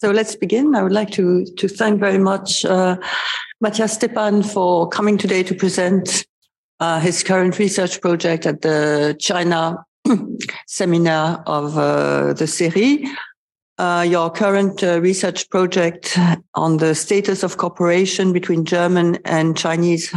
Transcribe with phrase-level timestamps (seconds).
[0.00, 0.74] So let's begin.
[0.74, 2.96] I would like to, to thank very much uh,
[3.60, 6.24] Matthias Stepan for coming today to present
[6.80, 9.84] uh, his current research project at the China
[10.66, 13.06] seminar of uh, the CERI.
[13.76, 16.16] Uh, your current uh, research project
[16.54, 20.14] on the status of cooperation between German and Chinese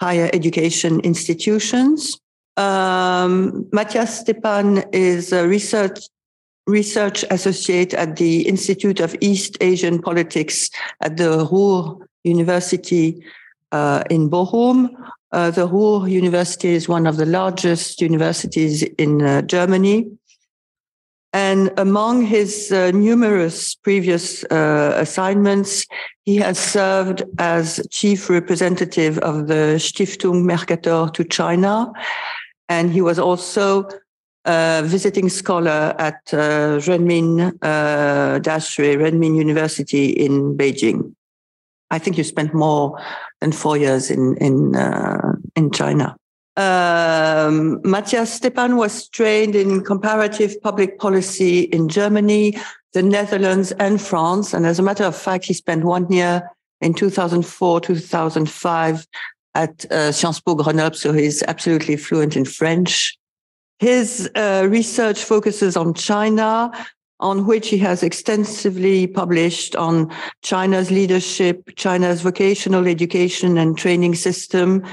[0.00, 2.18] higher education institutions.
[2.56, 6.00] Um, Matthias Stepan is a research
[6.68, 13.24] research associate at the Institute of East Asian Politics at the Ruhr University
[13.72, 14.90] uh, in Bochum.
[15.32, 20.10] Uh, the Ruhr University is one of the largest universities in uh, Germany.
[21.32, 25.86] And among his uh, numerous previous uh, assignments,
[26.24, 31.92] he has served as chief representative of the Stiftung Mercator to China.
[32.70, 33.88] And he was also
[34.48, 41.14] a visiting scholar at uh, Renmin uh, Daxue, Renmin University in Beijing.
[41.90, 42.98] I think you spent more
[43.40, 46.16] than four years in in uh, in China.
[46.56, 52.58] Um, Matthias Stepan was trained in comparative public policy in Germany,
[52.94, 54.54] the Netherlands, and France.
[54.54, 59.06] And as a matter of fact, he spent one year in 2004, 2005
[59.54, 63.17] at uh, Sciences Po Grenoble, so he's absolutely fluent in French.
[63.78, 66.72] His uh, research focuses on China,
[67.20, 70.12] on which he has extensively published on
[70.42, 74.84] China's leadership, China's vocational education and training system,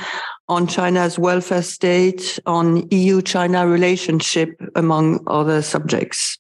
[0.48, 6.38] on China's welfare state, on EU China relationship, among other subjects.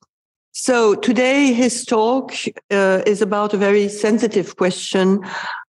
[0.57, 2.33] So today his talk
[2.71, 5.19] uh, is about a very sensitive question,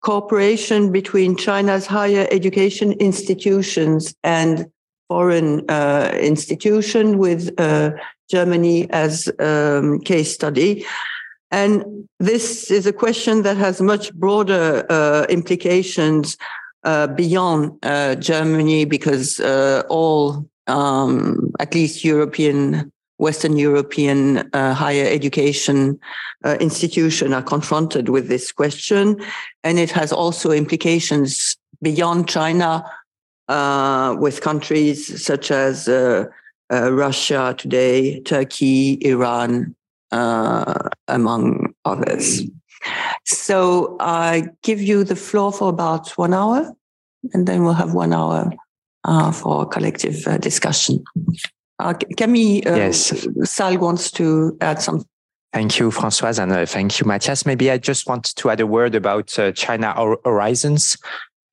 [0.03, 4.67] cooperation between China's higher education institutions and
[5.09, 7.91] foreign uh, institution with uh,
[8.31, 10.85] Germany as um, case study.
[11.51, 16.37] And this is a question that has much broader uh, implications
[16.85, 25.99] uh, beyond uh, Germany because uh, all, um, at least European, Western European higher education
[26.61, 29.17] institution are confronted with this question.
[29.63, 32.85] And it has also implications beyond China
[33.49, 35.89] with countries such as
[36.73, 39.75] uh, Russia today, Turkey, Iran,
[40.13, 42.43] uh, among others.
[43.25, 46.73] So I give you the floor for about one hour,
[47.33, 48.53] and then we'll have one hour
[49.05, 51.03] uh, for collective uh, discussion.
[51.79, 53.27] Uh, Camille uh, yes.
[53.45, 55.09] Sal wants to add something.
[55.53, 57.47] Thank you, Françoise, and thank you, Matthias.
[57.47, 59.95] Maybe I just want to add a word about China
[60.25, 60.97] Horizons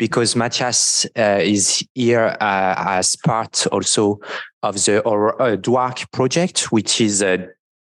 [0.01, 4.19] because Matthias uh, is here uh, as part also
[4.63, 7.37] of the uh, DWARC project, which is uh,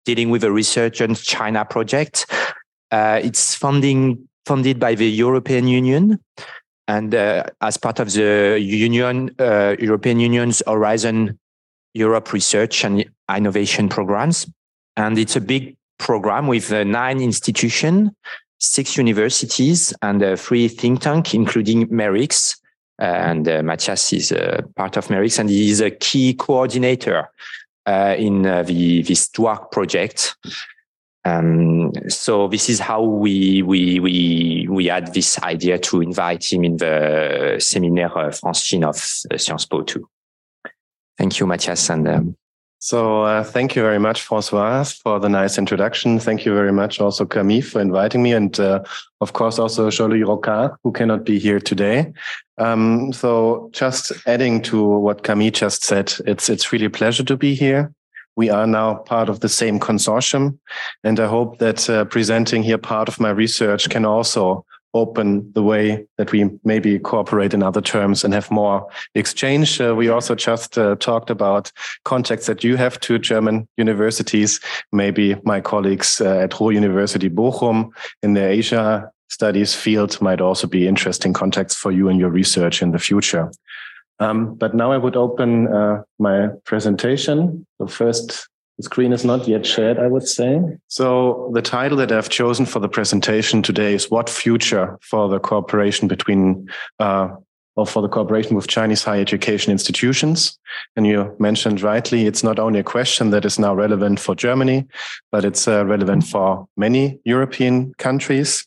[0.03, 2.25] dealing with a resurgent China project.
[2.89, 6.19] Uh, it's funding funded by the European Union.
[6.87, 11.37] And uh, as part of the Union, European Union's Horizon
[11.93, 14.49] Europe Research and Innovation programs.
[14.95, 18.09] And it's a big program with nine institutions
[18.59, 22.57] six universities and uh, three think tank, including MERICS.
[22.99, 27.29] And uh, Matthias is uh, part of MERICS and he is a key coordinator
[27.85, 30.35] uh, in uh, the this DWARC project.
[31.23, 36.63] Um, so this is how we we we we had this idea to invite him
[36.63, 40.07] in the Séminaire France-Chine of Sciences Po too.
[41.17, 42.37] Thank you, Matthias, and um,
[42.79, 46.19] so uh, thank you very much, Françoise, for the nice introduction.
[46.19, 48.33] Thank you very much also Camille for inviting me.
[48.33, 48.83] And uh,
[49.21, 52.13] of course, also Jean-Louis Rocca, who cannot be here today.
[52.57, 57.37] Um, so just adding to what Camille just said, it's, it's really a pleasure to
[57.37, 57.91] be here.
[58.35, 60.59] We are now part of the same consortium.
[61.03, 65.63] And I hope that uh, presenting here part of my research can also open the
[65.63, 69.79] way that we maybe cooperate in other terms and have more exchange.
[69.79, 71.71] Uh, we also just uh, talked about
[72.05, 74.59] contacts that you have to German universities.
[74.91, 77.89] Maybe my colleagues uh, at Ruhr University Bochum
[78.23, 82.81] in the Asia studies field might also be interesting contacts for you in your research
[82.81, 83.51] in the future.
[84.19, 87.65] Um, but now I would open uh, my presentation.
[87.79, 88.47] The first
[88.77, 90.61] the screen is not yet shared, I would say.
[90.87, 95.39] So the title that I've chosen for the presentation today is What Future for the
[95.39, 96.69] Cooperation between
[96.99, 97.29] uh,
[97.75, 100.57] or for the cooperation with Chinese higher education institutions.
[100.95, 104.87] And you mentioned rightly, it's not only a question that is now relevant for Germany,
[105.31, 108.65] but it's uh, relevant for many European countries.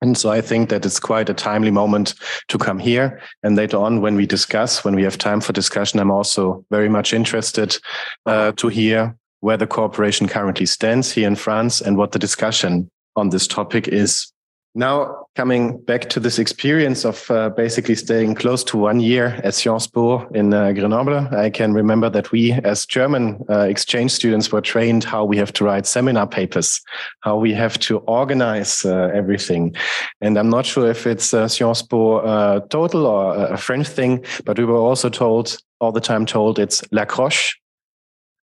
[0.00, 2.14] And so I think that it's quite a timely moment
[2.46, 3.20] to come here.
[3.42, 6.88] And later on, when we discuss, when we have time for discussion, I'm also very
[6.88, 7.76] much interested
[8.24, 12.88] uh, to hear where the cooperation currently stands here in France and what the discussion
[13.16, 14.32] on this topic is
[14.74, 19.54] now, coming back to this experience of uh, basically staying close to one year at
[19.54, 24.52] Sciences Po in uh, Grenoble, I can remember that we, as German uh, exchange students,
[24.52, 26.80] were trained how we have to write seminar papers,
[27.22, 29.74] how we have to organize uh, everything.
[30.20, 34.24] And I'm not sure if it's uh, Sciences Po uh, total or a French thing,
[34.44, 37.54] but we were also told all the time told it's l'accroche,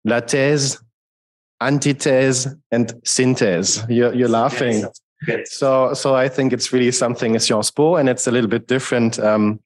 [0.05, 0.79] la thèse,
[1.61, 3.85] antithèse, and synthèse.
[3.89, 4.85] You're, you're laughing.
[5.45, 8.67] So, so I think it's really something as Sciences Po, and it's a little bit
[8.67, 9.61] different um,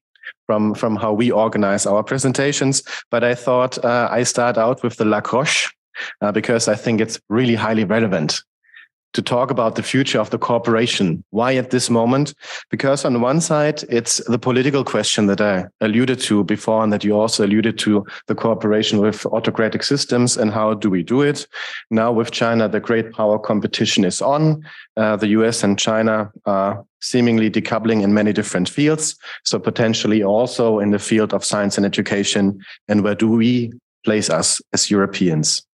[0.45, 2.83] from from how we organize our presentations.
[3.09, 5.71] But I thought uh, I start out with the l'accroche
[6.21, 8.43] uh, because I think it's really highly relevant
[9.13, 11.23] to talk about the future of the cooperation.
[11.31, 12.33] Why at this moment?
[12.69, 17.03] Because on one side, it's the political question that I alluded to before, and that
[17.03, 21.47] you also alluded to the cooperation with autocratic systems and how do we do it.
[21.89, 24.63] Now with China, the great power competition is on.
[24.95, 29.15] Uh, the US and China are seemingly decoupling in many different fields.
[29.43, 32.59] So potentially also in the field of science and education.
[32.87, 33.71] And where do we
[34.03, 35.66] place us as Europeans?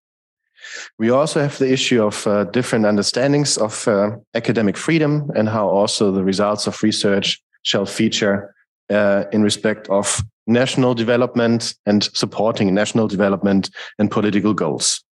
[1.00, 5.68] We also have the issue of uh, different understandings of uh, academic freedom and how
[5.68, 8.53] also the results of research shall feature
[8.89, 13.69] uh, in respect of national development and supporting national development
[14.00, 15.03] and political goals.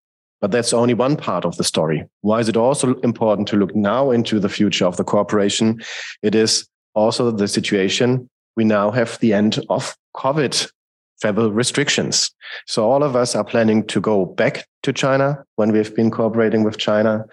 [0.41, 2.05] But that's only one part of the story.
[2.21, 5.79] Why is it also important to look now into the future of the cooperation?
[6.23, 10.69] It is also the situation we now have the end of COVID
[11.21, 12.31] travel restrictions.
[12.65, 16.63] So all of us are planning to go back to China when we've been cooperating
[16.63, 17.25] with China.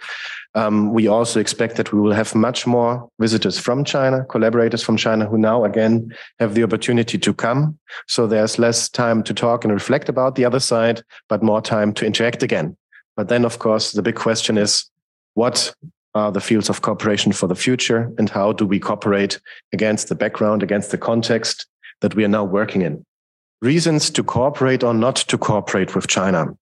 [0.54, 4.96] Um, we also expect that we will have much more visitors from China, collaborators from
[4.96, 7.78] China who now again have the opportunity to come.
[8.08, 11.92] So there's less time to talk and reflect about the other side, but more time
[11.94, 12.76] to interact again.
[13.16, 14.90] But then, of course, the big question is
[15.34, 15.74] what
[16.14, 19.38] are the fields of cooperation for the future and how do we cooperate
[19.72, 21.66] against the background, against the context
[22.00, 23.04] that we are now working in?
[23.62, 26.56] Reasons to cooperate or not to cooperate with China.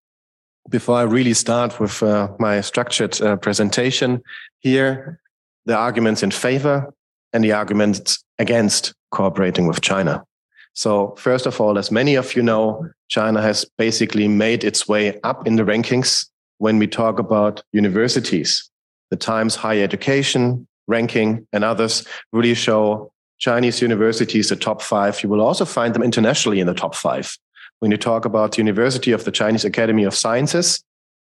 [0.70, 4.22] Before I really start with uh, my structured uh, presentation
[4.60, 5.20] here,
[5.66, 6.92] the arguments in favor
[7.32, 10.24] and the arguments against cooperating with China.
[10.72, 15.20] So, first of all, as many of you know, China has basically made its way
[15.22, 16.26] up in the rankings
[16.58, 18.68] when we talk about universities.
[19.10, 23.12] The Times Higher Education ranking and others really show
[23.44, 27.36] Chinese universities, the top five, you will also find them internationally in the top five.
[27.80, 30.82] When you talk about the University of the Chinese Academy of Sciences,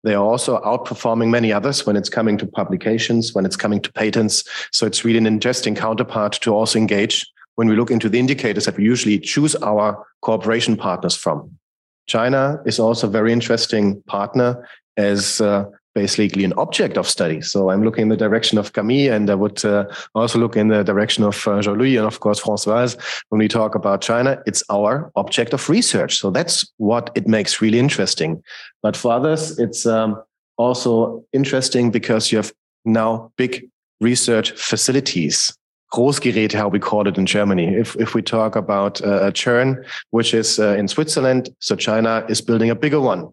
[0.04, 3.92] they are also outperforming many others when it's coming to publications, when it's coming to
[3.92, 4.42] patents.
[4.72, 7.26] So it's really an interesting counterpart to also engage
[7.56, 11.58] when we look into the indicators that we usually choose our cooperation partners from.
[12.06, 14.66] China is also a very interesting partner
[14.96, 15.66] as uh,
[15.98, 17.40] basically an object of study.
[17.40, 19.84] So I'm looking in the direction of Camille, and I would uh,
[20.14, 22.92] also look in the direction of uh, Jean-Louis and of course Françoise.
[23.30, 26.18] When we talk about China, it's our object of research.
[26.20, 28.42] So that's what it makes really interesting.
[28.84, 30.10] But for others, it's um,
[30.56, 32.52] also interesting because you have
[32.84, 33.68] now big
[34.00, 35.52] research facilities.
[35.92, 37.66] Großgeräte, how we call it in Germany.
[37.82, 39.76] If if we talk about uh, CERN,
[40.10, 43.28] which is uh, in Switzerland, so China is building a bigger one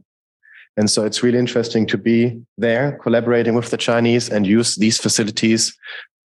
[0.78, 4.98] and so it's really interesting to be there collaborating with the Chinese and use these
[4.98, 5.76] facilities,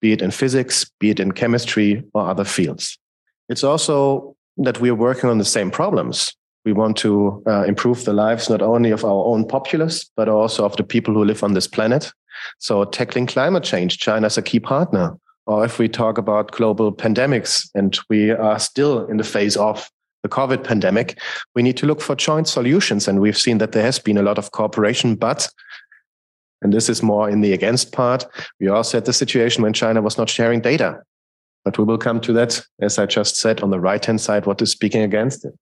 [0.01, 2.99] be it in physics, be it in chemistry or other fields.
[3.49, 6.35] It's also that we are working on the same problems.
[6.65, 10.65] We want to uh, improve the lives not only of our own populace, but also
[10.65, 12.13] of the people who live on this planet.
[12.59, 15.17] So tackling climate change, China is a key partner.
[15.47, 19.91] Or if we talk about global pandemics, and we are still in the phase of
[20.23, 21.19] the COVID pandemic,
[21.55, 23.09] we need to look for joint solutions.
[23.09, 25.49] And we've seen that there has been a lot of cooperation, but
[26.63, 28.27] and this is more in the against part.
[28.61, 31.03] We also had the situation when China was not sharing data.
[31.65, 34.47] But we will come to that, as I just said, on the right hand side,
[34.47, 35.55] what is speaking against it.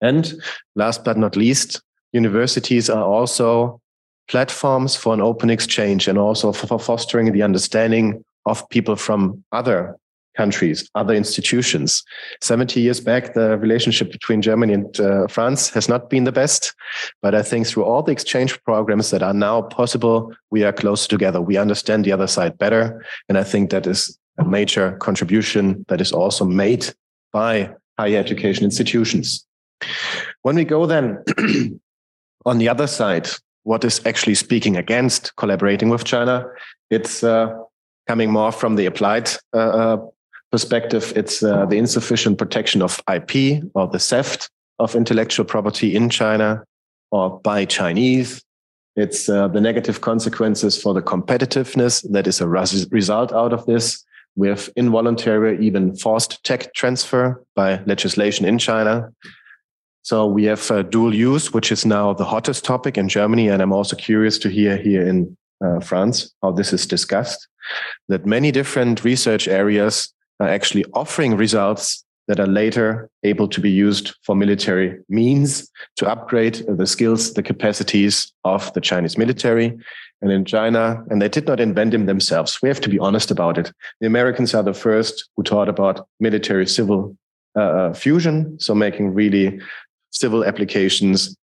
[0.00, 0.32] And
[0.76, 1.80] last but not least,
[2.12, 3.80] universities are also
[4.28, 9.96] platforms for an open exchange and also for fostering the understanding of people from other
[10.36, 12.02] countries, other institutions.
[12.40, 16.74] 70 years back, the relationship between Germany and uh, France has not been the best.
[17.22, 21.08] But I think through all the exchange programs that are now possible, we are closer
[21.08, 21.40] together.
[21.40, 23.04] We understand the other side better.
[23.28, 26.94] And I think that is a major contribution that is also made
[27.32, 29.46] by higher education institutions.
[30.42, 31.22] When we go then
[32.46, 33.28] on the other side,
[33.64, 36.46] what is actually speaking against collaborating with China?
[36.90, 37.56] It's uh,
[38.08, 39.96] coming more from the applied uh, uh
[40.50, 46.10] perspective, it's uh, the insufficient protection of IP or the theft of intellectual property in
[46.10, 46.64] China
[47.10, 48.42] or by Chinese.
[48.96, 53.66] It's uh, the negative consequences for the competitiveness that is a res- result out of
[53.66, 54.04] this.
[54.36, 59.12] We have involuntary, even forced tech transfer by legislation in China.
[60.02, 63.48] So we have uh, dual use, which is now the hottest topic in Germany.
[63.48, 67.46] And I'm also curious to hear here in uh, France how this is discussed.
[68.08, 73.70] That many different research areas are actually offering results that are later able to be
[73.70, 79.76] used for military means to upgrade the skills, the capacities of the Chinese military.
[80.22, 82.60] And in China, and they did not invent them themselves.
[82.62, 83.72] We have to be honest about it.
[84.00, 87.16] The Americans are the first who taught about military civil
[87.56, 89.60] uh, uh fusion, so making really
[90.12, 91.34] civil applications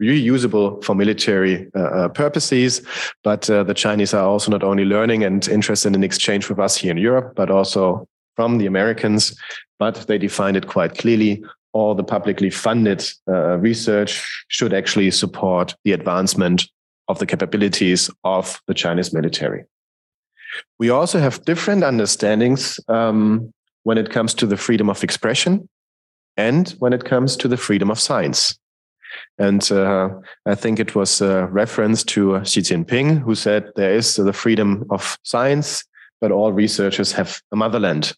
[0.00, 2.82] reusable for military uh, uh, purposes.
[3.24, 6.76] But uh, the Chinese are also not only learning and interested in exchange with us
[6.76, 9.34] here in Europe, but also from the Americans
[9.78, 11.44] but they defined it quite clearly.
[11.72, 16.68] All the publicly funded uh, research should actually support the advancement
[17.08, 19.64] of the capabilities of the Chinese military.
[20.78, 23.52] We also have different understandings um,
[23.82, 25.68] when it comes to the freedom of expression
[26.36, 28.58] and when it comes to the freedom of science.
[29.38, 30.08] And uh,
[30.46, 34.84] I think it was a reference to Xi Jinping, who said there is the freedom
[34.90, 35.84] of science,
[36.20, 38.14] but all researchers have a motherland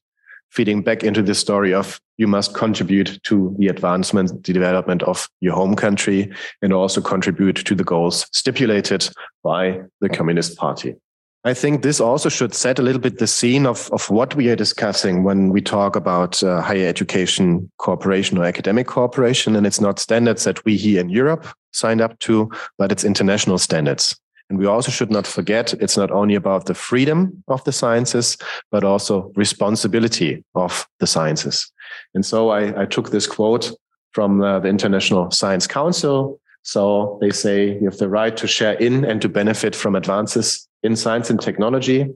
[0.51, 5.29] feeding back into the story of you must contribute to the advancement, the development of
[5.41, 6.31] your home country,
[6.63, 9.09] and also contribute to the goals stipulated
[9.45, 10.97] by the Communist Party.
[11.45, 14.49] I think this also should set a little bit the scene of, of what we
[14.51, 19.55] are discussing when we talk about uh, higher education cooperation or academic cooperation.
[19.55, 23.59] And it's not standards that we here in Europe signed up to, but it's international
[23.59, 24.19] standards.
[24.51, 28.39] And we also should not forget it's not only about the freedom of the sciences,
[28.71, 31.71] but also responsibility of the sciences.
[32.15, 33.71] And so I, I took this quote
[34.13, 36.41] from uh, the International Science Council.
[36.63, 40.67] So they say you have the right to share in and to benefit from advances
[40.83, 42.07] in science and technology,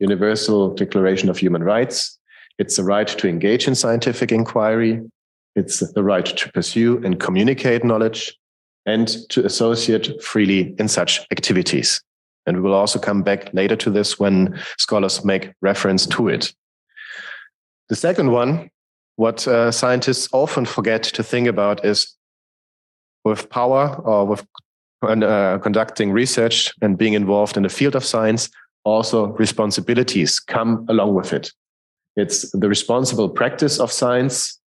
[0.00, 2.18] Universal Declaration of Human Rights.
[2.58, 5.02] It's the right to engage in scientific inquiry.
[5.54, 8.36] It's the right to pursue and communicate knowledge
[8.86, 12.00] and to associate freely in such activities.
[12.46, 16.52] And we will also come back later to this when scholars make reference to it.
[17.88, 18.70] The second one,
[19.16, 22.14] what uh, scientists often forget to think about is
[23.24, 24.46] with power or with
[25.02, 28.48] uh, conducting research and being involved in the field of science,
[28.84, 31.52] also responsibilities come along with it.
[32.16, 34.60] It's the responsible practice of science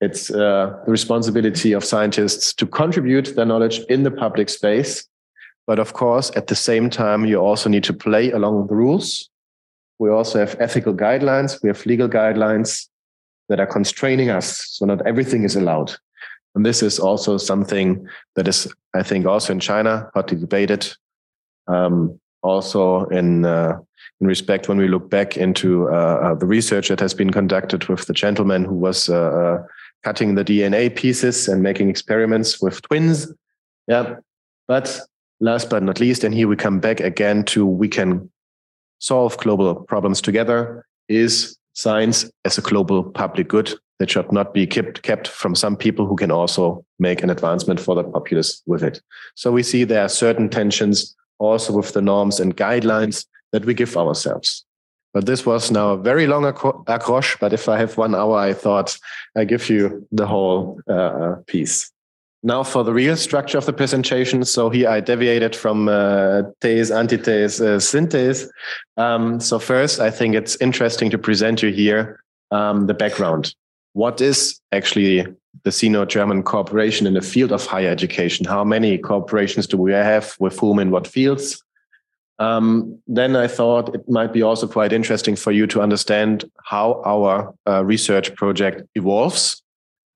[0.00, 5.06] it's uh, the responsibility of scientists to contribute their knowledge in the public space.
[5.66, 9.28] But of course, at the same time, you also need to play along the rules.
[9.98, 11.62] We also have ethical guidelines.
[11.62, 12.88] We have legal guidelines
[13.48, 14.66] that are constraining us.
[14.70, 15.94] So not everything is allowed.
[16.54, 20.88] And this is also something that is, I think, also in China, hotly debated.
[21.68, 23.78] Um, also in uh,
[24.20, 27.86] in respect when we look back into uh, uh, the research that has been conducted
[27.88, 29.62] with the gentleman who was uh, uh,
[30.02, 33.32] cutting the DNA pieces and making experiments with twins.
[33.86, 34.16] Yeah.
[34.68, 35.00] But
[35.40, 38.30] last but not least, and here we come back again to we can
[38.98, 44.66] solve global problems together is science as a global public good that should not be
[44.66, 48.82] kept kept from some people who can also make an advancement for the populace with
[48.82, 49.00] it.
[49.34, 53.74] So we see there are certain tensions also with the norms and guidelines that we
[53.74, 54.64] give ourselves.
[55.12, 57.38] But this was now a very long accroche.
[57.40, 58.96] But if I have one hour, I thought
[59.36, 61.90] I give you the whole uh, piece.
[62.42, 64.44] Now for the real structure of the presentation.
[64.44, 68.48] So here I deviated from uh, these, antithese, uh.
[68.96, 73.54] Um, so first, I think it's interesting to present you here um, the background.
[73.92, 75.26] What is actually
[75.64, 78.46] the Sino-German cooperation in the field of higher education?
[78.46, 81.62] How many corporations do we have with whom in what fields?
[82.40, 87.02] Um, then I thought it might be also quite interesting for you to understand how
[87.04, 89.62] our uh, research project evolves,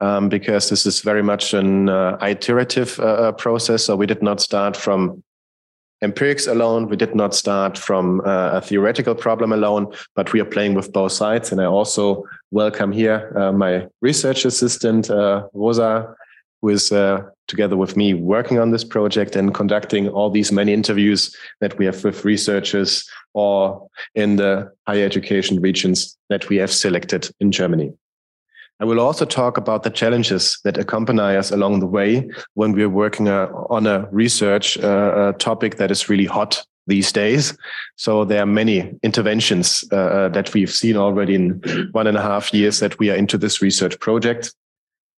[0.00, 3.84] um, because this is very much an uh, iterative uh, uh, process.
[3.84, 5.22] So we did not start from
[6.00, 6.88] empirics alone.
[6.88, 10.94] We did not start from uh, a theoretical problem alone, but we are playing with
[10.94, 11.52] both sides.
[11.52, 15.10] And I also welcome here uh, my research assistant,
[15.52, 16.14] Rosa,
[16.62, 16.90] who is
[17.46, 21.84] together with me working on this project and conducting all these many interviews that we
[21.84, 27.92] have with researchers or in the higher education regions that we have selected in Germany.
[28.80, 32.88] I will also talk about the challenges that accompany us along the way when we're
[32.88, 37.56] working uh, on a research uh, uh, topic that is really hot these days.
[37.96, 42.22] So there are many interventions uh, uh, that we've seen already in one and a
[42.22, 44.52] half years that we are into this research project.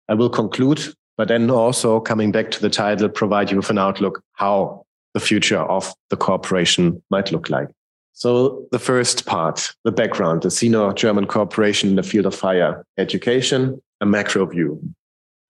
[0.09, 3.79] I will conclude but then also coming back to the title, provide you with an
[3.79, 7.69] outlook how the future of the cooperation might look like.
[8.13, 13.81] So the first part, the background, the Sino-German cooperation in the field of higher education,
[14.01, 14.81] a macro view.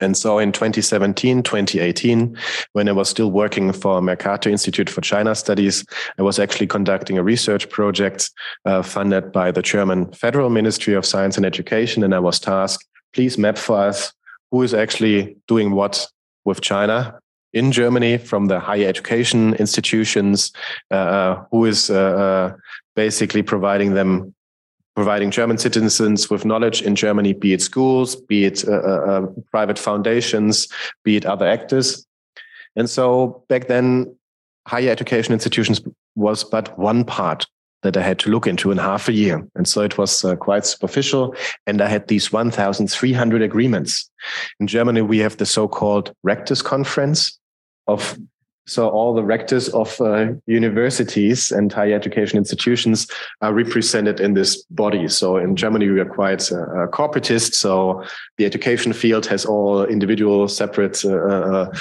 [0.00, 2.36] And so in 2017, 2018,
[2.72, 5.84] when I was still working for Mercator Institute for China Studies,
[6.18, 8.30] I was actually conducting a research project
[8.64, 12.02] uh, funded by the German Federal Ministry of Science and Education.
[12.02, 14.12] And I was tasked, please map for us
[14.54, 16.06] who is actually doing what
[16.44, 17.18] with China
[17.52, 20.52] in Germany from the higher education institutions,
[20.92, 21.94] uh, uh who is uh,
[22.24, 22.56] uh,
[22.94, 24.32] basically providing them
[24.94, 28.76] providing German citizens with knowledge in Germany, be it schools, be it uh,
[29.10, 30.68] uh, private foundations,
[31.02, 32.06] be it other actors.
[32.76, 34.16] And so back then,
[34.68, 35.82] higher education institutions
[36.14, 37.44] was but one part
[37.84, 39.46] that I had to look into in half a year.
[39.54, 41.34] And so it was uh, quite superficial.
[41.66, 44.10] And I had these 1,300 agreements.
[44.58, 47.38] In Germany, we have the so called Rectors Conference
[47.86, 48.18] of
[48.66, 53.06] so all the rectors of uh, universities and higher education institutions
[53.42, 55.06] are represented in this body.
[55.08, 57.52] So in Germany, we are quite uh, corporatist.
[57.56, 58.04] So
[58.38, 61.72] the education field has all individual separate uh, uh,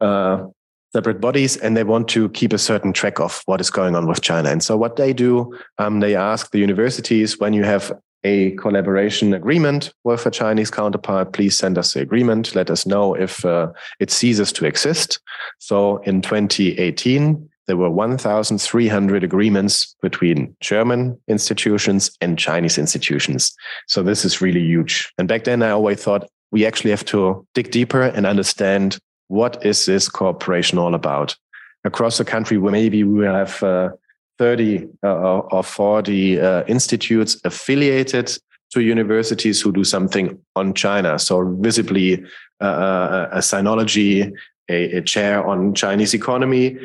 [0.00, 0.46] uh,
[0.92, 4.06] separate bodies, and they want to keep a certain track of what is going on
[4.06, 4.50] with China.
[4.50, 7.92] And so what they do, um, they ask the universities when you have
[8.24, 12.54] a collaboration agreement with a Chinese counterpart, please send us the agreement.
[12.54, 15.20] Let us know if uh, it ceases to exist.
[15.58, 23.54] So in 2018, there were 1,300 agreements between German institutions and Chinese institutions.
[23.86, 25.12] So this is really huge.
[25.18, 29.64] And back then, I always thought we actually have to dig deeper and understand what
[29.64, 31.36] is this cooperation all about.
[31.84, 33.90] Across the country, maybe we have uh,
[34.38, 38.36] 30 uh, or 40 uh, institutes affiliated
[38.72, 41.18] to universities who do something on China.
[41.18, 42.24] So visibly
[42.60, 44.32] uh, uh, a sinology,
[44.68, 46.78] a, a, chair on Chinese economy,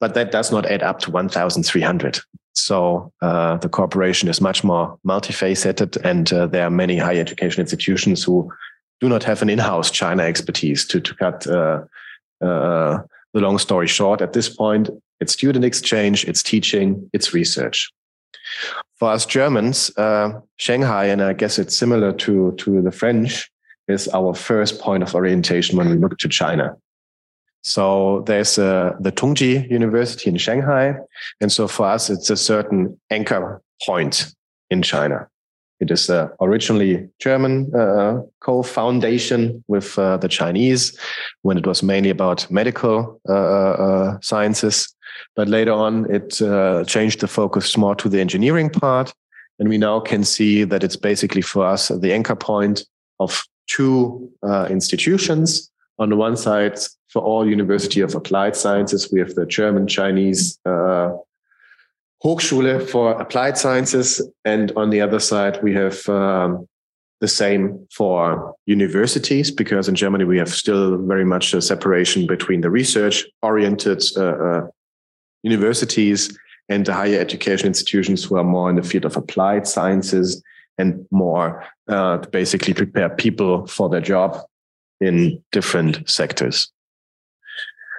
[0.00, 2.20] but that does not add up to 1,300.
[2.52, 7.60] So uh, the corporation is much more multifaceted, and uh, there are many higher education
[7.60, 8.52] institutions who
[9.00, 11.46] do not have an in-house China expertise to to cut
[13.34, 14.88] the long story short, at this point,
[15.20, 17.92] it's student exchange, it's teaching, it's research.
[18.96, 23.50] For us Germans, uh, Shanghai, and I guess it's similar to, to the French,
[23.88, 26.76] is our first point of orientation when we look to China.
[27.62, 30.94] So there's uh, the Tongji University in Shanghai.
[31.40, 34.32] And so for us, it's a certain anchor point
[34.70, 35.28] in China.
[35.84, 40.98] It is uh, originally German uh, co-foundation with uh, the Chinese
[41.42, 44.88] when it was mainly about medical uh, uh, sciences.
[45.36, 49.12] But later on, it uh, changed the focus more to the engineering part.
[49.58, 52.86] And we now can see that it's basically for us the anchor point
[53.20, 54.32] of two
[54.70, 55.70] institutions.
[55.98, 60.58] On the one side, for all University of Applied Sciences, we have the German Chinese
[62.24, 64.26] Hochschule for Applied Sciences.
[64.44, 66.66] And on the other side, we have um,
[67.20, 72.62] the same for universities, because in Germany, we have still very much a separation between
[72.62, 74.66] the research oriented uh, uh,
[75.42, 76.36] universities
[76.68, 80.42] and the higher education institutions who are more in the field of applied sciences
[80.78, 84.38] and more uh, basically prepare people for their job
[85.00, 86.72] in different sectors.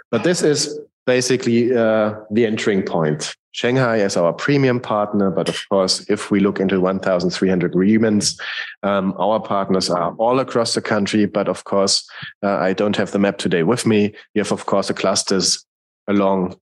[0.10, 3.36] But this is basically uh, the entering point.
[3.52, 8.38] Shanghai as our premium partner, but of course, if we look into 1,300 agreements,
[8.84, 11.26] um, our partners are all across the country.
[11.26, 12.06] But of course,
[12.44, 14.14] uh, I don't have the map today with me.
[14.34, 15.66] You have, of course, the clusters
[16.08, 16.60] along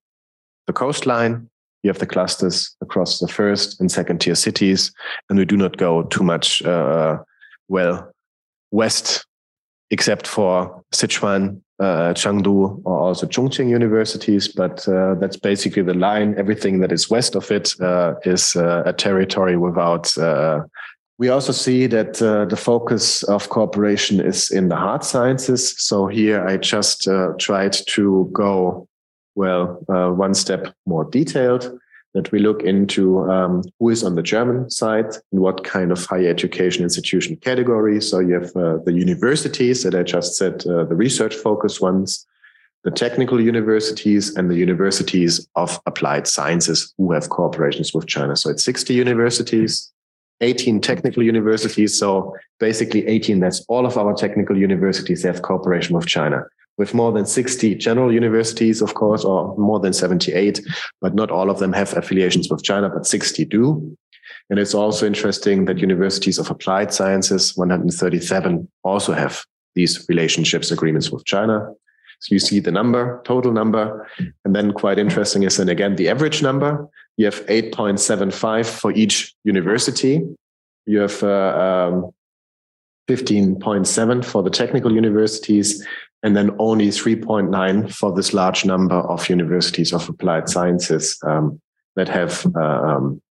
[0.67, 1.49] the coastline.
[1.81, 4.93] You have the clusters across the first and second tier cities,
[5.29, 7.17] and we do not go too much uh,
[7.69, 8.13] well
[8.69, 9.25] west,
[9.91, 16.35] except for Sichuan uh, Chengdu or also Chongqing universities, but uh, that's basically the line.
[16.37, 20.17] Everything that is west of it uh, is uh, a territory without.
[20.17, 20.61] Uh,
[21.19, 25.75] we also see that uh, the focus of cooperation is in the hard sciences.
[25.77, 27.07] So here I just
[27.39, 28.87] tried to go,
[29.35, 31.79] well, one step more detailed
[32.13, 36.05] that we look into um, who is on the German side and what kind of
[36.05, 37.99] higher education institution category.
[38.01, 42.25] So you have uh, the universities that I just said, uh, the research focused ones,
[42.83, 48.35] the technical universities, and the universities of applied sciences who have cooperations with China.
[48.35, 49.89] So it's 60 universities.
[50.41, 51.97] 18 technical universities.
[51.97, 56.43] So basically 18, that's all of our technical universities have cooperation with China
[56.77, 60.61] with more than 60 general universities, of course, or more than 78,
[61.01, 63.97] but not all of them have affiliations with China, but 60 do.
[64.49, 71.11] And it's also interesting that universities of applied sciences, 137, also have these relationships agreements
[71.11, 71.69] with China.
[72.19, 74.07] So you see the number, total number.
[74.45, 76.87] And then quite interesting is then again the average number.
[77.17, 80.21] You have 8.75 for each university.
[80.85, 82.11] You have uh, um,
[83.09, 85.85] 15.7 for the technical universities,
[86.23, 91.61] and then only 3.9 for this large number of universities of applied sciences um,
[91.95, 93.21] that have uh, um,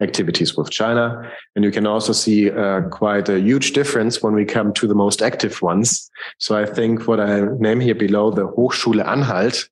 [0.00, 1.30] activities with China.
[1.56, 4.94] And you can also see uh, quite a huge difference when we come to the
[4.94, 6.10] most active ones.
[6.38, 9.68] So I think what I name here below the Hochschule Anhalt,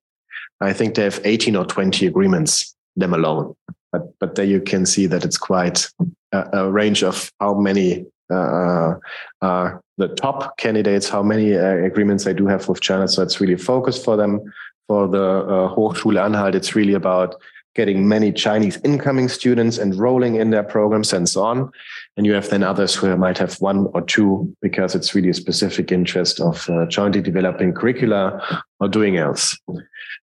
[0.59, 3.55] I think they have 18 or 20 agreements, them alone.
[3.91, 5.87] But, but there you can see that it's quite
[6.31, 8.95] a, a range of how many uh,
[9.41, 13.07] uh, the top candidates, how many uh, agreements they do have with China.
[13.07, 14.41] So it's really focused for them.
[14.87, 17.35] For the uh, Hochschule Anhalt, it's really about
[17.75, 21.71] getting many Chinese incoming students enrolling in their programs and so on.
[22.17, 25.33] And you have then others who might have one or two because it's really a
[25.33, 29.57] specific interest of uh, jointly developing curricula or doing else.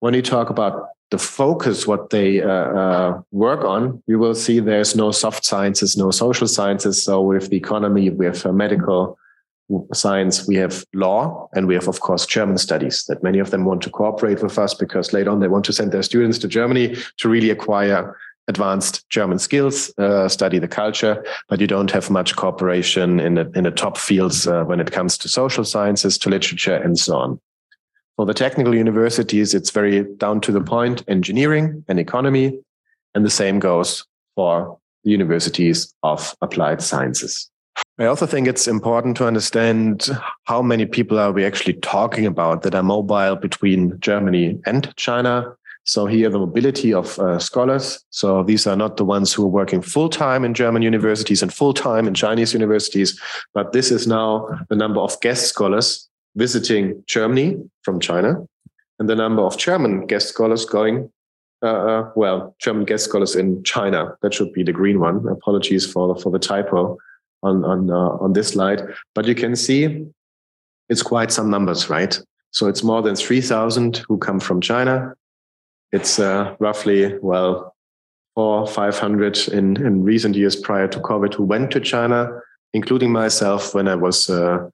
[0.01, 4.59] When you talk about the focus, what they uh, uh, work on, you will see
[4.59, 7.05] there's no soft sciences, no social sciences.
[7.05, 9.17] So with the economy, we have medical
[9.93, 13.65] science, we have law, and we have, of course, German studies that many of them
[13.65, 16.49] want to cooperate with us because later on they want to send their students to
[16.49, 18.17] Germany to really acquire
[18.49, 23.51] advanced German skills, uh, study the culture, but you don't have much cooperation in the,
[23.57, 27.17] in the top fields uh, when it comes to social sciences, to literature, and so
[27.17, 27.41] on.
[28.17, 32.59] For the technical universities, it's very down to the point engineering and economy.
[33.15, 37.51] And the same goes for the universities of applied sciences.
[37.99, 40.09] I also think it's important to understand
[40.45, 45.55] how many people are we actually talking about that are mobile between Germany and China.
[45.85, 48.05] So here the mobility of uh, scholars.
[48.11, 51.53] So these are not the ones who are working full time in German universities and
[51.53, 53.21] full time in Chinese universities,
[53.55, 58.47] but this is now the number of guest scholars visiting Germany from China,
[58.99, 61.11] and the number of German guest scholars going,
[61.63, 64.17] uh, uh, well, German guest scholars in China.
[64.23, 65.27] That should be the green one.
[65.29, 66.97] Apologies for, for the typo
[67.43, 68.83] on, on, uh, on this slide.
[69.15, 70.07] But you can see
[70.89, 72.21] it's quite some numbers, right?
[72.51, 75.15] So it's more than 3,000 who come from China.
[75.93, 77.75] It's uh, roughly, well,
[78.35, 82.41] four, 500 in, in recent years prior to COVID who went to China,
[82.73, 84.69] including myself when I was uh,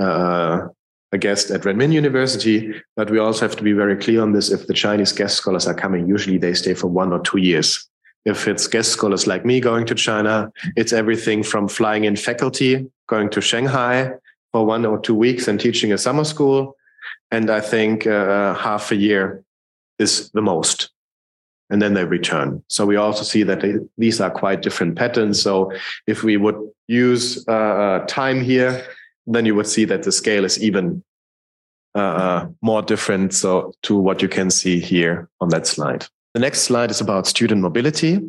[0.00, 0.68] uh,
[1.12, 4.50] a guest at Renmin University, but we also have to be very clear on this.
[4.50, 7.88] If the Chinese guest scholars are coming, usually they stay for one or two years.
[8.24, 12.86] If it's guest scholars like me going to China, it's everything from flying in faculty,
[13.06, 14.12] going to Shanghai
[14.52, 16.76] for one or two weeks and teaching a summer school.
[17.30, 19.44] And I think uh, half a year
[19.98, 20.90] is the most.
[21.70, 22.62] And then they return.
[22.68, 25.40] So we also see that they, these are quite different patterns.
[25.40, 25.72] So
[26.06, 28.86] if we would use uh, uh time here,
[29.34, 31.02] then you would see that the scale is even
[31.94, 36.06] uh, uh, more different so to what you can see here on that slide.
[36.34, 38.20] The next slide is about student mobility.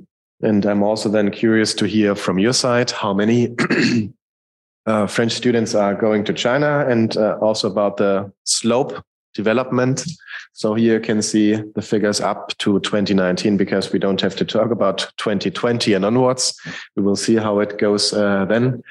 [0.41, 3.55] And I'm also then curious to hear from your side how many
[4.85, 10.05] uh, French students are going to China and uh, also about the slope development.
[10.53, 14.45] So here you can see the figures up to 2019 because we don't have to
[14.45, 16.59] talk about 2020 and onwards.
[16.95, 18.81] We will see how it goes uh, then.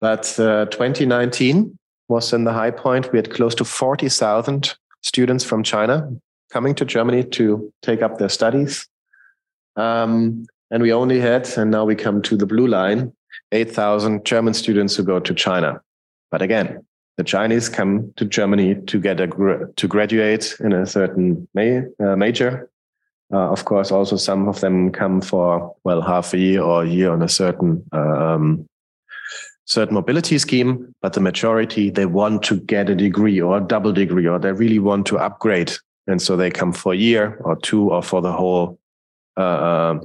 [0.00, 3.12] But uh, 2019 was in the high point.
[3.12, 6.10] We had close to 40,000 students from China
[6.50, 8.88] coming to Germany to take up their studies.
[9.76, 13.12] Um, and we only had, and now we come to the blue line,
[13.52, 15.80] 8,000 German students who go to China.
[16.30, 16.84] But again,
[17.16, 19.26] the Chinese come to Germany to get a
[19.76, 22.70] to graduate in a certain ma- uh, major.
[23.32, 26.88] Uh, of course, also some of them come for well half a year or a
[26.88, 28.66] year on a certain um,
[29.70, 33.92] certain mobility scheme, but the majority, they want to get a degree or a double
[33.92, 35.72] degree, or they really want to upgrade.
[36.08, 38.80] And so they come for a year or two or for the whole,
[39.36, 40.00] uh, uh,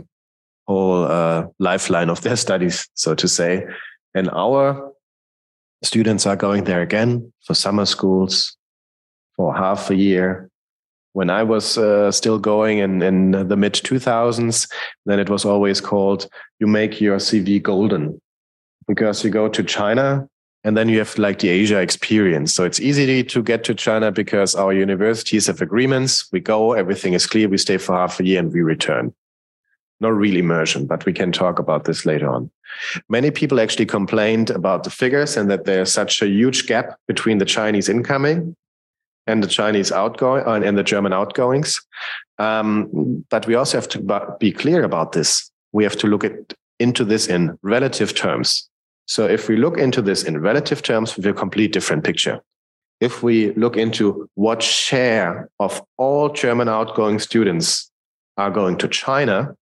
[0.68, 3.66] whole uh, lifeline of their studies, so to say.
[4.14, 4.92] And our
[5.84, 8.56] students are going there again for summer schools
[9.36, 10.48] for half a year.
[11.14, 14.70] When I was uh, still going in, in the mid 2000s,
[15.08, 16.28] then it was always called
[16.60, 18.22] you make your CV golden
[18.88, 20.28] because you go to China
[20.64, 22.54] and then you have like the Asia experience.
[22.54, 26.28] So it's easy to get to China because our universities have agreements.
[26.32, 27.48] We go, everything is clear.
[27.48, 29.14] We stay for half a year and we return.
[30.02, 32.50] Not real immersion, but we can talk about this later on.
[33.10, 37.38] Many people actually complained about the figures and that there's such a huge gap between
[37.38, 38.56] the Chinese incoming
[39.28, 41.80] and the Chinese outgoing uh, and the German outgoings.
[42.38, 45.50] Um, but we also have to be clear about this.
[45.72, 48.70] We have to look at into this in relative terms.
[49.06, 52.42] So if we look into this in relative terms, we have a complete different picture.
[53.02, 57.92] if we look into what share of all German outgoing students
[58.38, 59.56] are going to China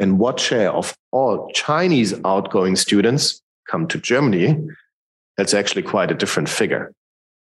[0.00, 4.56] and what share of all Chinese outgoing students come to Germany,
[5.36, 6.92] that's actually quite a different figure.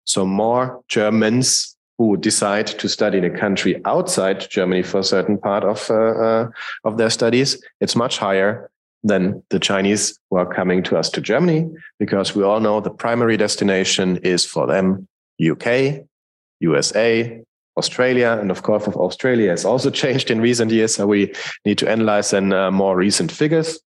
[0.06, 5.38] So more Germans who decide to study in a country outside Germany for a certain
[5.38, 6.50] part of uh, uh,
[6.84, 8.70] of their studies, it's much higher
[9.04, 12.90] than the Chinese who are coming to us to Germany, because we all know the
[12.90, 15.08] primary destination is for them
[15.42, 16.02] UK,
[16.60, 17.42] USA,
[17.78, 20.96] Australia, and of course, of Australia has also changed in recent years.
[20.96, 21.34] So we
[21.66, 23.80] need to analyze then uh, more recent figures.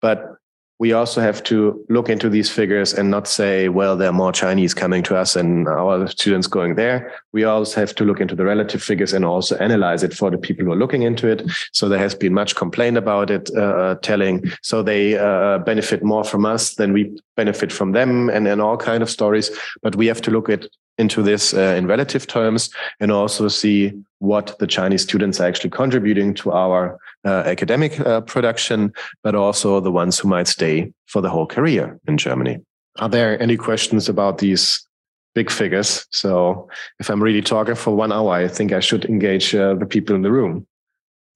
[0.00, 0.33] But
[0.80, 4.32] we also have to look into these figures and not say, well, there are more
[4.32, 7.12] Chinese coming to us and our students going there.
[7.32, 10.38] We also have to look into the relative figures and also analyze it for the
[10.38, 11.48] people who are looking into it.
[11.72, 16.02] So there has been much complaint about it, uh, uh telling so they uh, benefit
[16.02, 19.50] more from us than we benefit from them and, and all kind of stories.
[19.80, 20.66] But we have to look at
[20.98, 25.70] into this uh, in relative terms and also see what the Chinese students are actually
[25.70, 31.20] contributing to our uh, academic uh, production, but also the ones who might stay for
[31.20, 32.58] the whole career in Germany.
[32.98, 34.86] Are there any questions about these
[35.34, 36.06] big figures?
[36.10, 36.68] So
[37.00, 40.14] if I'm really talking for one hour, I think I should engage uh, the people
[40.14, 40.66] in the room.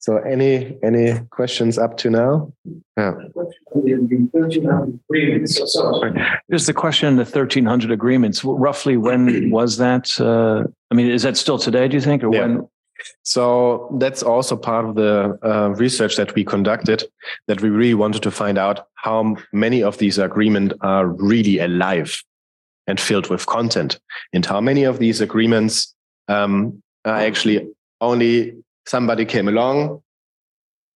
[0.01, 2.53] So any any questions up to now?
[2.97, 3.15] Yeah.
[6.49, 8.45] There's the question the 1300 agreements.
[8.45, 10.21] Roughly when was that?
[10.21, 12.23] Uh, I mean, is that still today, do you think?
[12.23, 12.41] Or yeah.
[12.43, 12.69] when?
[13.25, 17.05] So that's also part of the uh, research that we conducted,
[17.47, 22.23] that we really wanted to find out how many of these agreements are really alive
[22.87, 24.01] and filled with content,
[24.33, 25.95] and how many of these agreements
[26.29, 27.69] um, are actually
[28.01, 28.55] only
[28.89, 30.03] somebody came along,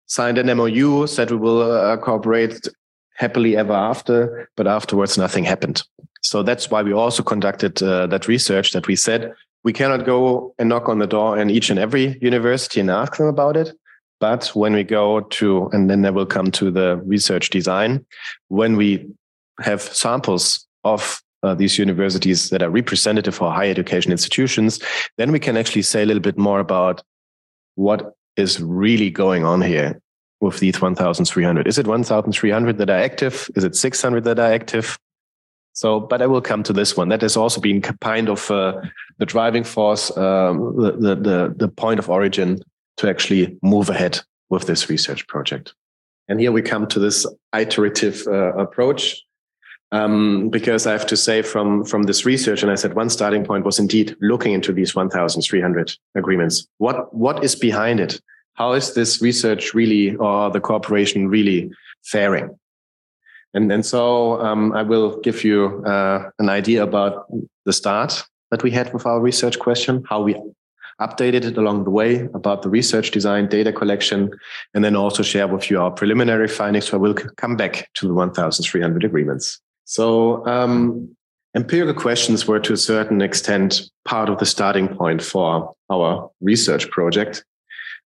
[0.06, 2.68] signed an MOU, said we will uh, cooperate
[3.16, 5.82] happily ever after, but afterwards nothing happened.
[6.22, 10.54] So that's why we also conducted uh, that research that we said we cannot go
[10.58, 13.72] and knock on the door in each and every university and ask them about it.
[14.18, 18.04] But when we go to, and then they will come to the research design,
[18.48, 19.06] when we
[19.60, 24.78] have samples of uh, these universities that are representative for higher education institutions,
[25.16, 27.02] then we can actually say a little bit more about
[27.80, 30.00] what is really going on here
[30.40, 31.66] with these 1,300.
[31.66, 33.50] Is it 1,300 that are active?
[33.56, 34.98] Is it 600 that are active?
[35.72, 37.08] So, but I will come to this one.
[37.08, 38.80] That has also been kind of uh,
[39.18, 42.60] the driving force, um, the, the, the point of origin
[42.98, 45.74] to actually move ahead with this research project.
[46.28, 49.22] And here we come to this iterative uh, approach,
[49.92, 53.44] um, because I have to say from from this research, and I said one starting
[53.44, 56.66] point was indeed looking into these 1,300 agreements.
[56.78, 58.20] What what is behind it?
[58.54, 61.70] How is this research really, or the cooperation really
[62.04, 62.58] faring?
[63.54, 67.26] And, and so um, I will give you uh, an idea about
[67.64, 70.36] the start that we had with our research question, how we
[71.00, 74.30] updated it along the way about the research design, data collection,
[74.74, 76.86] and then also share with you our preliminary findings.
[76.86, 79.60] So I will come back to the 1,300 agreements.
[79.84, 81.16] So um,
[81.54, 86.90] empirical questions were to a certain extent part of the starting point for our research
[86.90, 87.44] project.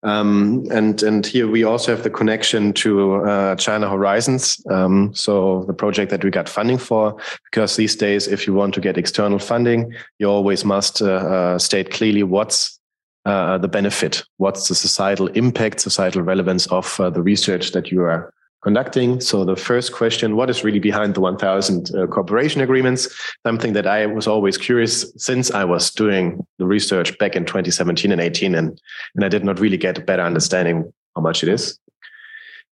[0.03, 5.65] Um, and and here we also have the connection to uh, China Horizons, um, so
[5.67, 7.17] the project that we got funding for.
[7.51, 11.59] Because these days, if you want to get external funding, you always must uh, uh,
[11.59, 12.79] state clearly what's
[13.25, 18.03] uh, the benefit, what's the societal impact, societal relevance of uh, the research that you
[18.03, 18.31] are
[18.65, 19.21] conducting.
[19.21, 23.09] So the first question, what is really behind the 1000 uh, cooperation agreements?
[23.47, 28.11] Something that I was always curious since I was doing the research back in 2017
[28.11, 28.81] and 18 and,
[29.15, 31.79] and I did not really get a better understanding how much it is.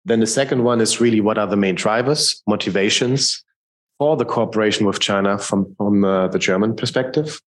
[0.05, 3.43] Then the second one is really what are the main drivers, motivations
[3.99, 7.39] for the cooperation with China from, from uh, the German perspective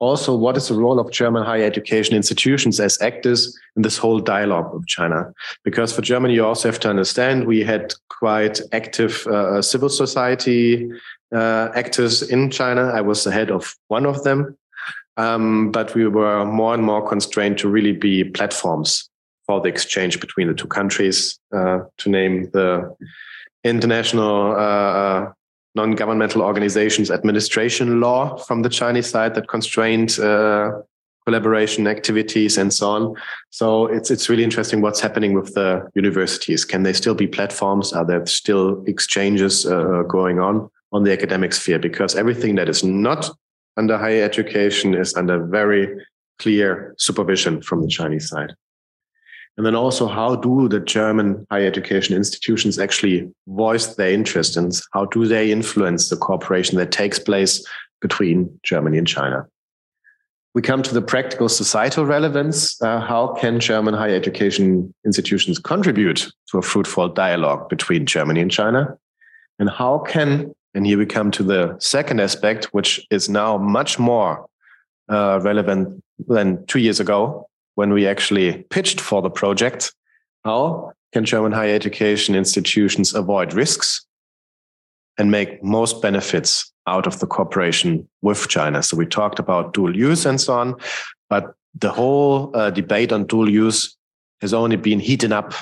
[0.00, 4.18] also what is the role of German higher education institutions as actors in this whole
[4.18, 5.32] dialogue with China?
[5.62, 10.90] Because for Germany, you also have to understand we had quite active uh, civil society
[11.32, 12.90] uh, actors in China.
[12.94, 14.56] I was the head of one of them.
[15.16, 19.10] Um, but we were more and more constrained to really be platforms
[19.46, 22.96] for the exchange between the two countries, uh, to name the
[23.64, 25.32] international uh,
[25.74, 30.72] non-governmental organizations administration law from the Chinese side that constrained uh,
[31.24, 33.14] collaboration activities and so on.
[33.50, 36.64] So it's it's really interesting what's happening with the universities.
[36.64, 37.92] Can they still be platforms?
[37.92, 41.78] Are there still exchanges uh, going on on the academic sphere?
[41.78, 43.30] Because everything that is not
[43.76, 45.88] under higher education is under very
[46.38, 48.52] clear supervision from the Chinese side.
[49.56, 54.72] And then also, how do the German higher education institutions actually voice their interest and
[54.94, 57.62] how do they influence the cooperation that takes place
[58.00, 59.46] between Germany and China.
[60.54, 62.80] We come to the practical societal relevance.
[62.82, 68.50] Uh, how can German higher education institutions contribute to a fruitful dialogue between Germany and
[68.50, 68.98] China?
[69.60, 73.98] And how can, and here we come to the second aspect, which is now much
[73.98, 74.46] more
[75.08, 77.46] uh, relevant than two years ago
[77.80, 79.94] when we actually pitched for the project.
[80.44, 84.04] How can German higher education institutions avoid risks
[85.16, 88.82] and make most benefits out of the cooperation with China.
[88.82, 90.76] So we talked about dual use and so on,
[91.30, 93.96] but the whole uh, debate on dual use
[94.42, 95.54] has only been heating up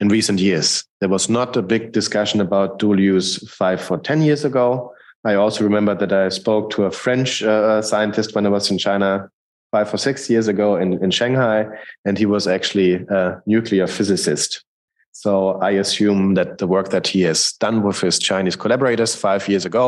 [0.00, 0.84] in recent years.
[0.98, 4.92] There was not a big discussion about dual use five or 10 years ago.
[5.24, 8.78] I also remember that I spoke to a French uh, scientist when I was in
[8.78, 9.30] China
[9.74, 11.66] five or six years ago in, in Shanghai,
[12.04, 14.64] and he was actually a nuclear physicist.
[15.10, 15.32] So
[15.68, 19.64] I assume that the work that he has done with his Chinese collaborators five years
[19.64, 19.84] ago,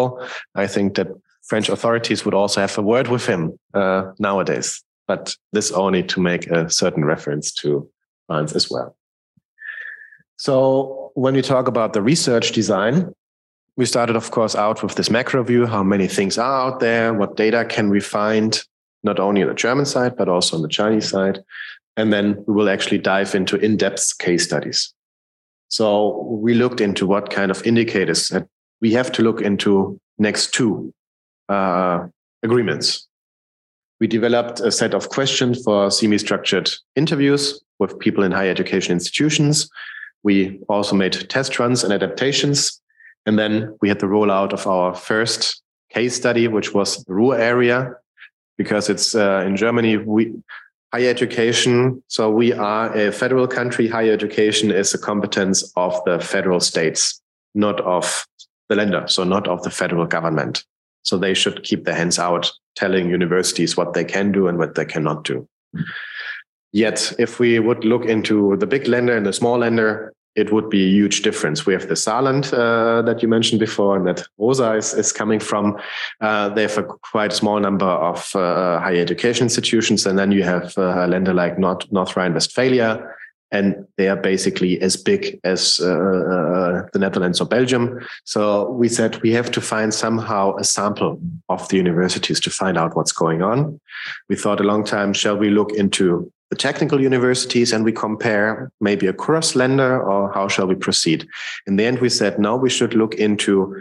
[0.64, 1.08] I think that
[1.50, 3.42] French authorities would also have a word with him
[3.74, 4.82] uh, nowadays.
[5.06, 7.88] But this only to make a certain reference to
[8.26, 8.96] France as well.
[10.36, 13.14] So when we talk about the research design,
[13.76, 17.14] we started, of course, out with this macro view: how many things are out there,
[17.14, 18.66] what data can we find,
[19.06, 21.38] not only on the German side but also on the Chinese side,
[21.96, 24.92] and then we will actually dive into in-depth case studies.
[25.68, 28.46] So we looked into what kind of indicators that
[28.82, 30.92] we have to look into next to
[31.48, 32.06] uh,
[32.42, 33.08] agreements.
[34.00, 39.70] We developed a set of questions for semi-structured interviews with people in higher education institutions.
[40.22, 42.80] We also made test runs and adaptations.
[43.24, 47.36] And then we had the rollout of our first case study, which was the Ruhr
[47.36, 47.94] area,
[48.58, 49.96] because it's uh, in Germany.
[49.96, 50.34] We
[50.92, 52.02] higher education.
[52.08, 53.88] So we are a federal country.
[53.88, 57.20] Higher education is a competence of the federal states,
[57.54, 58.26] not of
[58.68, 59.08] the Länder.
[59.08, 60.64] So not of the federal government.
[61.02, 64.74] So they should keep their hands out, telling universities what they can do and what
[64.74, 65.46] they cannot do.
[66.72, 70.68] Yet, if we would look into the big Länder and the small Länder, it would
[70.68, 71.66] be a huge difference.
[71.66, 75.40] We have the Saarland uh, that you mentioned before, and that Rosa is, is coming
[75.40, 75.78] from.
[76.20, 80.42] Uh, they have a quite small number of uh, higher education institutions, and then you
[80.42, 83.02] have uh, a Land like North, North Rhine-Westphalia,
[83.50, 88.00] and they are basically as big as uh, uh, the Netherlands or Belgium.
[88.24, 91.18] So we said we have to find somehow a sample
[91.48, 93.80] of the universities to find out what's going on.
[94.28, 98.70] We thought a long time, shall we look into the technical universities and we compare
[98.80, 101.26] maybe a cross Länder or how shall we proceed?
[101.66, 103.80] In the end, we said, no, we should look into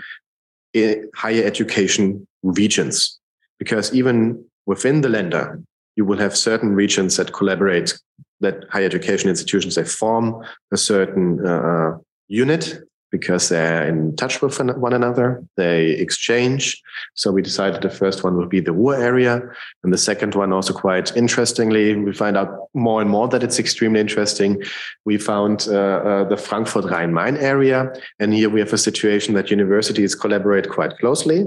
[0.73, 3.19] eh, higher education regions
[3.59, 5.63] because even within the Länder,
[5.95, 7.97] you will have certain regions that collaborate,
[8.41, 11.97] that higher education institutions, they form a certain uh,
[12.27, 12.79] unit
[13.17, 15.41] because they're in touch with one another.
[15.55, 16.81] They exchange.
[17.13, 19.41] So we decided the first one would be the Ruhr area.
[19.83, 23.57] And the second one, also quite interestingly, we find out more and more that it's
[23.57, 24.61] extremely interesting.
[25.05, 27.93] We found uh, uh, the Frankfurt Rhine Main area.
[28.19, 31.45] And here we have a situation that universities collaborate quite closely,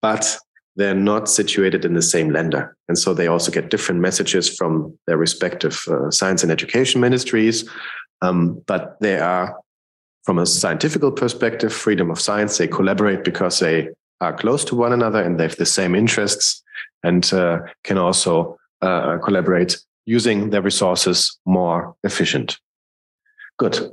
[0.00, 0.38] but
[0.76, 2.72] they're not situated in the same Länder.
[2.88, 7.68] And so they also get different messages from their respective uh, science and education ministries.
[8.22, 9.54] Um, but they are
[10.24, 13.88] from a scientific perspective, freedom of science, they collaborate because they
[14.20, 16.62] are close to one another and they have the same interests
[17.02, 22.58] and uh, can also uh, collaborate using their resources more efficient.
[23.58, 23.90] Good.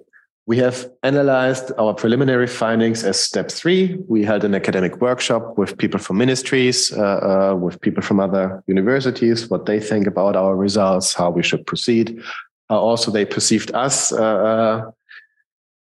[0.48, 3.98] We have analyzed our preliminary findings as step three.
[4.08, 8.63] We held an academic workshop with people from ministries, uh, uh with people from other
[8.67, 12.22] universities, what they think about our results, how we should proceed.
[12.70, 14.12] Uh, also, they perceived us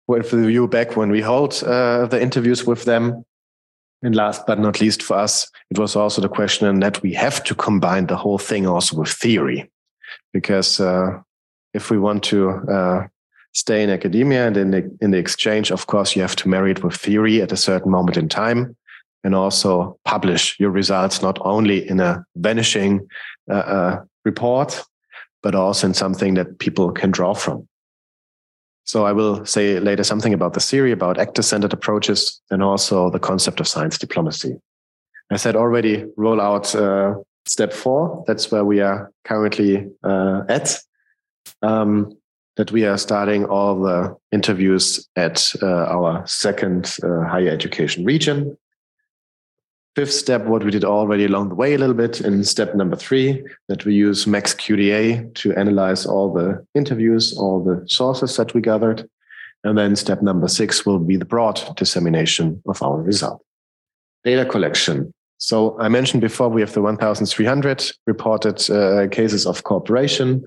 [0.08, 3.24] with the view back when we hold uh, the interviews with them.
[4.04, 7.44] And last but not least for us, it was also the question that we have
[7.46, 9.70] to combine the whole thing also with theory.
[10.34, 11.20] Because uh,
[11.74, 13.08] if we want to uh,
[13.54, 16.72] stay in academia and in the, in the exchange, of course, you have to marry
[16.72, 18.78] it with theory at a certain moment in time
[19.24, 23.06] and also publish your results not only in a vanishing
[23.50, 24.84] uh, uh, report,
[25.42, 27.68] but also in something that people can draw from.
[28.88, 33.20] So I will say later something about the theory, about actor-centered approaches, and also the
[33.20, 34.56] concept of science diplomacy.
[35.30, 37.16] I said already roll out uh,
[37.46, 38.24] step four.
[38.28, 40.80] That's where we are currently uh, at.
[41.62, 42.18] Um,
[42.56, 48.58] that we are starting all the interviews at uh, our second uh, higher education region
[49.98, 52.96] fifth step, what we did already along the way a little bit in step number
[52.96, 58.62] three, that we use MaxQDA to analyze all the interviews, all the sources that we
[58.62, 59.10] gathered.
[59.64, 63.44] And then step number six will be the broad dissemination of our result.
[64.24, 65.12] Data collection.
[65.40, 70.46] So I mentioned before we have the 1,300 reported uh, cases of cooperation,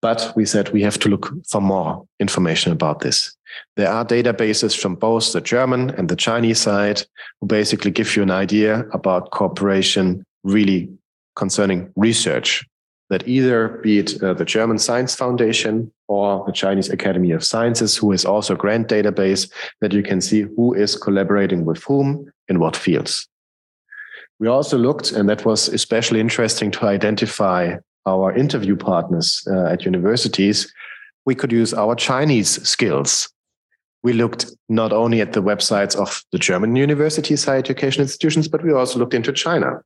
[0.00, 3.35] but we said we have to look for more information about this.
[3.76, 7.02] There are databases from both the German and the Chinese side
[7.40, 10.88] who basically give you an idea about cooperation really
[11.34, 12.64] concerning research
[13.08, 17.96] that either be it uh, the German Science Foundation or the Chinese Academy of Sciences,
[17.96, 19.50] who is also a grant database
[19.80, 23.28] that you can see who is collaborating with whom in what fields.
[24.38, 27.76] We also looked, and that was especially interesting to identify
[28.06, 30.72] our interview partners uh, at universities.
[31.24, 33.28] We could use our Chinese skills.
[34.06, 38.62] We looked not only at the websites of the German universities, higher education institutions, but
[38.62, 39.80] we also looked into China.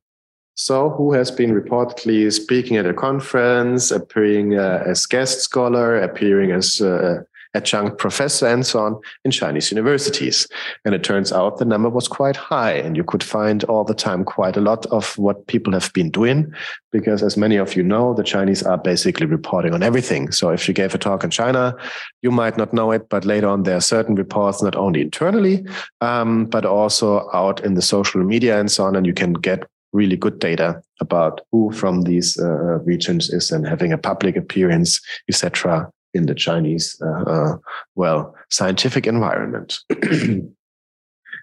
[0.53, 6.51] So, who has been reportedly speaking at a conference, appearing uh, as guest scholar, appearing
[6.51, 7.21] as uh,
[7.53, 10.47] adjunct professor, and so on in Chinese universities?
[10.85, 13.93] And it turns out the number was quite high, and you could find all the
[13.93, 16.53] time quite a lot of what people have been doing.
[16.91, 20.31] Because, as many of you know, the Chinese are basically reporting on everything.
[20.31, 21.75] So, if you gave a talk in China,
[22.21, 25.65] you might not know it, but later on, there are certain reports, not only internally,
[26.01, 29.67] um, but also out in the social media and so on, and you can get
[29.93, 35.01] really good data about who from these uh, regions is and having a public appearance,
[35.27, 37.57] etc., in the Chinese, uh, uh,
[37.95, 39.79] well, scientific environment.
[39.89, 40.43] we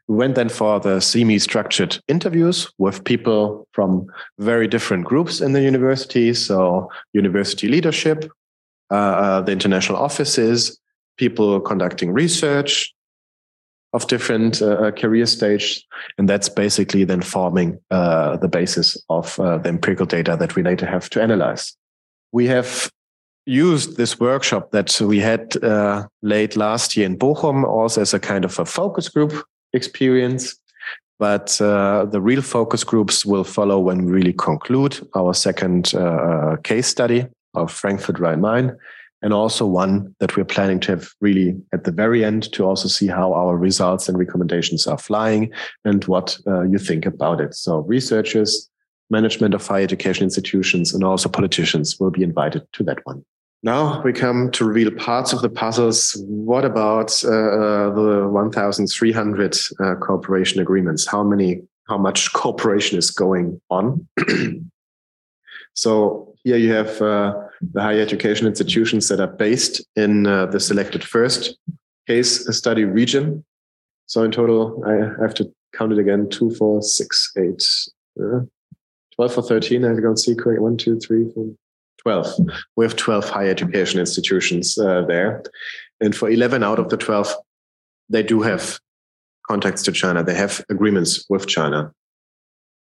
[0.07, 4.07] went then for the semi-structured interviews with people from
[4.39, 6.35] very different groups in the university.
[6.35, 8.31] So university leadership,
[8.91, 10.79] uh, uh, the international offices,
[11.17, 12.95] people conducting research,
[13.95, 15.85] of different uh, uh, career stages.
[16.19, 20.87] And that's basically then forming uh, the basis of the empirical data that we later
[20.87, 21.75] have to analyze.
[22.33, 22.91] We have
[23.49, 28.21] used this workshop that we had uh, late last year in Bochum also as a
[28.21, 29.33] kind of a focus group
[29.73, 30.55] experience.
[31.19, 35.93] But uh, the real focus groups will follow when we really conclude our second
[36.63, 38.77] case study of Frankfurt Rhine-Main
[39.23, 42.89] and also one that we're planning to have really at the very end to also
[42.89, 45.53] see how our results and recommendations are flying
[45.85, 47.55] and what uh, you think about it.
[47.55, 48.71] So researchers,
[49.11, 53.25] management of higher education institutions, and also politicians will be invited to that one.
[53.63, 56.17] Now we come to reveal parts of the puzzles.
[56.27, 61.07] What about uh, uh the 1,300 uh, cooperation agreements?
[61.07, 64.07] How many, how much cooperation is going on?
[65.75, 67.35] so here you have uh,
[67.73, 71.57] the higher education institutions that are based in uh, the selected first
[72.07, 73.45] case study region.
[74.07, 77.63] So in total, I have to count it again: two, four, six, eight,
[78.23, 78.41] uh,
[79.17, 79.85] 12 or 13.
[79.85, 80.63] I and see correct.
[80.63, 81.49] One, two, three, four,
[82.03, 82.27] 12.
[82.77, 85.43] We have 12 higher education institutions uh, there.
[86.01, 87.35] And for 11 out of the 12,
[88.09, 88.79] they do have
[89.49, 90.23] contacts to China.
[90.23, 91.93] They have agreements with China.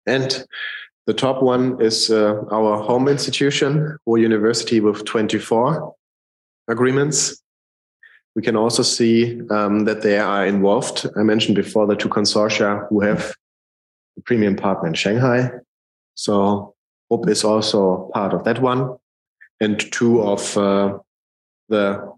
[0.06, 0.44] And
[1.06, 5.94] the top one is uh, our home institution, or university, with 24
[6.68, 7.40] agreements.
[8.34, 11.06] We can also see um, that they are involved.
[11.16, 13.34] I mentioned before the two consortia who have
[14.18, 15.50] a premium partner in Shanghai.
[16.14, 16.75] So
[17.10, 18.96] RUB is also part of that one.
[19.60, 20.98] And two of uh,
[21.68, 22.12] the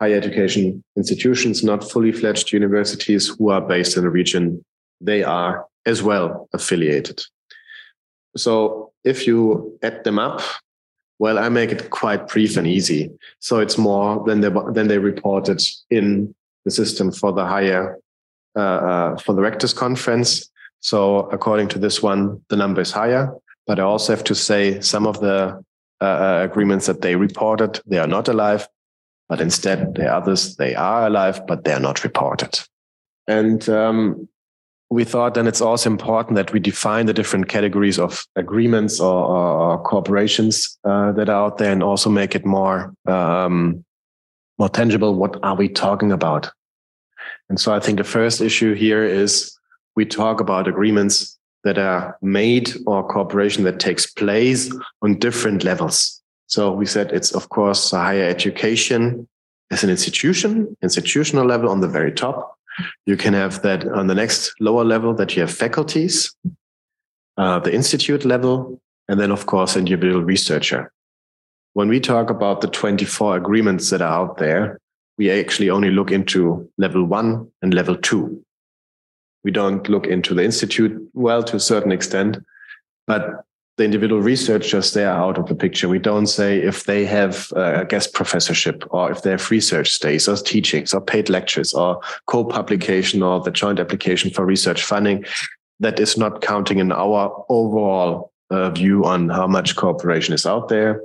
[0.00, 4.64] higher education institutions, not fully fledged universities who are based in the region,
[5.00, 7.22] they are as well affiliated.
[8.36, 10.42] So if you add them up,
[11.18, 13.10] well, I make it quite brief and easy.
[13.40, 16.34] So it's more than they than they reported in
[16.66, 17.98] the system for the higher
[18.54, 20.50] uh, uh, for the rectors conference.
[20.80, 23.32] So according to this one, the number is higher.
[23.66, 25.62] But I also have to say some of the
[26.00, 28.68] uh, uh agreements that they reported they are not alive,
[29.28, 32.60] but instead the others they are alive, but they are not reported.
[33.26, 34.28] And um,
[34.88, 39.24] we thought then it's also important that we define the different categories of agreements or,
[39.24, 43.84] or corporations uh, that are out there and also make it more um,
[44.58, 45.14] more tangible.
[45.14, 46.50] What are we talking about?
[47.48, 49.56] And so i think the first issue here is
[49.94, 56.22] we talk about agreements that are made or cooperation that takes place on different levels
[56.46, 59.28] so we said it's of course higher education
[59.70, 62.56] as an institution institutional level on the very top
[63.06, 66.34] you can have that on the next lower level that you have faculties,
[67.36, 70.92] uh, the institute level, and then, of course, individual researcher.
[71.74, 74.78] When we talk about the 24 agreements that are out there,
[75.18, 78.42] we actually only look into level one and level two.
[79.46, 82.44] We don't look into the institute, well, to a certain extent,
[83.06, 83.44] but
[83.76, 85.88] the individual researchers they are out of the picture.
[85.88, 90.26] We don't say if they have a guest professorship or if they have research stays
[90.26, 95.24] or teachings or paid lectures or co-publication or the joint application for research funding.
[95.78, 100.68] that is not counting in our overall uh, view on how much cooperation is out
[100.68, 101.02] there.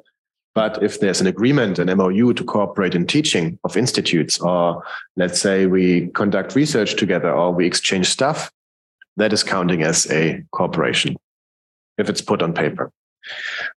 [0.53, 4.83] But if there's an agreement, an MOU to cooperate in teaching of institutes, or
[5.15, 8.51] let's say we conduct research together or we exchange stuff,
[9.17, 11.15] that is counting as a cooperation
[11.97, 12.91] if it's put on paper.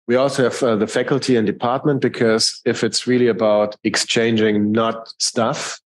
[0.08, 5.12] We also have uh, the faculty and department because if it's really about exchanging not
[5.18, 5.80] stuff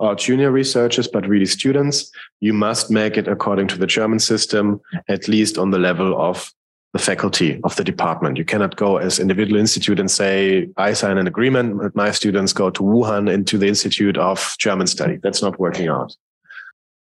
[0.00, 4.80] or junior researchers, but really students, you must make it according to the German system,
[5.08, 6.52] at least on the level of
[6.94, 8.38] the faculty of the department.
[8.38, 12.52] You cannot go as individual institute and say, I sign an agreement, but my students
[12.52, 15.18] go to Wuhan into the Institute of German Study.
[15.20, 16.16] That's not working out.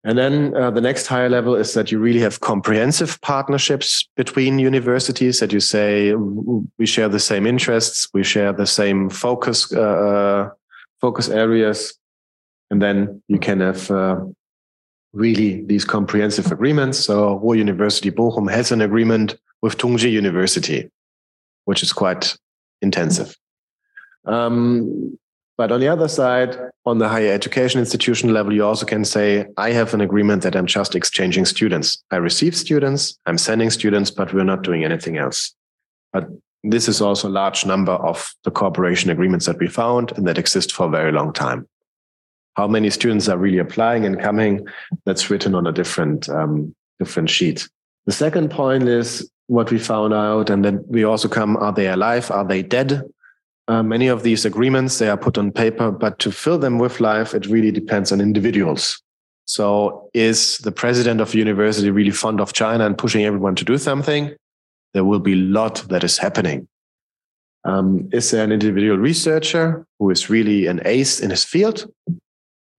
[0.03, 4.57] And then uh, the next higher level is that you really have comprehensive partnerships between
[4.57, 6.13] universities that you say
[6.79, 10.49] we share the same interests, we share the same focus uh, uh,
[10.99, 11.93] focus areas,
[12.71, 14.19] and then you can have uh,
[15.13, 16.97] really these comprehensive agreements.
[16.99, 20.91] So Ruhr University Bochum has an agreement with Tongji University,
[21.63, 22.35] which is quite
[22.81, 23.35] intensive.
[24.25, 25.17] Um,
[25.57, 29.45] but on the other side, on the higher education institution level, you also can say,
[29.55, 32.03] I have an agreement that I'm just exchanging students.
[32.11, 35.55] I receive students, I'm sending students, but we're not doing anything else.
[36.11, 36.27] But
[36.63, 40.37] this is also a large number of the cooperation agreements that we found and that
[40.37, 41.69] exist for a very long time.
[42.55, 44.67] How many students are really applying and coming?
[45.05, 47.69] That's written on a different, um, different sheet.
[48.05, 51.87] The second point is what we found out, and then we also come, are they
[51.87, 52.29] alive?
[52.31, 53.01] Are they dead?
[53.67, 56.99] Uh, many of these agreements they are put on paper, but to fill them with
[56.99, 59.01] life, it really depends on individuals.
[59.45, 63.65] So, is the president of the university really fond of China and pushing everyone to
[63.65, 64.35] do something?
[64.93, 66.67] There will be a lot that is happening.
[67.65, 71.89] Um, is there an individual researcher who is really an ace in his field?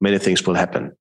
[0.00, 0.94] Many things will happen.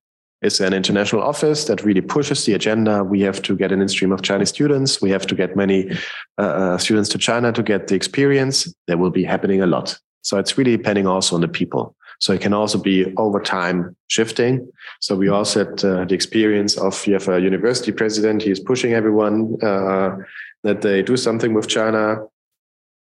[0.44, 3.02] Is an international office that really pushes the agenda?
[3.02, 5.00] We have to get an in stream of Chinese students.
[5.00, 5.90] We have to get many
[6.36, 8.70] uh, uh, students to China to get the experience.
[8.86, 9.98] There will be happening a lot.
[10.20, 11.96] So it's really depending also on the people.
[12.20, 14.70] So it can also be over time shifting.
[15.00, 18.42] So we also had uh, the experience of you have a university president.
[18.42, 20.16] He is pushing everyone uh,
[20.62, 22.18] that they do something with China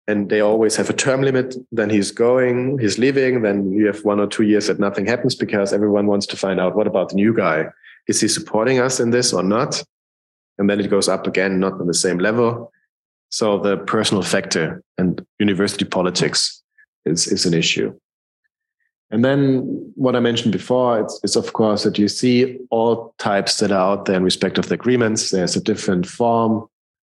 [0.08, 1.54] and they always have a term limit.
[1.70, 3.42] Then he's going, he's leaving.
[3.42, 6.58] Then you have one or two years that nothing happens because everyone wants to find
[6.58, 7.66] out what about the new guy?
[8.08, 9.82] Is he supporting us in this or not?
[10.58, 12.72] And then it goes up again, not on the same level.
[13.30, 16.62] So the personal factor and university politics
[17.04, 17.94] is, is an issue.
[19.12, 23.58] And then what I mentioned before, it's, it's, of course that you see all types
[23.58, 25.30] that are out there in respect of the agreements.
[25.30, 26.68] There's a different form,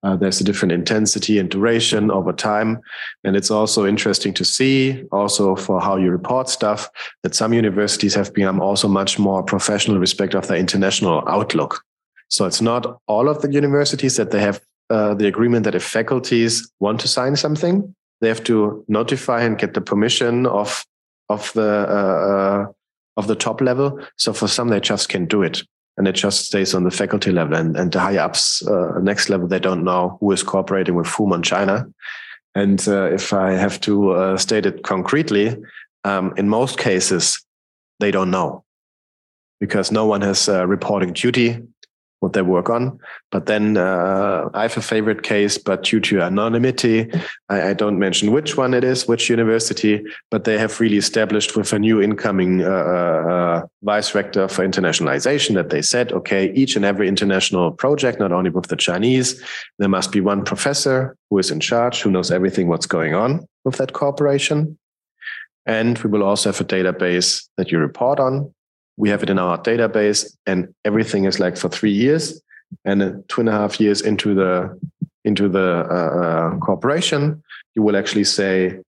[0.04, 2.80] uh, there's a different intensity and duration over time.
[3.24, 6.90] And it's also interesting to see, also for how you report stuff,
[7.22, 11.82] that some universities have become also much more professional respect of their international outlook.
[12.28, 15.82] So it's not all of the universities that they have uh, the agreement that if
[15.82, 20.84] faculties want to sign something, they have to notify and get the permission of
[21.30, 22.66] of the uh, uh
[23.16, 23.98] of the top level.
[24.16, 25.62] So for some, they just can do it
[25.96, 27.54] and it just stays on the faculty level.
[27.54, 31.06] And, and the high ups uh, next level they don't know who is cooperating with
[31.08, 31.86] whom on china.
[32.54, 35.56] And uh, if i have to uh, state it concretely
[36.04, 37.44] um, in most cases
[38.00, 38.64] they don't know.
[39.60, 41.62] Because no one has uh, reporting duty
[42.24, 42.98] what they work on.
[43.30, 47.10] But then uh, I have a favorite case, but due to anonymity,
[47.50, 51.54] I, I, don't mention which one it is, which university, but they have really established
[51.54, 56.76] with a new incoming uh, uh, vice rector for internationalization that they said, okay, each
[56.76, 59.42] and every international project, not only with the Chinese,
[59.78, 63.46] there must be one professor who is in charge, who knows everything what's going on
[63.66, 64.78] with that corporation.
[65.66, 68.54] And we will also have a database that you report on
[68.96, 72.40] we have it in our database and everything is like for three years
[72.84, 74.78] and two and a half years into the
[75.24, 77.42] into the uh, uh, corporation
[77.74, 78.78] you will actually say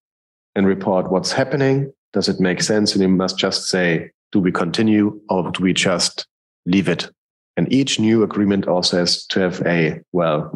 [0.57, 1.93] and report what's happening.
[2.13, 2.95] Does it make sense?
[2.95, 6.27] And you must just say do we continue or do we just
[6.65, 7.09] leave it?
[7.57, 10.51] And each new agreement also has to have a well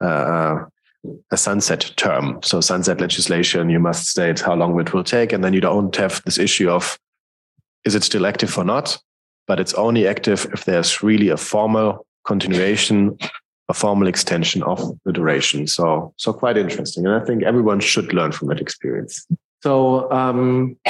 [0.00, 0.64] uh,
[1.30, 2.40] a sunset term.
[2.42, 5.94] So sunset legislation you must state how long it will take and then you don't
[5.96, 6.98] have this issue of
[7.84, 8.98] is it still active or not?
[9.46, 13.18] But it's only active if there's really a formal continuation,
[13.68, 15.66] a formal extension of the duration.
[15.66, 17.06] So, so quite interesting.
[17.06, 19.26] And I think everyone should learn from that experience.
[19.62, 20.76] So, um,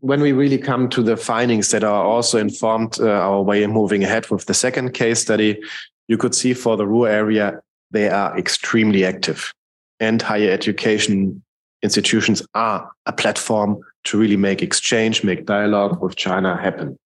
[0.00, 3.70] when we really come to the findings that are also informed uh, our way of
[3.70, 5.60] moving ahead with the second case study,
[6.08, 7.60] you could see for the Ruhr area,
[7.90, 9.52] they are extremely active
[9.98, 11.42] and higher education
[11.82, 16.98] institutions are a platform to really make exchange, make dialogue with China happen.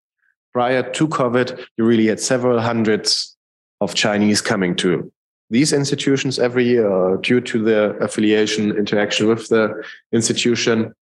[0.52, 3.36] Prior to COVID, you really had several hundreds
[3.80, 5.10] of Chinese coming to
[5.50, 10.94] these institutions every year uh, due to the affiliation interaction with the institution.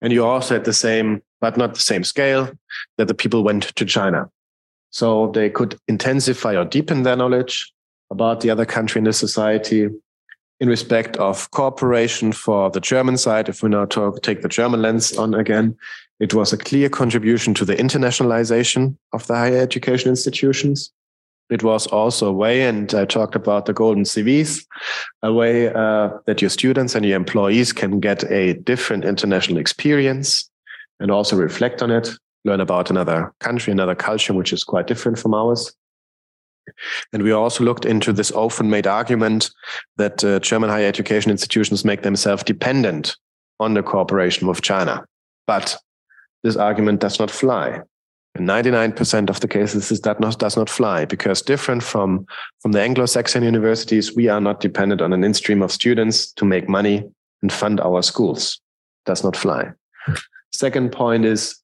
[0.00, 2.50] And you also had the same, but not the same scale,
[2.96, 4.30] that the people went to China.
[4.90, 7.72] So they could intensify or deepen their knowledge
[8.10, 9.88] about the other country in the society
[10.60, 13.48] in respect of cooperation for the German side.
[13.48, 15.76] If we now talk, take the German lens on again,
[16.20, 20.92] it was a clear contribution to the internationalization of the higher education institutions.
[21.48, 24.66] It was also a way, and I talked about the golden CVs,
[25.22, 30.50] a way uh, that your students and your employees can get a different international experience
[31.00, 32.10] and also reflect on it,
[32.44, 35.72] learn about another country, another culture, which is quite different from ours.
[37.12, 39.50] And we also looked into this often made argument
[39.96, 43.16] that uh, German higher education institutions make themselves dependent
[43.60, 45.04] on the cooperation with China.
[45.46, 45.76] But
[46.42, 47.80] this argument does not fly.
[48.34, 52.26] In 99% of the cases, this does not, does not fly because different from,
[52.60, 56.68] from the Anglo-Saxon universities, we are not dependent on an in-stream of students to make
[56.68, 57.04] money
[57.42, 58.60] and fund our schools.
[59.06, 59.72] Does not fly.
[60.52, 61.60] Second point is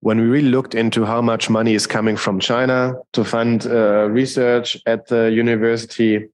[0.00, 4.08] when we really looked into how much money is coming from China to fund uh,
[4.08, 6.28] research at the university,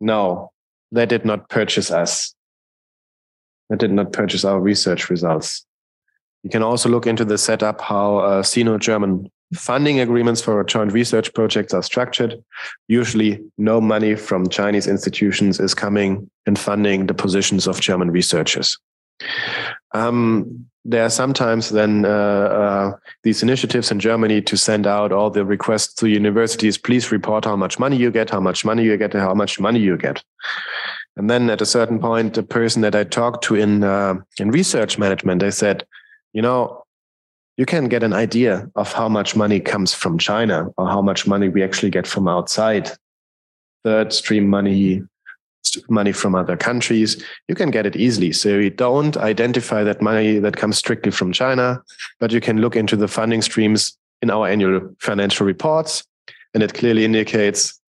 [0.00, 0.50] no,
[0.90, 2.34] they did not purchase us.
[3.68, 5.66] They did not purchase our research results.
[6.42, 11.32] You can also look into the setup how uh, Sino-German funding agreements for joint research
[11.34, 12.42] projects are structured.
[12.88, 18.78] Usually, no money from Chinese institutions is coming and funding the positions of German researchers.
[19.92, 25.30] Um, there are sometimes then uh, uh, these initiatives in Germany to send out all
[25.30, 26.76] the requests to universities.
[26.76, 29.78] Please report how much money you get, how much money you get, how much money
[29.78, 30.22] you get.
[31.16, 34.50] And then at a certain point, the person that I talked to in uh, in
[34.50, 35.86] research management, they said,
[36.32, 36.84] you know,
[37.56, 41.26] you can get an idea of how much money comes from China or how much
[41.26, 42.90] money we actually get from outside.
[43.84, 45.02] Third stream money,
[45.88, 48.32] money from other countries, you can get it easily.
[48.32, 51.82] So you don't identify that money that comes strictly from China,
[52.20, 56.04] but you can look into the funding streams in our annual financial reports.
[56.54, 57.80] And it clearly indicates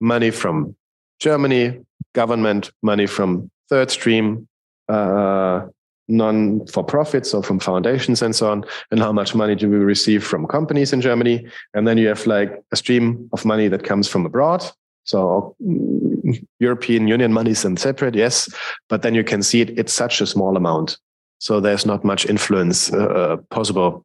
[0.00, 0.76] money from
[1.18, 1.80] Germany,
[2.14, 4.46] government, money from third stream,
[4.88, 5.66] uh,
[6.08, 9.76] non for profits or from foundations and so on and how much money do we
[9.76, 13.84] receive from companies in germany and then you have like a stream of money that
[13.84, 14.62] comes from abroad
[15.04, 15.56] so
[16.58, 18.48] european union money is separate yes
[18.88, 20.96] but then you can see it it's such a small amount
[21.38, 24.04] so there's not much influence uh, uh possible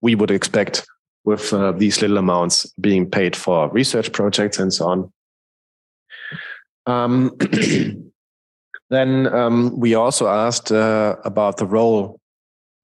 [0.00, 0.86] we would expect
[1.24, 5.12] with uh, these little amounts being paid for research projects and so on
[6.86, 7.30] um,
[8.92, 12.20] Then um, we also asked uh, about the role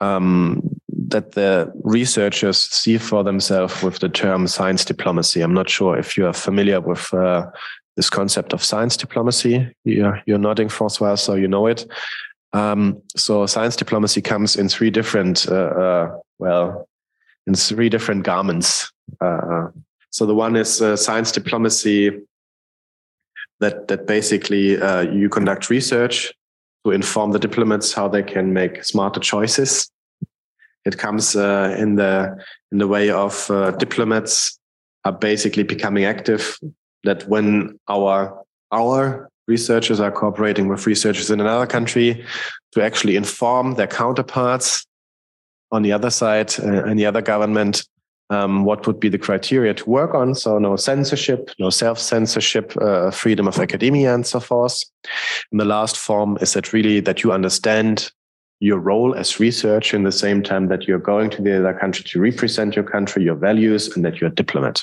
[0.00, 5.42] um, that the researchers see for themselves with the term science diplomacy.
[5.42, 7.50] I'm not sure if you are familiar with uh,
[7.98, 9.74] this concept of science diplomacy.
[9.82, 11.84] You're, you're nodding, Françoise, so you know it.
[12.52, 16.88] Um, so science diplomacy comes in three different, uh, uh well,
[17.48, 18.92] in three different garments.
[19.20, 19.66] Uh,
[20.10, 22.20] so the one is uh, science diplomacy
[23.58, 26.32] that that basically uh, you conduct research
[26.84, 29.90] to inform the diplomats how they can make smarter choices.
[30.84, 32.38] It comes uh, in the
[32.70, 34.56] in the way of uh, diplomats
[35.04, 36.58] are basically becoming active.
[37.04, 42.24] That when our our researchers are cooperating with researchers in another country
[42.72, 44.86] to actually inform their counterparts
[45.72, 47.82] on the other side uh, and the other government
[48.30, 50.34] um, what would be the criteria to work on.
[50.34, 54.84] So no censorship, no self-censorship, uh, freedom of academia and so forth.
[55.50, 58.10] And the last form is that really that you understand
[58.60, 62.04] your role as researcher in the same time that you're going to the other country
[62.04, 64.82] to represent your country, your values, and that you're a diplomat.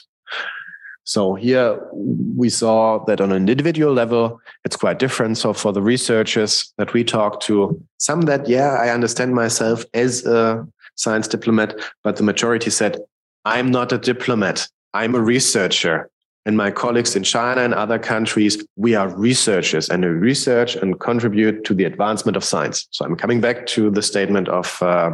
[1.06, 5.38] So here we saw that on an individual level, it's quite different.
[5.38, 10.26] So for the researchers that we talked to, some that, yeah, I understand myself as
[10.26, 12.98] a science diplomat, but the majority said,
[13.46, 14.68] I'm not a diplomat.
[14.96, 16.10] I'm a researcher.
[16.48, 21.00] And my colleagues in China and other countries, we are researchers and we research and
[21.00, 22.88] contribute to the advancement of science.
[22.90, 25.12] So I'm coming back to the statement of, uh,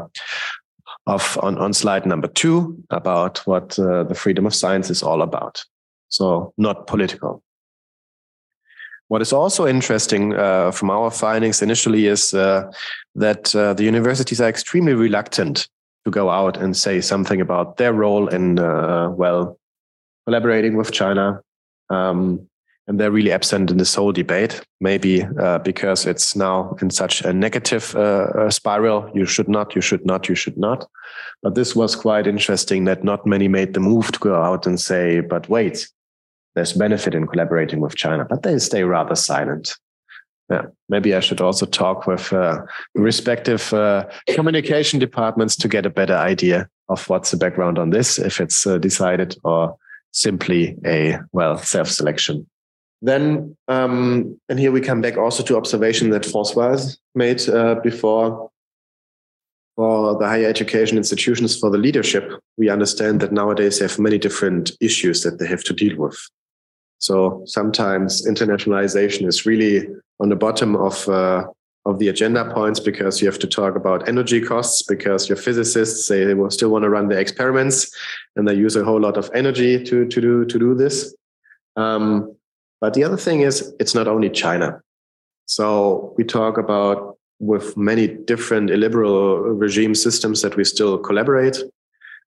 [1.08, 5.22] of on, on slide number two about what uh, the freedom of science is all
[5.22, 5.66] about.
[6.12, 7.42] So not political.
[9.08, 12.72] What is also interesting uh, from our findings initially is uh,
[13.16, 15.68] that uh, the universities are extremely reluctant
[16.06, 19.60] to go out and say something about their role in, uh, well,
[20.26, 21.42] collaborating with China.
[21.90, 22.48] Um,
[22.88, 27.22] and they're really absent in this whole debate, maybe uh, because it's now in such
[27.22, 29.10] a negative uh, spiral.
[29.14, 30.88] You should not, you should not, you should not.
[31.44, 34.80] But this was quite interesting that not many made the move to go out and
[34.80, 35.90] say, but wait,
[36.56, 39.76] there's benefit in collaborating with China, but they stay rather silent.
[40.50, 42.62] Yeah, maybe I should also talk with uh,
[42.94, 48.20] respective uh, communication departments to get a better idea of what's the background on this,
[48.20, 49.78] if it's uh, decided or
[50.12, 52.46] simply a well self-selection.
[53.02, 58.52] Then, um, and here we come back also to observation that Françoise made uh, before
[59.76, 62.30] for the higher education institutions for the leadership.
[62.58, 66.18] We understand that nowadays they have many different issues that they have to deal with.
[67.02, 69.88] So sometimes internationalization is really
[70.20, 71.46] on the bottom of uh,
[71.86, 76.06] of the agenda points because you have to talk about energy costs because your physicists
[76.08, 77.92] say they will still want to run their experiments
[78.36, 81.16] and they use a whole lot of energy to to do to do this.
[81.76, 82.36] Um,
[82.80, 84.82] but the other thing is it's not only China.
[85.48, 91.58] So we talk about with many different illiberal regime systems that we still collaborate.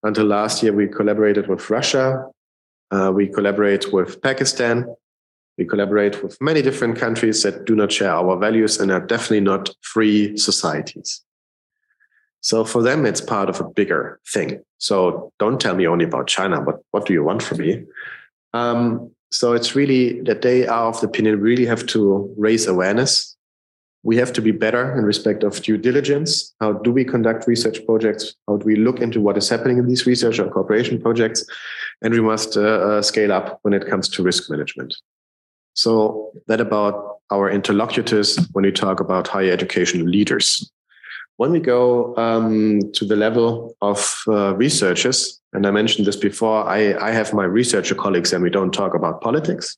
[0.03, 2.27] Until last year, we collaborated with Russia.
[2.95, 4.87] Uh, we collaborate with Pakistan.
[5.59, 9.41] We collaborate with many different countries that do not share our values and are definitely
[9.41, 11.23] not free societies.
[12.41, 14.63] So for them, it's part of a bigger thing.
[14.79, 16.61] So don't tell me only about China.
[16.61, 17.85] What, what do you want from me?
[18.53, 23.34] Um, so it's really that they are of the opinion, really have to raise awareness.
[24.05, 26.55] We have to be better in respect of due diligence.
[26.61, 28.35] How do we conduct research projects?
[28.47, 31.45] How do we look into what is happening in these research or cooperation projects?
[32.03, 34.95] And we must uh, uh, scale up when it comes to risk management.
[35.73, 40.71] So that about our interlocutors when we talk about higher education leaders.
[41.37, 46.69] When we go um, to the level of uh, researchers, and I mentioned this before,
[46.69, 49.77] I, I have my researcher colleagues and we don't talk about politics.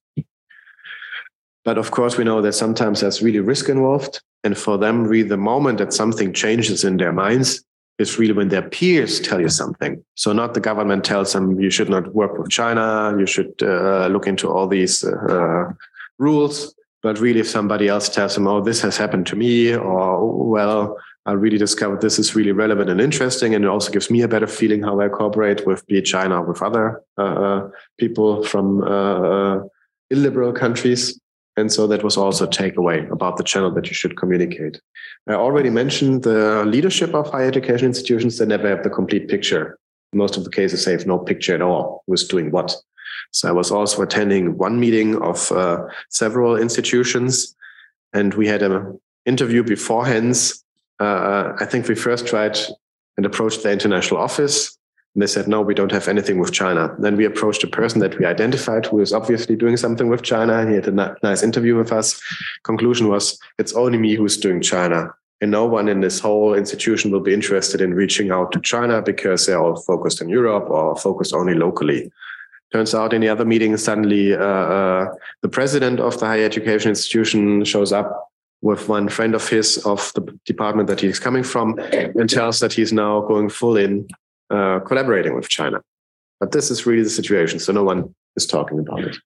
[1.66, 4.22] But of course, we know that sometimes there's really risk involved.
[4.44, 7.64] And for them, really, the moment that something changes in their minds
[7.98, 10.02] is really when their peers tell you something.
[10.14, 14.06] So, not the government tells them you should not work with China, you should uh,
[14.06, 15.72] look into all these uh,
[16.18, 20.48] rules, but really, if somebody else tells them, oh, this has happened to me, or
[20.48, 24.22] well, I really discovered this is really relevant and interesting, and it also gives me
[24.22, 27.70] a better feeling how I cooperate with be it China or with other uh, uh
[27.98, 29.62] people from uh, uh,
[30.10, 31.18] illiberal countries.
[31.56, 34.80] And so that was also a takeaway about the channel that you should communicate.
[35.26, 38.36] I already mentioned the leadership of higher education institutions.
[38.36, 39.78] They never have the complete picture.
[40.12, 42.76] Most of the cases, they have no picture at all who's doing what.
[43.32, 47.54] So I was also attending one meeting of uh, several institutions,
[48.12, 50.36] and we had an interview beforehand.
[51.00, 52.58] Uh, I think we first tried
[53.16, 54.78] and approached the international office,
[55.16, 56.94] and they said, no, we don't have anything with China.
[56.98, 60.68] Then we approached a person that we identified who is obviously doing something with China.
[60.68, 62.20] He had a nice interview with us.
[62.64, 65.14] Conclusion was, it's only me who's doing China.
[65.40, 69.00] And no one in this whole institution will be interested in reaching out to China
[69.00, 72.12] because they're all focused in Europe or focused only locally.
[72.70, 76.90] Turns out in the other meeting, suddenly uh, uh, the president of the higher education
[76.90, 78.28] institution shows up
[78.60, 82.74] with one friend of his of the department that he's coming from and tells that
[82.74, 84.06] he's now going full in
[84.50, 85.80] uh, collaborating with China.
[86.40, 87.58] But this is really the situation.
[87.58, 89.16] So no one is talking about it.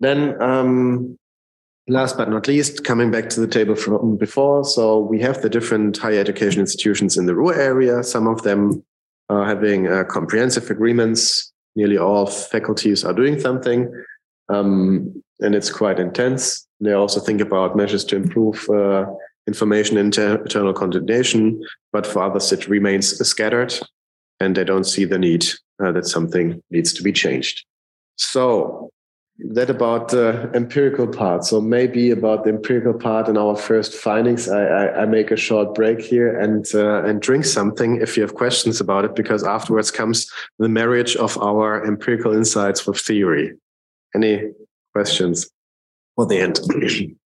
[0.00, 1.18] Then, um,
[1.88, 4.64] last but not least, coming back to the table from before.
[4.64, 8.02] So we have the different higher education institutions in the Ruhr area.
[8.02, 8.84] Some of them
[9.28, 11.52] are having uh, comprehensive agreements.
[11.76, 13.90] Nearly all faculties are doing something.
[14.48, 16.66] Um, and it's quite intense.
[16.80, 19.06] They also think about measures to improve uh,
[19.46, 21.62] information inter- internal coordination,
[21.92, 23.78] but for others it remains scattered
[24.40, 25.46] and they don't see the need
[25.82, 27.64] uh, that something needs to be changed.
[28.16, 28.90] So
[29.38, 31.44] that about the empirical part.
[31.44, 35.36] So maybe about the empirical part and our first findings, I, I, I make a
[35.36, 39.44] short break here and uh, and drink something if you have questions about it, because
[39.44, 43.52] afterwards comes the marriage of our empirical insights with theory.
[44.14, 44.52] Any
[44.94, 45.50] questions
[46.14, 46.60] for the end?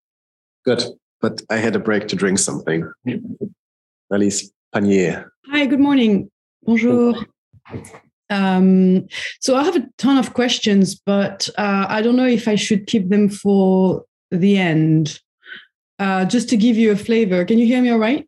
[0.64, 0.82] Good,
[1.20, 2.90] but I had a break to drink something.
[4.12, 5.32] Alice Pannier.
[5.46, 6.30] Hi, good morning.
[6.64, 7.14] Bonjour.
[8.28, 9.08] Um,
[9.40, 12.86] so I have a ton of questions, but uh, I don't know if I should
[12.86, 15.18] keep them for the end.
[15.98, 18.26] Uh, just to give you a flavor, can you hear me all right?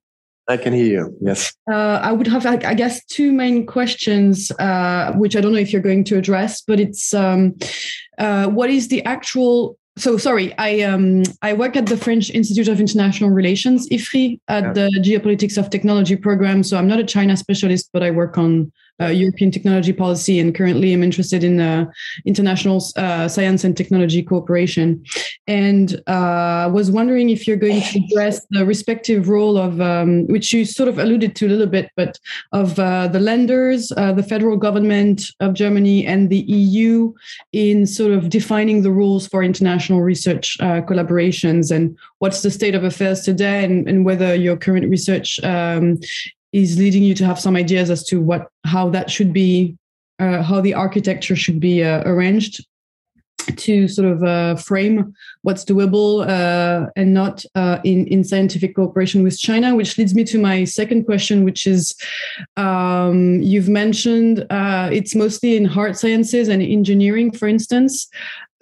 [0.49, 1.16] I can hear you.
[1.20, 1.53] Yes.
[1.70, 5.72] Uh, I would have, I guess, two main questions, uh, which I don't know if
[5.72, 7.57] you're going to address, but it's um,
[8.18, 12.68] uh, what is the actual so sorry, I um I work at the French Institute
[12.68, 14.72] of International Relations, IFRI, at yeah.
[14.72, 16.62] the Geopolitics of Technology program.
[16.62, 20.55] So I'm not a China specialist, but I work on uh, European technology policy, and
[20.55, 21.86] currently I'm interested in uh,
[22.24, 25.05] international uh, science and technology cooperation.
[25.47, 30.26] And I uh, was wondering if you're going to address the respective role of, um,
[30.28, 32.18] which you sort of alluded to a little bit, but
[32.53, 37.12] of uh, the lenders, the federal government of Germany, and the EU
[37.53, 42.84] in sort of defining the rules for international research collaborations, and what's the state of
[42.84, 45.99] affairs today, and, and whether your current research um,
[46.53, 49.76] is leading you to have some ideas as to what how that should be
[50.18, 52.64] uh, how the architecture should be uh, arranged
[53.57, 59.24] to sort of uh, frame what's doable uh, and not uh, in, in scientific cooperation
[59.24, 61.94] with China, which leads me to my second question, which is
[62.57, 68.09] um, you've mentioned uh, it's mostly in hard sciences and engineering, for instance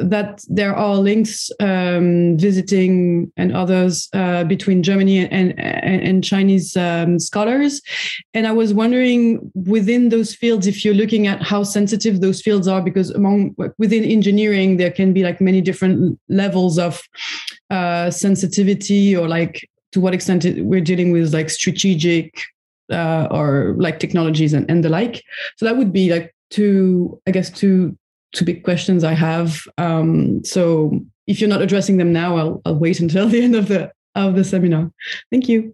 [0.00, 6.76] that there are links um, visiting and others uh, between Germany and, and, and Chinese
[6.76, 7.80] um, scholars.
[8.34, 12.66] And I was wondering within those fields, if you're looking at how sensitive those fields
[12.66, 17.02] are, because among within engineering, there can be like many different levels of
[17.70, 22.42] uh, sensitivity or like to what extent we're dealing with like strategic
[22.90, 25.22] uh, or like technologies and, and the like.
[25.56, 27.96] So that would be like two, I guess, two
[28.32, 29.62] two big questions I have.
[29.78, 33.68] Um, so if you're not addressing them now, I'll, I'll wait until the end of
[33.68, 34.90] the of the seminar.
[35.30, 35.72] Thank you.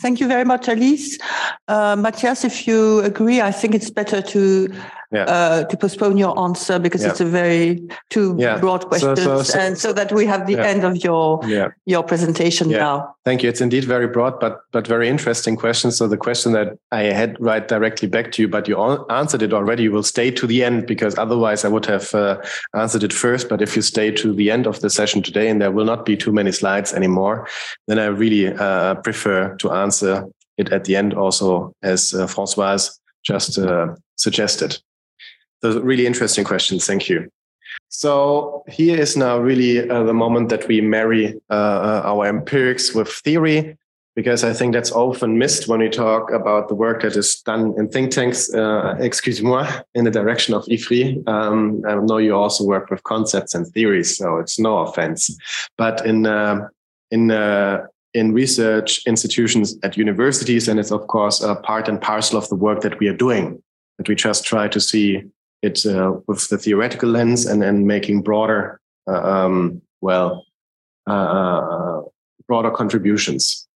[0.00, 1.18] Thank you very much, Alice.
[1.66, 4.72] Uh, Matthias, if you agree, I think it's better to
[5.10, 5.24] yeah.
[5.24, 7.10] uh, to postpone your answer because yeah.
[7.10, 7.80] it's a very
[8.10, 8.58] two yeah.
[8.58, 11.40] broad questions, so, so, so, and so that we have the end of your
[11.86, 13.14] your presentation now.
[13.24, 13.48] Thank you.
[13.48, 15.90] It's indeed very broad, but but very interesting question.
[15.90, 18.78] So the question that I had right directly back to you, but you
[19.10, 19.84] answered it already.
[19.84, 22.40] You will stay to the end because otherwise I would have uh,
[22.74, 23.48] answered it first.
[23.48, 26.04] But if you stay to the end of the session today, and there will not
[26.04, 27.48] be too many slides anymore,
[27.86, 30.26] then I really uh, prefer to answer
[30.58, 34.78] it at the end also, as uh, Françoise just uh, suggested.
[35.62, 36.86] Those are really interesting questions.
[36.86, 37.30] Thank you.
[37.88, 42.94] So here is now really uh, the moment that we marry uh, uh, our empirics
[42.94, 43.76] with theory,
[44.14, 47.74] because I think that's often missed when we talk about the work that is done
[47.78, 48.52] in think tanks.
[48.52, 51.26] Uh, excuse moi, in the direction of IFRI.
[51.28, 55.36] Um, I know you also work with concepts and theories, so it's no offense.
[55.76, 56.68] But in uh,
[57.10, 62.38] in uh, in research institutions at universities, and it's of course a part and parcel
[62.38, 63.62] of the work that we are doing.
[63.98, 65.24] That we just try to see
[65.62, 70.44] it uh, with the theoretical lens and then making broader, uh, um, well,
[71.08, 72.02] uh, uh,
[72.46, 73.66] broader contributions.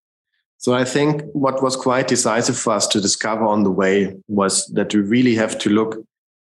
[0.57, 4.65] So I think what was quite decisive for us to discover on the way was
[4.67, 5.97] that we really have to look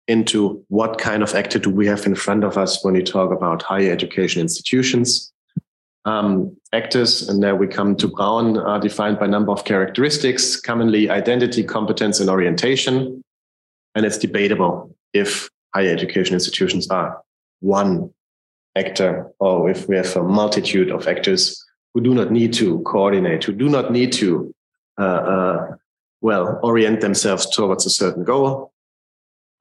[0.07, 3.33] into what kind of actor do we have in front of us when we talk
[3.33, 5.33] about higher education institutions.
[6.05, 10.55] Um, actors, and there we come to Brown, are defined by a number of characteristics,
[10.55, 13.25] commonly identity, competence, and orientation.
[13.97, 17.21] And it's debatable if higher education institutions are
[17.61, 18.11] one
[18.77, 21.65] actor or if we have a multitude of actors
[21.95, 24.55] who do not need to coordinate, who do not need to,
[24.99, 25.77] uh, uh,
[26.21, 28.73] well, orient themselves towards a certain goal.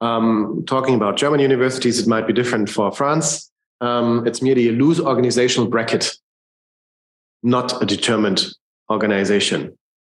[0.00, 3.50] Um, talking about German universities, it might be different for France.
[3.80, 6.12] Um, it's merely a loose organizational bracket,
[7.42, 8.46] not a determined
[8.90, 9.76] organization.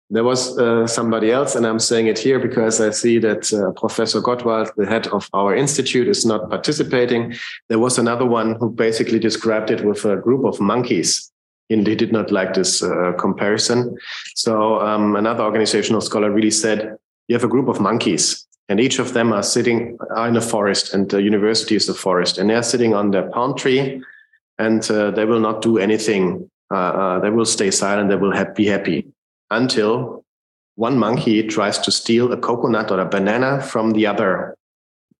[0.09, 3.77] There was uh, somebody else, and I'm saying it here because I see that uh,
[3.77, 7.35] Professor Gottwald, the head of our institute, is not participating.
[7.67, 11.29] There was another one who basically described it with a group of monkeys.
[11.69, 13.97] And he did not like this uh, comparison.
[14.35, 16.95] So um, another organizational scholar really said,
[17.27, 20.93] you have a group of monkeys, and each of them are sitting in a forest,
[20.93, 24.01] and the university is a forest, and they're sitting on their palm tree,
[24.57, 26.49] and uh, they will not do anything.
[26.71, 28.09] Uh, uh, they will stay silent.
[28.09, 29.05] They will ha- be happy
[29.49, 30.23] until
[30.75, 34.55] one monkey tries to steal a coconut or a banana from the other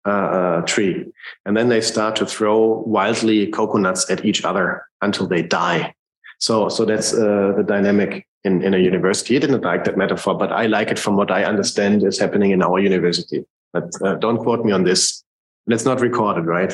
[0.05, 1.05] uh, uh, tree.
[1.45, 5.93] And then they start to throw wildly coconuts at each other until they die.
[6.39, 9.34] So, so that's uh, the dynamic in, in a university.
[9.34, 12.51] He didn't like that metaphor, but I like it from what I understand is happening
[12.51, 13.43] in our university.
[13.73, 15.23] But uh, don't quote me on this.
[15.65, 16.73] Let's not record it, right?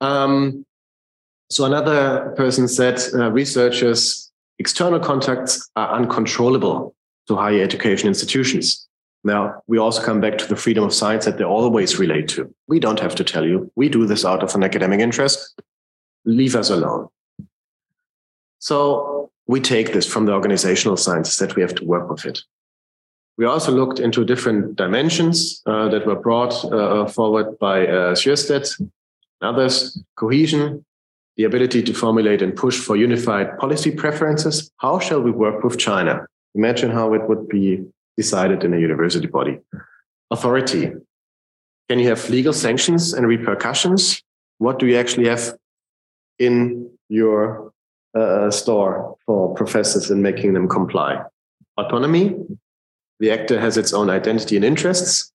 [0.00, 0.66] Um,
[1.50, 6.94] so another person said uh, researchers External contacts are uncontrollable
[7.28, 8.88] to higher education institutions.
[9.24, 12.52] Now, we also come back to the freedom of science that they always relate to.
[12.66, 13.70] We don't have to tell you.
[13.76, 15.60] We do this out of an academic interest.
[16.24, 17.08] Leave us alone.
[18.58, 22.40] So we take this from the organizational sciences that we have to work with it.
[23.38, 28.92] We also looked into different dimensions uh, that were brought uh, forward by uh, and
[29.40, 30.84] others cohesion,
[31.36, 34.70] the ability to formulate and push for unified policy preferences.
[34.78, 36.26] How shall we work with China?
[36.54, 37.84] Imagine how it would be
[38.16, 39.58] decided in a university body.
[40.30, 40.92] Authority.
[41.88, 44.22] Can you have legal sanctions and repercussions?
[44.58, 45.56] What do you actually have
[46.38, 47.72] in your
[48.14, 51.22] uh, store for professors and making them comply?
[51.78, 52.36] Autonomy.
[53.20, 55.32] The actor has its own identity and interests.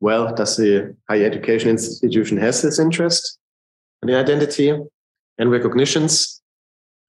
[0.00, 3.38] Well, does the higher education institution has this interest
[4.02, 4.72] and the identity
[5.38, 6.40] and recognitions?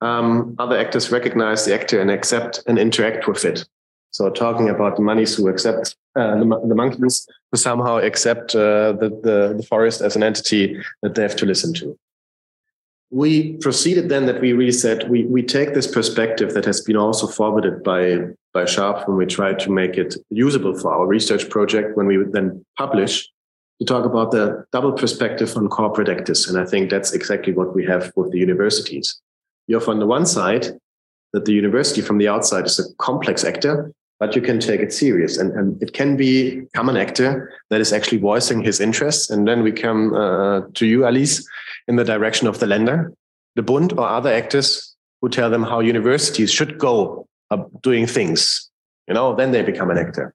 [0.01, 3.65] Um, other actors recognize the actor and accept and interact with it.
[4.11, 8.93] So talking about the monkeys who accept uh, the, the, monkeys who somehow accept uh,
[8.93, 11.97] the, the, the forest as an entity that they have to listen to.
[13.11, 16.95] We proceeded then that we really said we, we take this perspective that has been
[16.95, 18.19] also forwarded by,
[18.53, 22.23] by Scharpf when we tried to make it usable for our research project when we
[22.31, 23.29] then publish
[23.79, 26.47] to talk about the double perspective on corporate actors.
[26.47, 29.19] And I think that's exactly what we have with the universities.
[29.67, 30.67] You have on the one side
[31.33, 34.93] that the university from the outside is a complex actor but you can take it
[34.93, 35.37] serious.
[35.37, 39.29] And, and it can be come an actor that is actually voicing his interests.
[39.29, 41.47] And then we come uh, to you, Alice,
[41.87, 43.13] in the direction of the Länder,
[43.55, 47.25] the Bund, or other actors who tell them how universities should go
[47.81, 48.69] doing things.
[49.07, 50.33] You know, then they become an actor.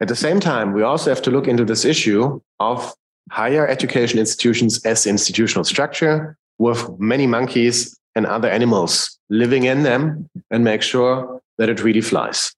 [0.00, 2.94] At the same time, we also have to look into this issue of
[3.30, 10.28] higher education institutions as institutional structure with many monkeys and other animals living in them
[10.50, 12.54] and make sure that it really flies.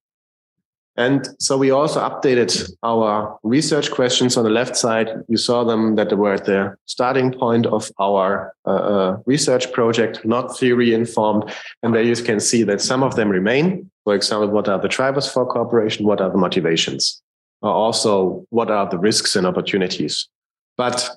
[0.96, 5.08] And so we also updated our research questions on the left side.
[5.28, 9.72] You saw them that they were at the starting point of our uh, uh, research
[9.72, 11.50] project, not theory informed.
[11.82, 13.90] And there you can see that some of them remain.
[14.04, 16.06] For example, what are the drivers for cooperation?
[16.06, 17.22] What are the motivations?
[17.62, 20.28] Or also, what are the risks and opportunities?
[20.76, 21.08] But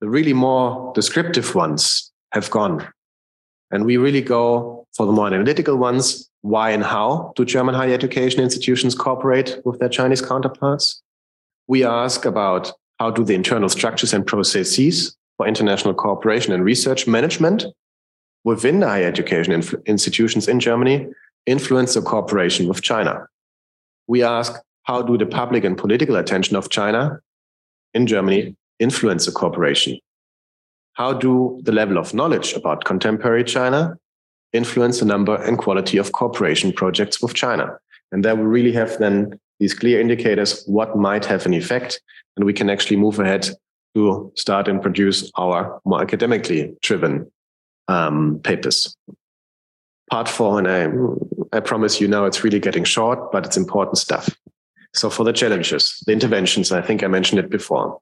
[0.00, 2.86] the really more descriptive ones have gone.
[3.70, 6.27] And we really go for the more analytical ones.
[6.42, 11.02] Why and how do German higher education institutions cooperate with their Chinese counterparts?
[11.66, 17.06] We ask about how do the internal structures and processes for international cooperation and research
[17.06, 17.66] management
[18.44, 21.08] within the higher education inf- institutions in Germany
[21.46, 23.26] influence the cooperation with China?
[24.06, 27.20] We ask how do the public and political attention of China
[27.94, 29.98] in Germany influence the cooperation?
[30.94, 33.98] How do the level of knowledge about contemporary China
[34.52, 37.78] influence the number and quality of cooperation projects with China?
[38.12, 42.00] And there we really have then these clear indicators what might have an effect.
[42.36, 43.48] And we can actually move ahead
[43.94, 47.30] to start and produce our more academically driven
[47.88, 48.96] um, papers.
[50.10, 53.98] Part four, and I, I promise you now it's really getting short, but it's important
[53.98, 54.28] stuff.
[54.94, 58.00] So for the challenges, the interventions, I think I mentioned it before.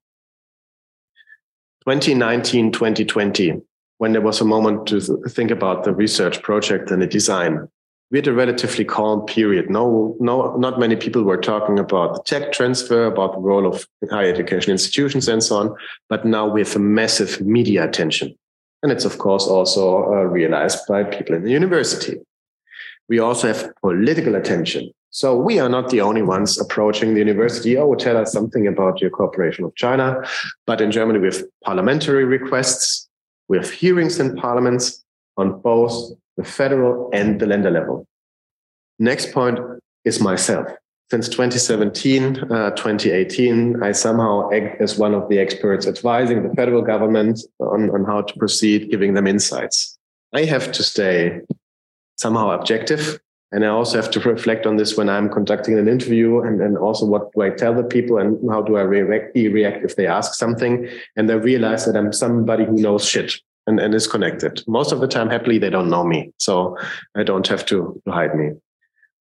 [1.87, 3.63] 2019, 2020,
[3.99, 7.69] when there was a moment to think about the research project and the design,
[8.11, 9.69] we had a relatively calm period.
[9.69, 13.87] No, no, not many people were talking about the tech transfer, about the role of
[14.11, 15.77] higher education institutions and so on.
[16.09, 18.37] But now we have a massive media attention.
[18.83, 22.21] And it's, of course, also uh, realized by people in the university.
[23.09, 24.93] We also have political attention.
[25.11, 27.77] So we are not the only ones approaching the university.
[27.77, 30.23] Oh, tell us something about your cooperation with China.
[30.67, 33.06] But in Germany, we have parliamentary requests.
[33.49, 35.05] We have hearings in parliaments
[35.37, 38.07] on both the federal and the Länder level.
[38.99, 39.59] Next point
[40.05, 40.69] is myself.
[41.11, 46.83] Since 2017, uh, 2018, I somehow act as one of the experts advising the federal
[46.83, 49.97] government on, on how to proceed, giving them insights.
[50.33, 51.41] I have to stay
[52.17, 53.21] somehow objective
[53.53, 56.77] and I also have to reflect on this when I'm conducting an interview and, and
[56.77, 60.07] also what do I tell the people and how do I react, react if they
[60.07, 60.89] ask something.
[61.17, 63.35] And they realize that I'm somebody who knows shit
[63.67, 64.63] and, and is connected.
[64.67, 66.33] Most of the time, happily, they don't know me.
[66.39, 66.77] So
[67.17, 68.53] I don't have to, to hide me.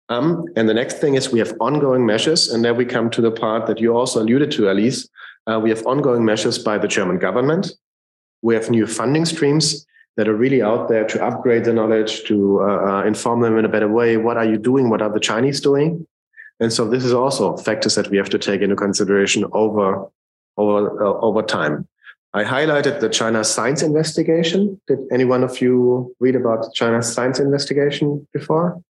[0.09, 2.49] Um, and the next thing is we have ongoing measures.
[2.49, 5.07] And there we come to the part that you also alluded to, Alice.
[5.47, 7.73] Uh, we have ongoing measures by the German government.
[8.41, 9.85] We have new funding streams
[10.15, 13.65] that are really out there to upgrade the knowledge, to uh, uh, inform them in
[13.65, 14.17] a better way.
[14.17, 14.89] What are you doing?
[14.89, 16.05] What are the Chinese doing?
[16.59, 20.07] And so this is also factors that we have to take into consideration over
[20.57, 21.87] over uh, over time.
[22.35, 24.79] I highlighted the China science investigation.
[24.87, 28.81] Did any one of you read about China science investigation before?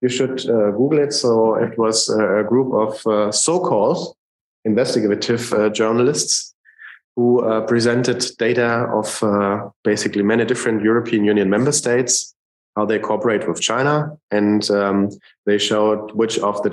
[0.00, 1.12] You should uh, Google it.
[1.12, 4.16] So it was a group of uh, so-called
[4.64, 6.53] investigative uh, journalists
[7.16, 12.34] who uh, presented data of uh, basically many different European Union member states,
[12.76, 15.10] how they cooperate with China, and um,
[15.46, 16.70] they showed which of the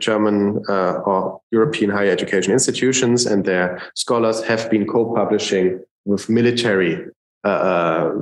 [0.00, 7.06] German uh, or European higher education institutions and their scholars have been co-publishing with military
[7.44, 8.12] uh, uh,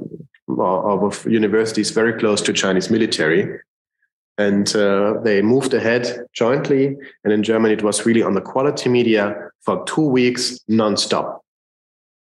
[0.48, 3.60] or, or, with universities very close to Chinese military.
[4.38, 6.96] And uh, they moved ahead jointly.
[7.22, 11.40] And in Germany, it was really on the quality media for two weeks nonstop.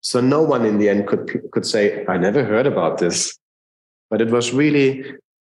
[0.07, 3.37] So no one in the end could could say, "I never heard about this,"
[4.09, 4.87] but it was really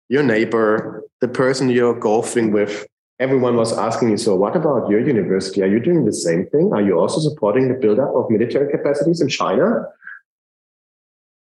[0.09, 2.87] your neighbor, the person you're golfing with.
[3.19, 5.61] Everyone was asking you, "So what about your university?
[5.61, 6.73] Are you doing the same thing?
[6.73, 9.67] Are you also supporting the buildup of military capacities in China?"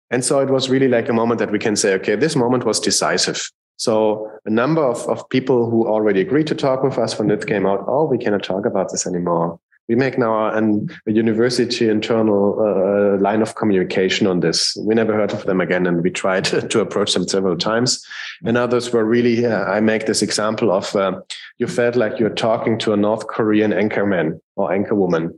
[0.10, 2.66] And so it was really like a moment that we can say, okay, this moment
[2.66, 3.40] was decisive.
[3.78, 7.46] So a number of, of people who already agreed to talk with us when it
[7.46, 9.60] came out, oh, we cannot talk about this anymore.
[9.92, 14.74] We make now an, a university internal uh, line of communication on this.
[14.78, 18.02] We never heard of them again, and we tried to approach them several times.
[18.46, 21.20] And others were really, uh, I make this example of uh,
[21.58, 25.38] you felt like you're talking to a North Korean anchorman or anchorwoman.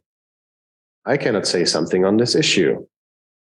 [1.04, 2.86] I cannot say something on this issue.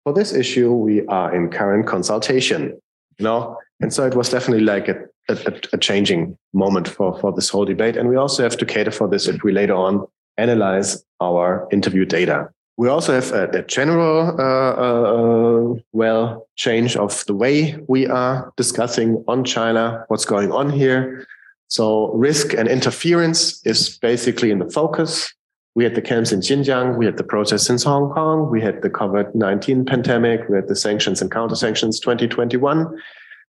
[0.05, 2.81] For this issue, we are in current consultation.
[3.19, 7.33] You know, and so it was definitely like a, a, a, changing moment for, for
[7.33, 7.97] this whole debate.
[7.97, 10.07] And we also have to cater for this if we later on
[10.41, 12.49] analyze our interview data.
[12.77, 18.53] We also have a, a general, uh, uh, well, change of the way we are
[18.57, 21.27] discussing on China, what's going on here.
[21.69, 25.33] So risk and interference is basically in the focus.
[25.75, 28.83] We had the camps in Xinjiang, we had the protests in Hong Kong, we had
[28.83, 32.99] the COVID-19 pandemic, we had the sanctions and counter sanctions 2021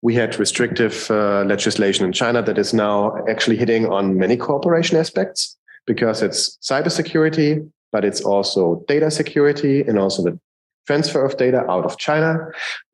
[0.03, 4.97] we had restrictive uh, legislation in China that is now actually hitting on many cooperation
[4.97, 5.57] aspects
[5.87, 10.39] because it's cybersecurity, but it's also data security and also the
[10.87, 12.39] transfer of data out of China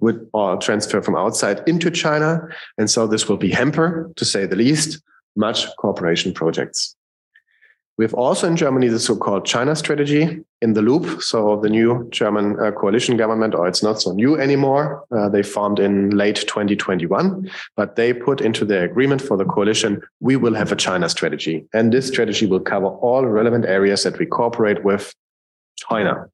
[0.01, 2.41] with or transfer from outside into China.
[2.79, 5.03] And so this will be hamper, to say the least,
[5.37, 6.95] much cooperation projects.
[7.99, 11.23] We have also in Germany the so-called China strategy in the loop.
[11.23, 15.05] So the new German uh, coalition government, or it's not so new anymore.
[15.15, 20.01] Uh, they formed in late 2021, but they put into their agreement for the coalition,
[20.21, 21.67] we will have a China strategy.
[21.75, 25.15] And this strategy will cover all relevant areas that we cooperate with
[25.77, 26.27] China.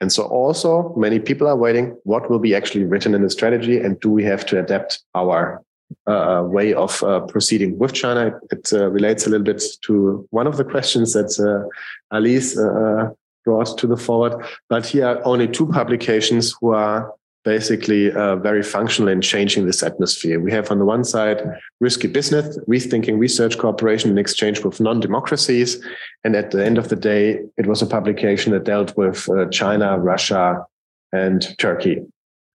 [0.00, 3.78] And so also many people are waiting, what will be actually written in the strategy?
[3.78, 5.62] And do we have to adapt our
[6.06, 8.32] uh, way of uh, proceeding with China.
[8.50, 11.68] It uh, relates a little bit to one of the questions that uh,
[12.14, 13.10] Alice uh,
[13.44, 14.44] brought to the forward.
[14.68, 17.12] But here are only two publications who are
[17.44, 20.40] basically uh, very functional in changing this atmosphere.
[20.40, 21.42] We have on the one side
[21.78, 25.82] risky business, rethinking research cooperation in exchange with non-democracies.
[26.24, 29.46] And at the end of the day, it was a publication that dealt with uh,
[29.50, 30.64] China, Russia,
[31.12, 32.02] and Turkey.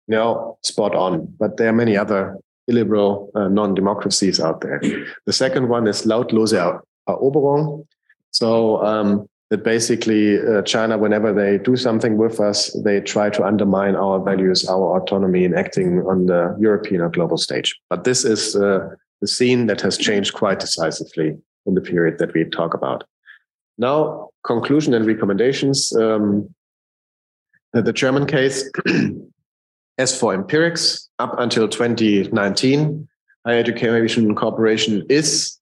[0.07, 2.37] Now, spot on, but there are many other
[2.69, 4.81] illiberal uh, non-democracies out there.
[5.25, 6.53] The second one is lautlose
[7.07, 7.85] Eroberung.
[8.31, 13.43] So um, that basically uh, China, whenever they do something with us, they try to
[13.43, 17.75] undermine our values, our autonomy in acting on the European or global stage.
[17.89, 18.89] But this is uh,
[19.21, 23.03] the scene that has changed quite decisively in the period that we talk about.
[23.77, 25.95] Now, conclusion and recommendations.
[25.95, 26.53] Um,
[27.73, 28.69] the German case
[29.99, 33.05] As for empirics, up until 2019,
[33.45, 35.57] higher education cooperation is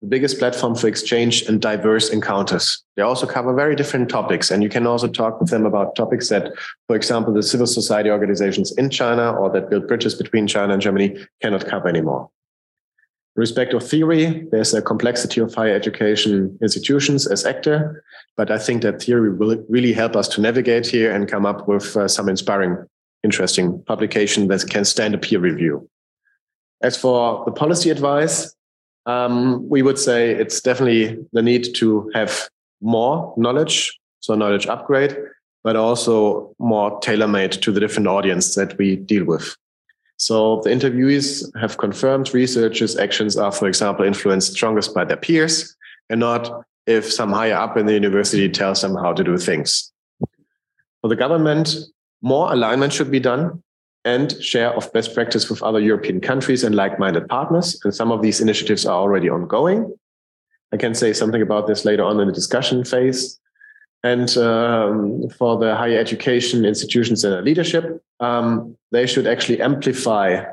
[0.00, 2.82] the biggest platform for exchange and diverse encounters.
[2.96, 6.30] They also cover very different topics, and you can also talk with them about topics
[6.30, 6.54] that,
[6.86, 10.80] for example, the civil society organizations in China or that build bridges between China and
[10.80, 12.30] Germany cannot cover anymore.
[13.36, 18.02] In respect of theory, there's a complexity of higher education institutions as actor,
[18.38, 21.68] but I think that theory will really help us to navigate here and come up
[21.68, 22.86] with uh, some inspiring
[23.22, 25.88] interesting publication that can stand a peer review.
[26.82, 28.54] As for the policy advice,
[29.06, 32.48] um, we would say it's definitely the need to have
[32.80, 35.16] more knowledge, so knowledge upgrade,
[35.64, 39.56] but also more tailor made to the different audience that we deal with.
[40.16, 45.76] So the interviewees have confirmed researchers' actions are, for example, influenced strongest by their peers
[46.10, 49.92] and not if some higher up in the university tells them how to do things.
[51.00, 51.74] For the government,
[52.22, 53.62] more alignment should be done
[54.04, 57.80] and share of best practice with other European countries and like-minded partners.
[57.84, 59.94] And some of these initiatives are already ongoing.
[60.72, 63.38] I can say something about this later on in the discussion phase.
[64.02, 70.44] And um, for the higher education institutions and leadership, um, they should actually amplify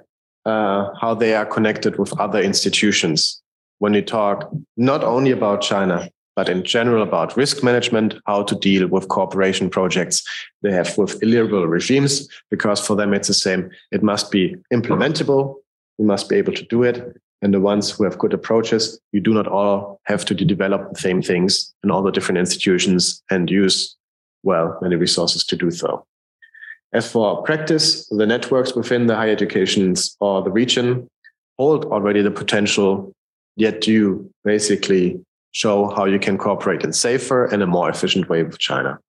[0.45, 3.41] uh, how they are connected with other institutions
[3.79, 6.09] when we talk not only about China,
[6.40, 10.24] but in general about risk management, how to deal with cooperation projects
[10.61, 13.70] they have with illiberal regimes, because for them it's the same.
[13.91, 15.56] It must be implementable.
[15.98, 17.14] We must be able to do it.
[17.41, 20.99] And the ones who have good approaches, you do not all have to develop the
[21.02, 23.98] same things in all the different institutions and use,
[24.44, 26.06] well, many resources to do so.
[26.94, 31.10] As for practice, the networks within the higher educations or the region
[31.57, 33.11] hold already the potential,
[33.57, 35.20] yet do basically
[35.51, 38.99] show how you can cooperate in safer and a more efficient way with China.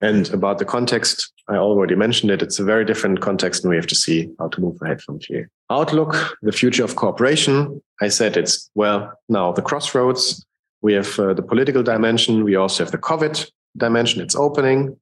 [0.00, 2.42] And about the context, I already mentioned it.
[2.42, 5.18] It's a very different context, and we have to see how to move ahead from
[5.20, 5.48] here.
[5.70, 7.80] Outlook, the future of cooperation.
[8.00, 10.44] I said it's, well, now the crossroads.
[10.82, 12.44] We have uh, the political dimension.
[12.44, 14.20] We also have the COVID dimension.
[14.20, 14.96] It's opening.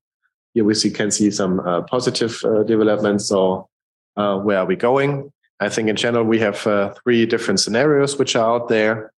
[0.55, 3.27] Here we see, can see some uh, positive uh, developments.
[3.27, 3.69] So,
[4.17, 5.33] uh, where are we going?
[5.59, 9.12] I think in general, we have uh, three different scenarios which are out there.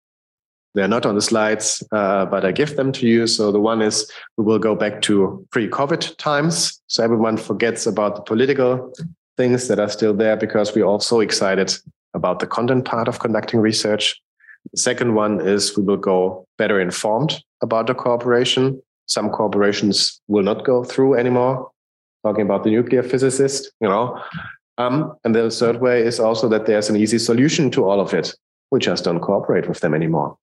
[0.73, 3.27] They're not on the slides, uh, but I give them to you.
[3.27, 6.81] So the one is we will go back to pre-COVID times.
[6.87, 8.91] So everyone forgets about the political
[9.37, 11.75] things that are still there because we're all so excited
[12.13, 14.19] about the content part of conducting research.
[14.71, 18.81] The second one is we will go better informed about the cooperation.
[19.07, 21.69] Some corporations will not go through anymore.
[22.25, 24.19] Talking about the nuclear physicist, you know.
[24.77, 28.13] Um, and the third way is also that there's an easy solution to all of
[28.13, 28.33] it.
[28.71, 30.37] We just don't cooperate with them anymore.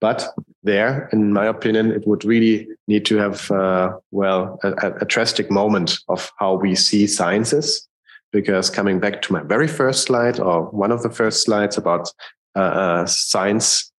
[0.00, 0.28] But
[0.62, 5.50] there, in my opinion, it would really need to have, uh, well, a, a, drastic
[5.50, 7.88] moment of how we see sciences.
[8.32, 12.10] Because coming back to my very first slide, or one of the first slides about
[12.54, 13.90] uh, uh, science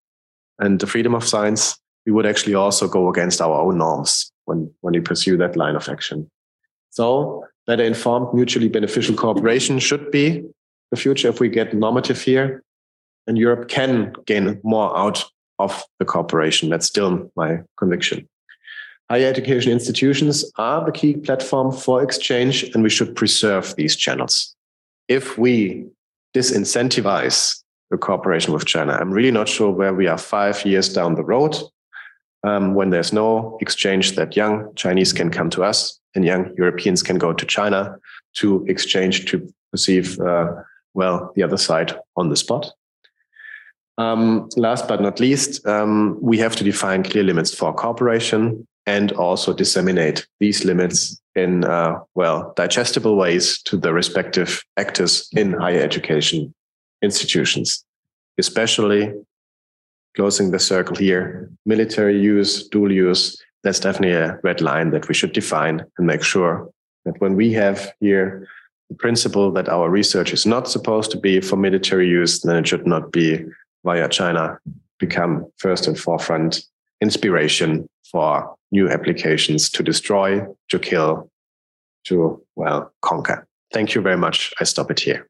[0.60, 4.72] and the freedom of science, we would actually also go against our own norms when,
[4.82, 6.30] when we pursue that line of action.
[6.92, 10.44] So, better informed, mutually beneficial cooperation should be
[10.92, 12.64] the future if we get normative here.
[13.26, 15.26] And Europe can gain more out
[15.60, 16.70] of the cooperation.
[16.70, 18.28] That's still my conviction.
[19.10, 24.56] Higher education institutions are the key platform for exchange, and we should preserve these channels.
[25.08, 25.86] If we
[26.36, 31.16] disincentivize the cooperation with China, I'm really not sure where we are five years down
[31.16, 31.56] the road
[32.44, 37.02] um, when there's no exchange that young Chinese can come to us and young Europeans
[37.02, 37.98] can go to China
[38.36, 40.54] to exchange to perceive, uh,
[40.94, 42.74] well, the other side on the spot.
[43.98, 49.12] Um, last but not least, um, we have to define clear limits for cooperation and
[49.14, 55.82] also disseminate these limits in, uh, well, digestible ways to the respective actors in higher
[55.82, 56.54] education
[57.02, 57.84] institutions,
[58.38, 59.14] especially
[60.16, 63.38] closing the circle here, military use, dual use.
[63.64, 66.70] That's definitely a red line that we should define and make sure
[67.06, 68.48] that when we have here
[68.90, 72.68] the principle that our research is not supposed to be for military use, then it
[72.68, 73.44] should not be
[73.84, 74.60] via China
[75.00, 76.64] become first and forefront
[77.02, 81.30] inspiration for new applications to destroy, to kill,
[82.06, 83.48] to, well, conquer.
[83.74, 84.54] Thank you very much.
[84.60, 85.28] I stop it here.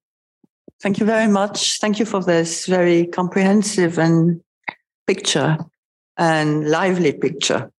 [0.82, 1.80] Thank you very much.
[1.80, 4.42] Thank you for this very comprehensive and
[5.08, 5.58] picture
[6.18, 7.72] and lively picture.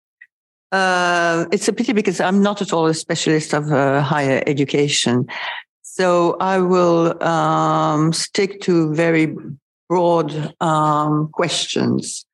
[0.72, 5.26] Uh, it's a pity because I'm not at all a specialist of uh, higher education.
[5.82, 9.34] So I will um, stick to very
[9.89, 12.24] broad um, questions.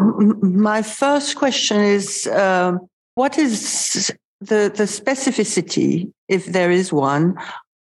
[0.00, 2.78] My first question is uh,
[3.14, 7.36] what is the, the specificity, if there is one,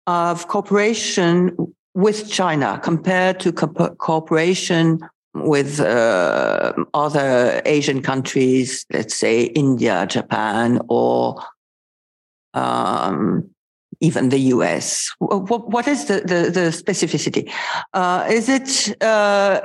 [0.08, 1.56] of cooperation
[1.94, 5.00] with China compared to co- cooperation
[5.34, 11.42] with uh, other Asian countries, let's say India, Japan, or
[12.54, 13.50] um,
[14.02, 15.10] even the US?
[15.20, 17.52] What, what is the, the, the specificity?
[17.94, 19.62] Uh, is it, uh,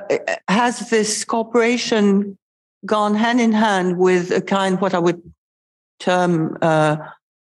[0.48, 2.38] has this cooperation
[2.84, 5.20] gone hand in hand with a kind, what I would
[5.98, 6.96] term uh,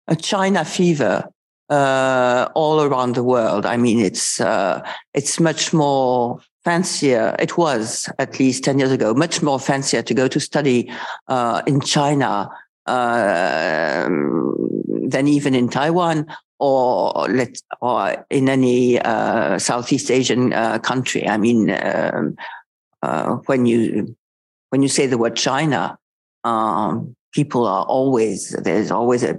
[0.08, 1.30] a China fever
[1.70, 3.66] uh, all around the world?
[3.66, 4.82] I mean, it's, uh,
[5.14, 7.36] it's much more fancier.
[7.38, 10.90] It was at least 10 years ago, much more fancier to go to study
[11.28, 12.50] uh, in China
[12.88, 14.56] um,
[15.10, 16.28] than even in Taiwan
[16.60, 21.28] or let or in any uh, Southeast Asian uh, country.
[21.28, 22.36] I mean, um,
[23.02, 24.16] uh, when you
[24.70, 25.98] when you say the word China,
[26.44, 29.38] um, people are always there's always a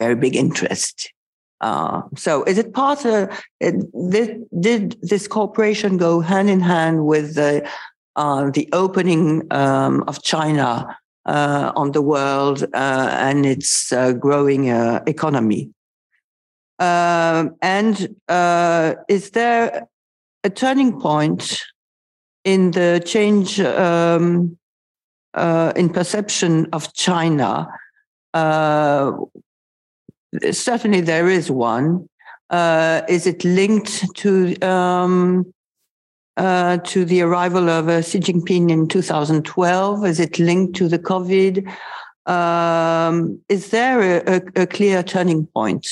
[0.00, 1.12] very big interest.
[1.60, 3.30] Uh, so, is it part of
[3.60, 7.68] did, did this cooperation go hand in hand with the
[8.16, 10.96] uh, the opening um, of China
[11.26, 14.66] uh, on the world and its growing
[15.06, 15.70] economy?
[16.82, 19.86] Um, and uh, is there
[20.42, 21.62] a turning point
[22.42, 24.58] in the change um,
[25.34, 27.68] uh, in perception of China?
[28.34, 29.12] Uh,
[30.50, 32.08] certainly, there is one.
[32.50, 35.54] Uh, is it linked to um,
[36.36, 40.06] uh, to the arrival of uh, Xi Jinping in 2012?
[40.06, 41.66] Is it linked to the COVID?
[42.26, 45.88] Um, is there a, a, a, clear turning point?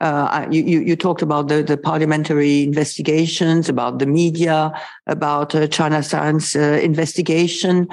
[0.00, 4.70] Uh, you, you, talked about the, the parliamentary investigations, about the media,
[5.06, 7.88] about uh, China science uh, investigation.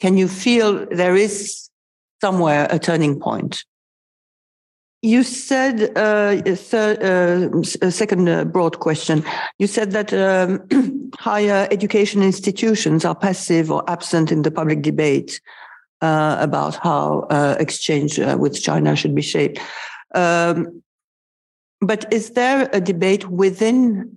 [0.00, 1.68] Can you feel there is
[2.20, 3.64] somewhere a turning point?
[5.02, 9.24] You said uh, a, third, uh, a second uh, broad question.
[9.58, 15.40] You said that um, higher education institutions are passive or absent in the public debate
[16.02, 19.60] uh, about how uh, exchange uh, with China should be shaped.
[20.14, 20.82] Um,
[21.80, 24.12] but is there a debate within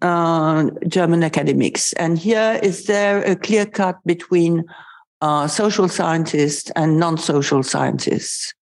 [0.87, 1.93] German academics?
[1.93, 4.63] And here, is there a clear cut between
[5.47, 8.55] social scientists and non-social scientists?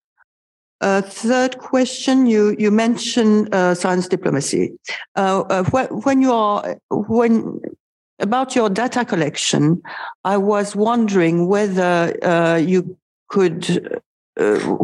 [0.82, 4.72] Uh, third question, you you mentioned uh, science diplomacy.
[5.16, 5.64] Uh, uh
[6.04, 7.60] when you are when
[8.20, 9.82] about your data collection,
[10.24, 12.98] I was wondering whether uh, you
[13.28, 14.02] could
[14.40, 14.76] uh,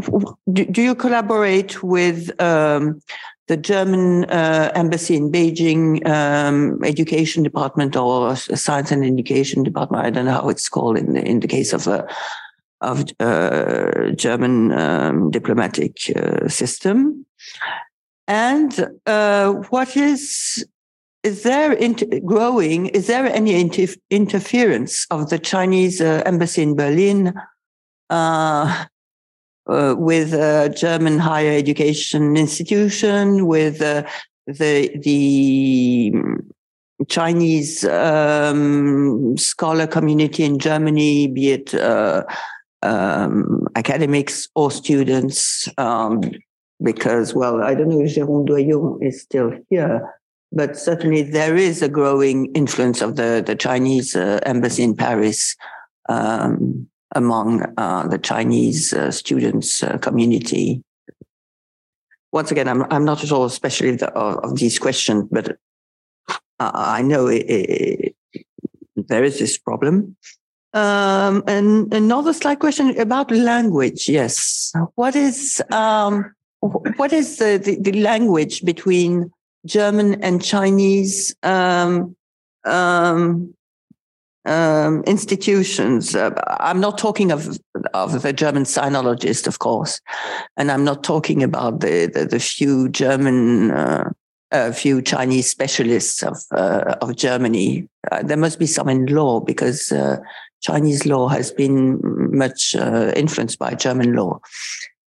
[0.52, 3.02] do, do, you collaborate with um,
[3.48, 10.06] the German embassy in Beijing um, education department or science and education department?
[10.06, 11.88] I don't know how it's called in the, in the case of
[12.86, 17.26] of uh, German um, diplomatic uh, system.
[18.28, 20.66] And uh, what is
[21.24, 22.88] is there inter- growing?
[22.88, 27.34] Is there any inter- interference of the Chinese uh, embassy in Berlin
[28.12, 28.86] uh,
[29.68, 30.32] uh, with
[30.76, 34.06] German higher education institution, with the
[34.46, 36.14] the
[37.08, 42.24] Chinese um, scholar community in Germany, be it uh,
[42.82, 46.22] um, academics or students, um,
[46.82, 50.14] because, well, I don't know if Jérôme Doyon is still here,
[50.52, 55.56] but certainly there is a growing influence of the, the Chinese uh, embassy in Paris
[56.10, 60.84] um, among uh, the Chinese uh, students uh, community.
[62.32, 65.58] Once again, I'm, I'm not at all a specialist of, of these questions, but
[66.60, 68.16] I know it, it,
[68.96, 70.16] there is this problem.
[70.76, 74.10] Um, and another slight question about language.
[74.10, 79.32] Yes, what is um, what is the, the, the, language between
[79.66, 82.14] German and Chinese um,
[82.66, 83.54] um,
[84.44, 86.14] um institutions?
[86.14, 87.58] Uh, I'm not talking of
[87.94, 90.02] of the German sinologist, of course,
[90.58, 93.72] and I'm not talking about the the, the few German.
[93.72, 94.10] Uh,
[94.52, 97.90] a few Chinese specialists of uh, of Germany.
[98.12, 100.18] Uh, there must be some in law because uh,
[100.66, 102.00] Chinese law has been
[102.36, 104.40] much uh, influenced by German law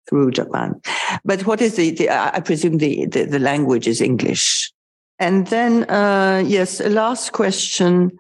[0.10, 0.82] through Japan.
[1.24, 4.72] But what is the, the I presume the, the, the, language is English.
[5.20, 8.12] And then, uh, yes, last question.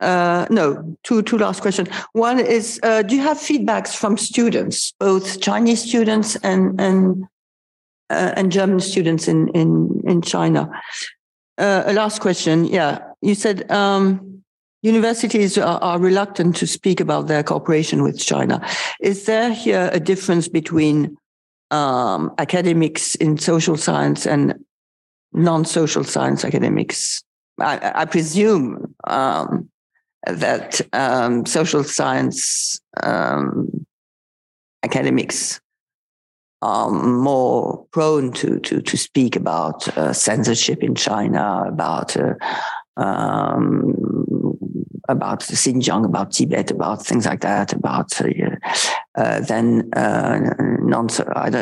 [0.00, 1.88] Uh, no, two, two last questions.
[2.12, 7.24] One is, uh, do you have feedbacks from students, both Chinese students and, and,
[8.10, 10.70] uh, and German students in, in, in China?
[11.56, 12.66] Uh, a last question.
[12.66, 12.98] Yeah.
[13.22, 14.37] You said, um,
[14.82, 18.64] Universities are, are, reluctant to speak about their cooperation with China.
[19.00, 21.16] Is there here a difference between
[21.72, 24.54] um, academics in social science and
[25.32, 27.22] non-social science academics?
[27.60, 29.68] I, I presume um,
[30.26, 33.84] that um, social science um,
[34.84, 35.60] academics
[36.62, 42.34] are more prone to to to speak about uh, censorship in China, about uh,
[42.96, 44.26] um,
[45.08, 48.56] about Xinjiang, about Tibet, about things like that, about uh,
[49.16, 50.38] uh, then uh,
[50.80, 51.08] non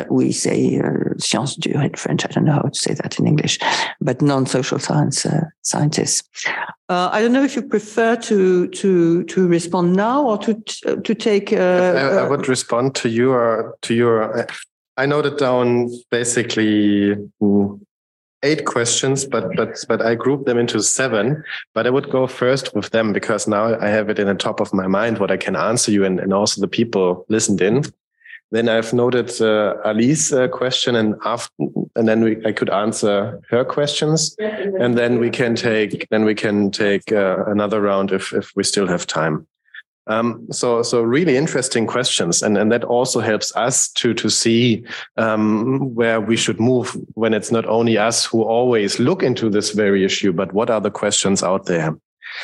[0.09, 2.25] we say uh, sciences dures in French.
[2.25, 3.57] I don't know how to say that in English,
[4.01, 6.23] but non-social science uh, scientists.
[6.89, 10.53] Uh, I don't know if you prefer to to to respond now or to
[11.03, 11.53] to take.
[11.53, 14.45] Uh, I, I, would respond to your to your.
[14.97, 17.79] I noted down basically mm,
[18.43, 21.43] eight questions, but but but I grouped them into seven.
[21.73, 24.59] But I would go first with them because now I have it in the top
[24.59, 27.83] of my mind what I can answer you and, and also the people listened in.
[28.51, 31.51] Then I've noted uh, Ali's uh, question, and after,
[31.97, 36.33] and then we, I could answer her questions, and then we can take then we
[36.33, 39.45] can take uh, another round if if we still have time.
[40.07, 44.83] Um, so, so really interesting questions, and and that also helps us to to see
[45.17, 49.71] um, where we should move when it's not only us who always look into this
[49.71, 51.95] very issue, but what are the questions out there?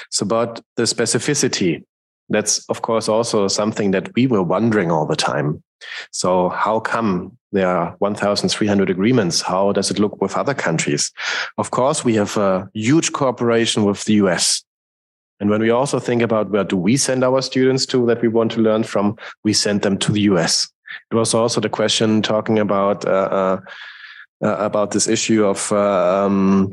[0.10, 1.84] So, about the specificity,
[2.30, 5.64] that's of course also something that we were wondering all the time.
[6.12, 9.42] So, how come there are 1,300 agreements?
[9.42, 11.12] How does it look with other countries?
[11.58, 14.64] Of course, we have a huge cooperation with the US.
[15.40, 18.28] And when we also think about where do we send our students to that we
[18.28, 20.72] want to learn from, we send them to the US.
[21.12, 23.62] It was also the question talking about uh, uh,
[24.44, 26.72] uh, about this issue of uh, um,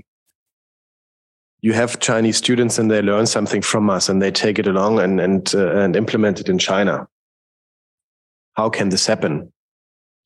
[1.62, 5.01] you have Chinese students and they learn something from us and they take it along
[5.01, 7.09] and and uh, and implement it in China.
[8.55, 9.53] How can this happen?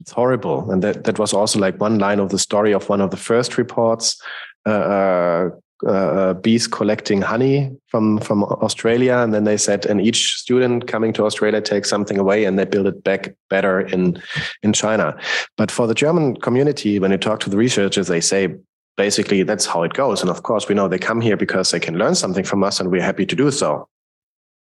[0.00, 0.70] it's horrible.
[0.70, 3.16] And that, that was also like one line of the story of one of the
[3.16, 4.20] first reports.
[4.66, 5.48] Uh,
[5.86, 10.86] uh, uh, bees collecting honey from from Australia, and then they said, and each student
[10.86, 14.20] coming to Australia takes something away, and they build it back better in
[14.62, 15.16] in China.
[15.56, 18.54] But for the German community, when you talk to the researchers, they say
[18.96, 20.20] basically that's how it goes.
[20.20, 22.80] And of course, we know they come here because they can learn something from us,
[22.80, 23.88] and we're happy to do so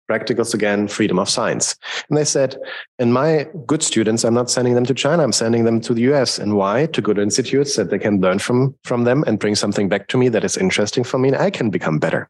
[0.10, 1.76] practicals again, freedom of science.
[2.10, 2.58] And they said,
[3.00, 6.02] in my good students, I'm not sending them to China, I'm sending them to the
[6.14, 6.40] US.
[6.40, 6.86] And why?
[6.88, 10.18] To good institutes that they can learn from, from them and bring something back to
[10.18, 12.30] me that is interesting for me and I can become better.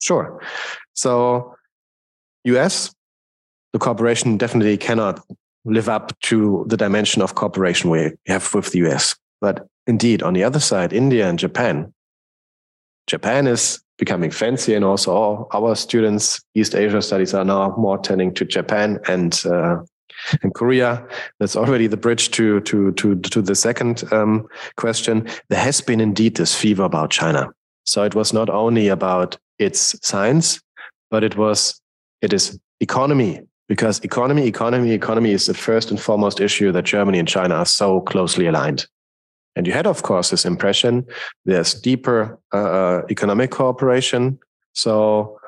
[0.00, 0.40] Sure.
[0.94, 1.54] So
[2.44, 2.94] US,
[3.72, 5.24] the corporation definitely cannot
[5.64, 9.16] live up to the dimension of cooperation we have with the US.
[9.40, 11.92] But indeed, on the other side, India and Japan,
[13.06, 18.32] Japan is becoming fancy and also our students east asia studies are now more tending
[18.32, 19.78] to japan and uh,
[20.42, 21.06] and korea.
[21.38, 25.28] That's already the bridge to to to to the second um, question.
[25.50, 27.50] There has been indeed this fever about china.
[27.84, 30.60] So it was not only about its science
[31.10, 31.80] but it was
[32.22, 37.18] it is economy because economy economy economy is the first and foremost issue that germany
[37.18, 38.86] and china are so closely aligned
[39.56, 41.06] and you had, of course, this impression
[41.44, 44.38] there's deeper uh, uh economic cooperation.
[44.74, 45.38] So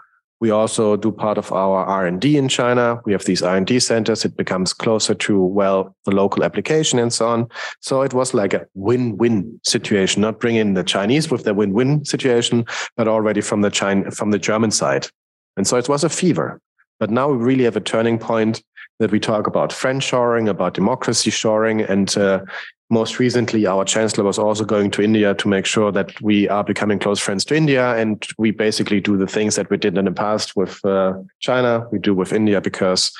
[0.41, 3.01] we also do part of our R&D in China.
[3.05, 4.25] We have these R&D centers.
[4.25, 7.49] It becomes closer to, well, the local application and so on.
[7.81, 12.67] So it was like a win-win situation, not bringing the Chinese with their win-win situation,
[12.97, 15.09] but already from the China, from the German side.
[15.57, 16.61] And so it was a fever.
[17.01, 18.63] But now we really have a turning point
[19.01, 22.41] that we talk about friend shoring, about democracy shoring, and uh,
[22.91, 26.65] most recently, our chancellor was also going to India to make sure that we are
[26.65, 27.95] becoming close friends to India.
[27.97, 31.87] And we basically do the things that we did in the past with uh, China,
[31.93, 33.13] we do with India because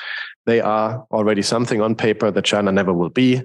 [0.47, 3.43] they are already something on paper that China never will be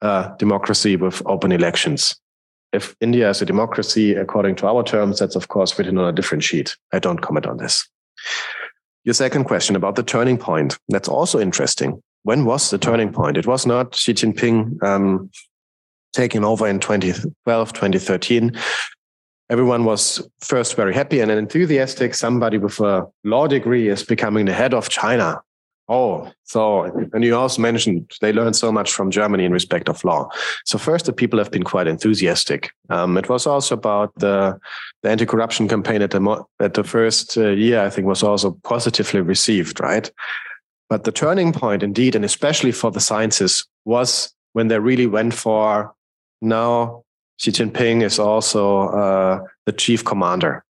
[0.00, 2.16] a democracy with open elections.
[2.72, 6.12] If India is a democracy according to our terms, that's of course written on a
[6.12, 6.76] different sheet.
[6.92, 7.86] I don't comment on this.
[9.04, 10.78] Your second question about the turning point.
[10.88, 12.02] That's also interesting.
[12.22, 13.36] When was the turning point?
[13.36, 15.30] It was not Xi Jinping um,
[16.12, 18.52] taking over in 2012, 2013,
[19.50, 22.14] everyone was first very happy and enthusiastic.
[22.14, 25.42] Somebody with a law degree is becoming the head of China.
[25.88, 30.04] Oh, so, and you also mentioned they learned so much from Germany in respect of
[30.04, 30.28] law.
[30.64, 32.70] So, first, the people have been quite enthusiastic.
[32.90, 34.56] Um, it was also about the,
[35.02, 38.52] the anti corruption campaign at the, at the first uh, year, I think, was also
[38.62, 40.08] positively received, right?
[40.88, 45.34] But the turning point, indeed, and especially for the sciences, was when they really went
[45.34, 45.92] for
[46.40, 47.02] now
[47.38, 50.64] Xi Jinping is also uh, the chief commander.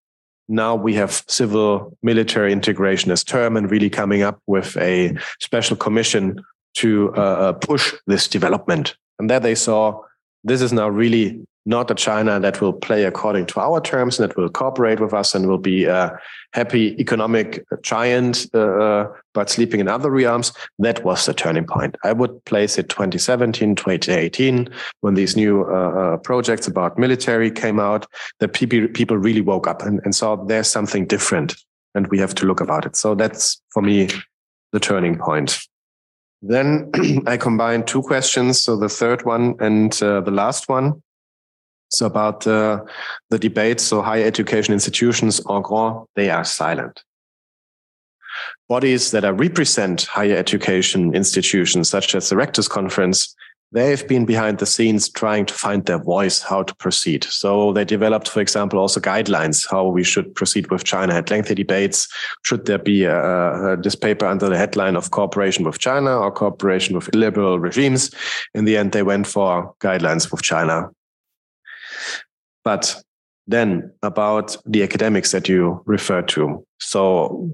[0.49, 5.75] Now we have civil military integration as term and really coming up with a special
[5.75, 6.43] commission
[6.75, 8.95] to uh, uh push this development.
[9.19, 10.01] And there they saw
[10.43, 14.27] this is now really not a China that will play according to our terms and
[14.27, 16.17] that will cooperate with us and will be a
[16.53, 20.53] happy economic giant, uh, uh, but sleeping in other realms.
[20.79, 21.97] That was the turning point.
[22.05, 24.69] I would place it 2017, 2018,
[25.01, 28.07] when these new uh, uh, projects about military came out,
[28.39, 31.53] that people, people really woke up and, and saw there's something different
[31.93, 32.95] and we have to look about it.
[32.95, 34.07] So that's for me
[34.71, 35.59] the turning point.
[36.41, 36.91] Then
[37.27, 38.61] I combined two questions.
[38.61, 41.01] So the third one and uh, the last one.
[41.89, 42.81] So about uh,
[43.29, 47.03] the debate, so higher education institutions, en grand, they are silent.
[48.69, 53.33] Bodies that are represent higher education institutions, such as the Rectors Conference,
[53.71, 57.23] they've been behind the scenes trying to find their voice, how to proceed.
[57.23, 61.13] So they developed, for example, also guidelines how we should proceed with China.
[61.13, 62.07] Had lengthy debates.
[62.43, 66.31] Should there be a, a, this paper under the headline of cooperation with China or
[66.31, 68.11] cooperation with illiberal regimes?
[68.53, 70.89] In the end, they went for guidelines with China.
[72.67, 73.01] But
[73.47, 76.65] then about the academics that you referred to.
[76.81, 77.49] So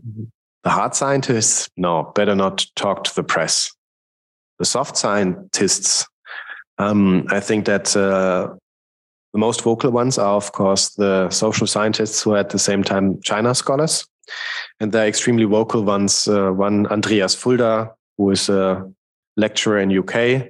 [0.63, 3.71] the hard scientists, no, better not talk to the press.
[4.57, 6.07] The soft scientists,
[6.79, 8.55] um, I think that uh,
[9.33, 12.83] the most vocal ones are, of course, the social scientists who are at the same
[12.83, 14.07] time China scholars.
[14.79, 16.27] And they're extremely vocal ones.
[16.27, 18.91] Uh, one, Andreas Fulda, who is a
[19.37, 20.49] lecturer in UK,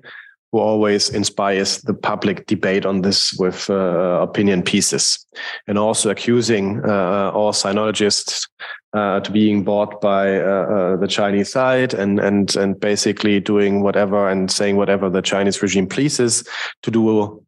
[0.54, 5.26] who always inspires the public debate on this with uh, opinion pieces,
[5.68, 8.48] and also accusing uh, all sinologists
[8.94, 13.82] uh, to being bought by uh, uh, the Chinese side and and and basically doing
[13.82, 16.48] whatever and saying whatever the Chinese regime pleases
[16.84, 17.44] to do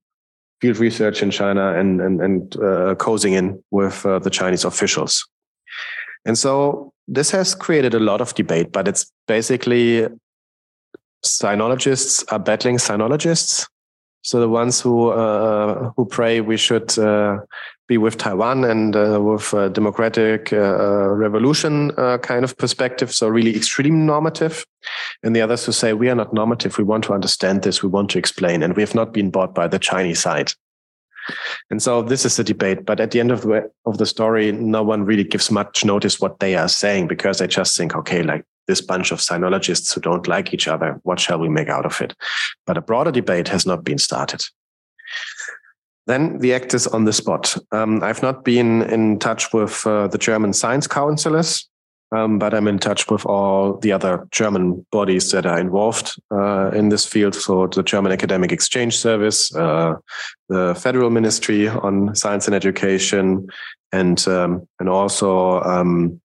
[0.59, 5.23] field research in China and and and uh, cozying in with the Chinese officials.
[6.25, 10.07] And so this has created a lot of debate, but it's basically
[11.25, 13.67] sinologists are battling sinologists.
[14.21, 17.37] So the ones who uh, who pray we should uh,
[17.87, 23.27] be with Taiwan and uh, with a democratic uh, revolution uh, kind of perspective, so
[23.27, 24.65] really extreme normative,
[25.21, 27.89] and the others who say we are not normative, we want to understand this, we
[27.89, 30.51] want to explain, and we have not been bought by the Chinese side.
[31.69, 32.85] And so this is the debate.
[32.85, 36.19] But at the end of the of the story, no one really gives much notice
[36.19, 40.01] what they are saying because they just think, okay, like this bunch of sinologists who
[40.01, 42.15] don't like each other, what shall we make out of it?
[42.65, 44.41] But a broader debate has not been started.
[46.07, 47.57] Then the act is on the spot.
[47.71, 51.67] Um, I've not been in touch with uh, the German science counselors,
[52.11, 56.69] um, but I'm in touch with all the other German bodies that are involved uh,
[56.71, 57.33] in this field.
[57.33, 59.95] So the German Academic Exchange Service, uh,
[60.47, 63.47] the Federal Ministry on Science and Education,
[63.91, 66.21] and um, and also um,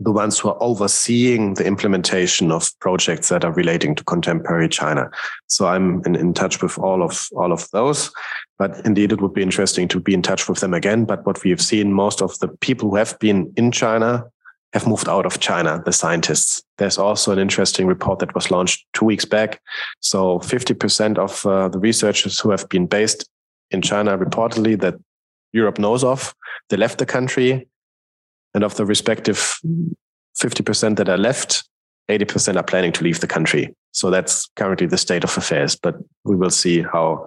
[0.00, 5.10] the ones who are overseeing the implementation of projects that are relating to contemporary China.
[5.48, 8.12] So I'm in, in touch with all of all of those.
[8.58, 11.04] But indeed, it would be interesting to be in touch with them again.
[11.04, 14.24] But what we have seen, most of the people who have been in China
[14.72, 16.62] have moved out of China, the scientists.
[16.76, 19.60] There's also an interesting report that was launched two weeks back.
[20.00, 23.28] So 50% of uh, the researchers who have been based
[23.70, 24.96] in China reportedly that
[25.52, 26.34] Europe knows of,
[26.68, 27.66] they left the country
[28.54, 29.58] and of the respective
[30.40, 31.64] 50% that are left,
[32.10, 33.74] 80% are planning to leave the country.
[33.92, 37.26] So that's currently the state of affairs, but we will see how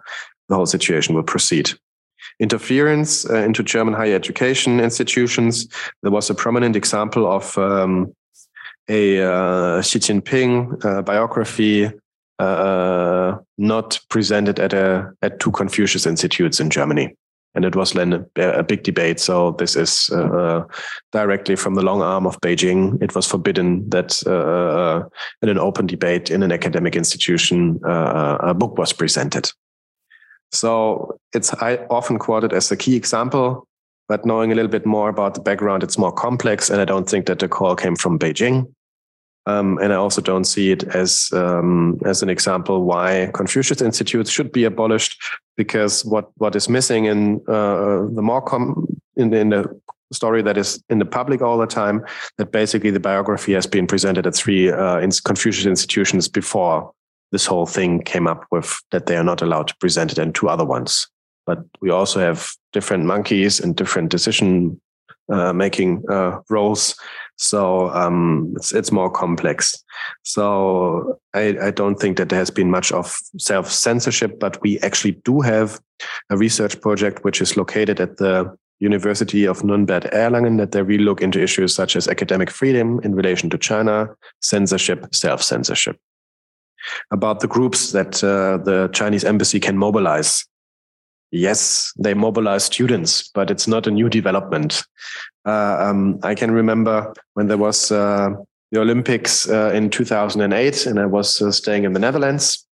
[0.49, 1.71] the whole situation will proceed.
[2.39, 5.67] Interference uh, into German higher education institutions.
[6.01, 8.13] There was a prominent example of um,
[8.89, 11.91] a uh, Xi Jinping uh, biography
[12.39, 17.15] uh, not presented at a at two Confucius institutes in Germany
[17.55, 19.19] and it was then a, a big debate.
[19.19, 20.63] So this is uh,
[21.11, 23.01] directly from the long arm of Beijing.
[23.01, 25.03] It was forbidden that uh, uh
[25.41, 29.51] in an open debate in an academic institution uh, a book was presented.
[30.51, 31.53] So it's
[31.89, 33.67] often quoted as a key example,
[34.09, 36.69] but knowing a little bit more about the background, it's more complex.
[36.69, 38.67] And I don't think that the call came from Beijing.
[39.47, 44.29] Um, and I also don't see it as um, as an example why Confucius institutes
[44.29, 45.19] should be abolished,
[45.57, 48.85] because what what is missing in uh, the more com-
[49.15, 49.81] in, in the
[50.13, 52.05] story that is in the public all the time,
[52.37, 56.91] that basically the biography has been presented at three uh, in Confucius institutions before
[57.31, 60.35] this whole thing came up with that they are not allowed to present it and
[60.35, 61.07] two other ones.
[61.47, 64.79] But we also have different monkeys and different decision
[65.31, 66.95] uh, making uh, roles
[67.41, 69.83] so um, it's it's more complex.
[70.23, 74.79] So I, I don't think that there has been much of self censorship, but we
[74.79, 75.79] actually do have
[76.29, 81.03] a research project which is located at the University of Nuremberg Erlangen that they really
[81.03, 84.09] look into issues such as academic freedom in relation to China,
[84.41, 85.97] censorship, self censorship.
[87.11, 90.45] About the groups that uh, the Chinese embassy can mobilize
[91.31, 94.83] yes, they mobilize students, but it's not a new development.
[95.45, 98.31] Uh, um, I can remember when there was uh,
[98.71, 102.65] the Olympics uh, in 2008, and I was uh, staying in the Netherlands,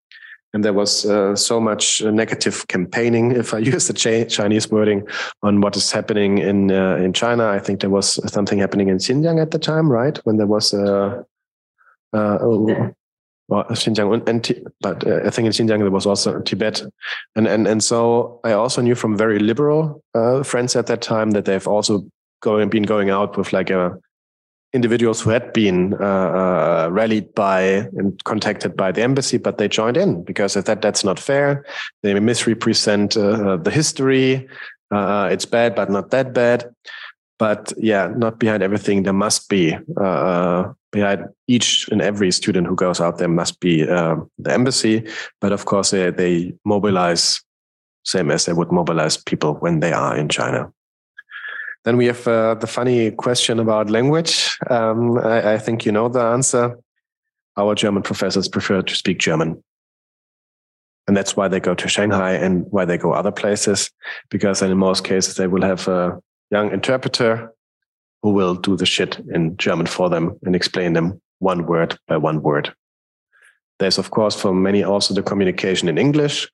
[0.53, 5.07] and there was uh, so much negative campaigning, if I use the Chinese wording,
[5.43, 7.47] on what is happening in uh, in China.
[7.47, 10.17] I think there was something happening in Xinjiang at the time, right?
[10.25, 11.25] When there was a
[12.13, 12.93] oh,
[13.47, 16.83] well, Xinjiang and but uh, I think in Xinjiang there was also Tibet,
[17.35, 21.31] and and and so I also knew from very liberal uh, friends at that time
[21.31, 22.05] that they've also
[22.41, 23.95] going been going out with like a uh,
[24.73, 27.61] individuals who had been uh, uh, rallied by
[27.97, 31.65] and contacted by the embassy, but they joined in because that that's not fair.
[32.03, 34.47] They misrepresent uh, the history.
[34.91, 36.69] it's bad, but not that bad.
[37.39, 39.03] But yeah, not behind everything.
[39.03, 39.77] There must be
[40.91, 45.07] behind each and every student who goes out there must be uh, the embassy.
[45.39, 47.41] But of course, they, they mobilize
[48.07, 50.71] same as they would mobilize people when they are in China.
[51.83, 54.57] Then we have uh, the funny question about language.
[54.69, 56.77] Um, I, I, think you know the answer.
[57.57, 59.61] Our German professors prefer to speak German.
[61.07, 63.89] And that's why they go to Shanghai and why they go other places,
[64.29, 66.19] because in most cases they will have a
[66.51, 67.53] young interpreter
[68.23, 72.17] who will do the shit in German for them and explain them one word by
[72.17, 72.73] one word.
[73.79, 76.49] There's, of course, for many also the communication in English,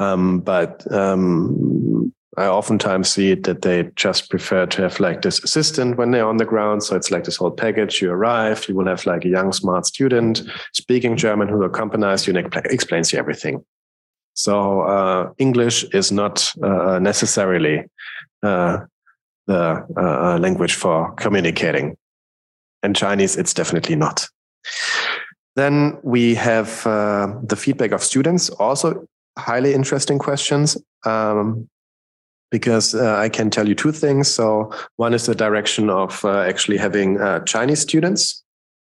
[0.00, 5.96] um, but um, I oftentimes see that they just prefer to have like this assistant
[5.96, 6.82] when they're on the ground.
[6.82, 8.02] So it's like this whole package.
[8.02, 10.42] You arrive, you will have like a young, smart student
[10.72, 13.64] speaking German who accompanies you and explains you everything.
[14.34, 17.84] So uh, English is not uh, necessarily
[18.42, 18.78] uh,
[19.46, 21.96] the uh, uh, language for communicating.
[22.82, 24.28] And Chinese, it's definitely not.
[25.56, 29.06] Then we have uh, the feedback of students, also
[29.38, 30.76] highly interesting questions.
[31.04, 31.68] Um,
[32.50, 34.28] because uh, I can tell you two things.
[34.28, 38.44] So, one is the direction of uh, actually having uh, Chinese students,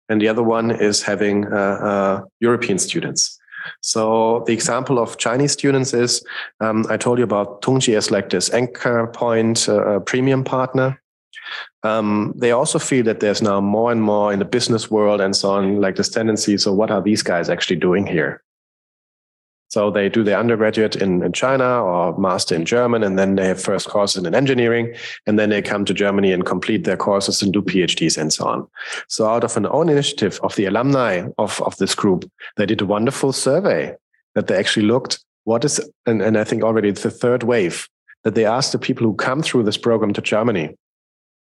[0.08, 1.42] and the other one is having
[2.40, 3.37] European students.
[3.80, 6.24] So, the example of Chinese students is
[6.60, 11.00] um, I told you about Tongji as like this anchor point uh, premium partner.
[11.82, 15.34] Um, they also feel that there's now more and more in the business world and
[15.34, 16.58] so on, like this tendency.
[16.58, 18.42] So, what are these guys actually doing here?
[19.68, 23.46] So they do their undergraduate in, in China or master in German, and then they
[23.46, 24.94] have first courses in engineering,
[25.26, 28.46] and then they come to Germany and complete their courses and do PhDs and so
[28.46, 28.68] on.
[29.08, 32.80] So out of an own initiative of the alumni of, of this group, they did
[32.80, 33.94] a wonderful survey
[34.34, 37.88] that they actually looked what is, and, and I think already the third wave,
[38.24, 40.76] that they asked the people who come through this program to Germany,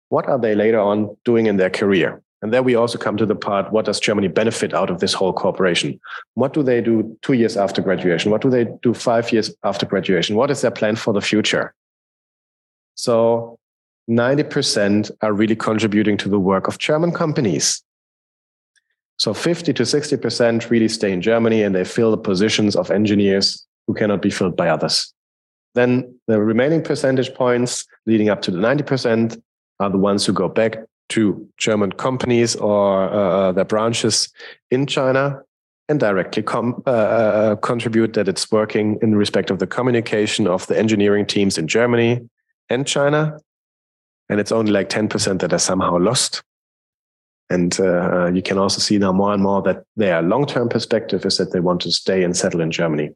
[0.10, 2.20] what are they later on doing in their career?
[2.42, 5.14] And there we also come to the part what does Germany benefit out of this
[5.14, 6.00] whole cooperation?
[6.34, 8.32] What do they do two years after graduation?
[8.32, 10.36] What do they do five years after graduation?
[10.36, 11.74] What is their plan for the future?
[12.96, 13.60] So
[14.10, 17.84] 90% are really contributing to the work of German companies.
[19.18, 23.68] So 50 to 60% really stay in Germany and they fill the positions of engineers
[23.86, 25.14] who cannot be filled by others.
[25.76, 29.40] Then the remaining percentage points leading up to the 90%
[29.80, 30.78] are the ones who go back
[31.12, 34.30] to German companies or uh, uh, their branches
[34.70, 35.42] in China
[35.90, 40.66] and directly com- uh, uh, contribute that it's working in respect of the communication of
[40.68, 42.22] the engineering teams in Germany
[42.70, 43.38] and China.
[44.30, 46.42] And it's only like 10% that are somehow lost.
[47.50, 51.26] And uh, you can also see now more and more that their long term perspective
[51.26, 53.12] is that they want to stay and settle in Germany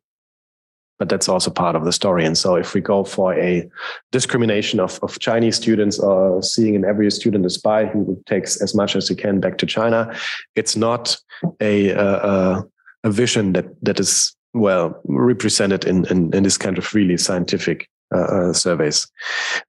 [0.98, 2.26] but that's also part of the story.
[2.26, 3.68] And so if we go for a
[4.12, 8.74] discrimination of, of Chinese students or seeing in every student a spy who takes as
[8.74, 10.16] much as he can back to China,
[10.56, 11.18] it's not
[11.60, 12.64] a, a,
[13.04, 17.90] a vision that, that is well represented in, in, in this kind of really scientific
[18.14, 19.08] uh, uh, surveys.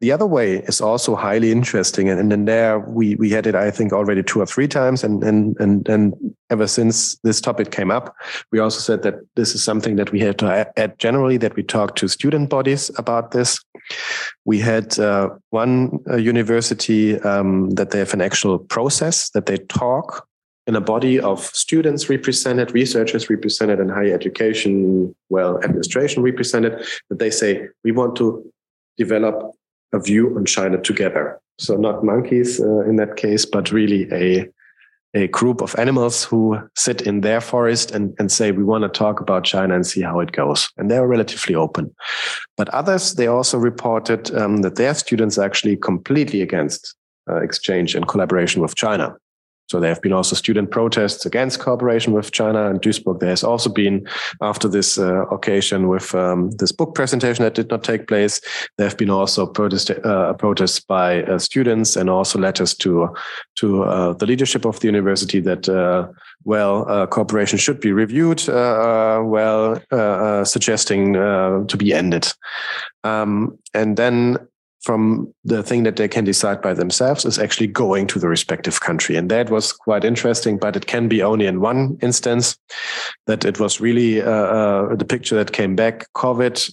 [0.00, 3.54] The other way is also highly interesting, and, and then there we we had it
[3.54, 6.14] I think already two or three times, and and and and
[6.50, 8.14] ever since this topic came up,
[8.52, 11.62] we also said that this is something that we had to add generally that we
[11.62, 13.58] talk to student bodies about this.
[14.44, 19.56] We had uh, one uh, university um, that they have an actual process that they
[19.56, 20.26] talk
[20.66, 27.18] in a body of students represented, researchers represented, and higher education, well, administration represented, that
[27.18, 28.44] they say, we want to
[28.98, 29.52] develop
[29.92, 31.40] a view on China together.
[31.58, 34.48] So not monkeys uh, in that case, but really a,
[35.14, 38.88] a group of animals who sit in their forest and, and say, we want to
[38.88, 40.68] talk about China and see how it goes.
[40.76, 41.94] And they're relatively open.
[42.56, 46.96] But others, they also reported um, that their students are actually completely against
[47.30, 49.14] uh, exchange and collaboration with China.
[49.68, 53.18] So there have been also student protests against cooperation with China and Duisburg.
[53.18, 54.06] There has also been,
[54.40, 58.40] after this uh, occasion with um, this book presentation that did not take place,
[58.78, 63.08] there have been also protest, uh, protests by uh, students and also letters to
[63.56, 66.06] to uh, the leadership of the university that uh,
[66.44, 68.46] well uh, cooperation should be reviewed.
[68.46, 69.80] well,
[70.44, 72.28] suggesting to be ended.
[73.04, 74.38] Um, and then
[74.86, 78.80] from the thing that they can decide by themselves is actually going to the respective
[78.80, 79.16] country.
[79.16, 82.56] And that was quite interesting, but it can be only in one instance
[83.26, 86.06] that it was really uh, uh, the picture that came back.
[86.14, 86.72] COVID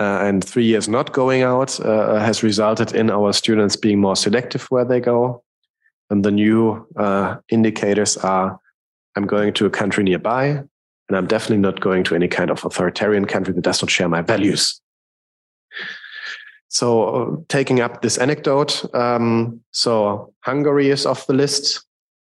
[0.00, 4.16] uh, and three years not going out uh, has resulted in our students being more
[4.16, 5.42] selective where they go.
[6.08, 8.58] And the new uh, indicators are
[9.14, 10.46] I'm going to a country nearby,
[11.08, 14.08] and I'm definitely not going to any kind of authoritarian country that does not share
[14.08, 14.80] my values.
[16.76, 21.86] So, taking up this anecdote, um, so Hungary is off the list,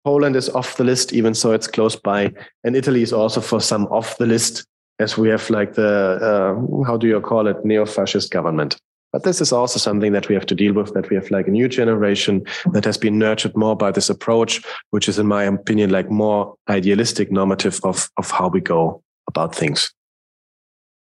[0.04, 2.34] Poland is off the list, even so it's close by,
[2.66, 4.66] and Italy is also for some off the list,
[5.00, 8.76] as we have like the uh, how do you call it, neo-fascist government.
[9.14, 10.94] But this is also something that we have to deal with.
[10.94, 12.44] That we have like a new generation
[12.74, 16.54] that has been nurtured more by this approach, which is, in my opinion, like more
[16.68, 19.94] idealistic, normative of of how we go about things.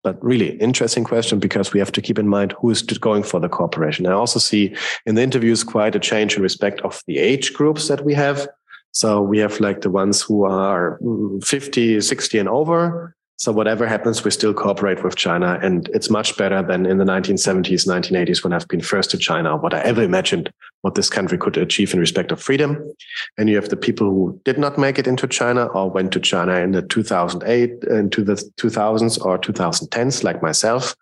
[0.03, 3.39] But really interesting question because we have to keep in mind who is going for
[3.39, 4.07] the cooperation.
[4.07, 4.75] I also see
[5.05, 8.49] in the interviews quite a change in respect of the age groups that we have.
[8.93, 13.15] So we have like the ones who are mm, 50, 60 and over.
[13.41, 15.59] So whatever happens, we still cooperate with China.
[15.63, 19.57] And it's much better than in the 1970s, 1980s, when I've been first to China,
[19.57, 20.53] what I ever imagined
[20.83, 22.95] what this country could achieve in respect of freedom.
[23.39, 26.21] And you have the people who did not make it into China or went to
[26.21, 30.95] China in the 2008, into the 2000s or 2010s, like myself.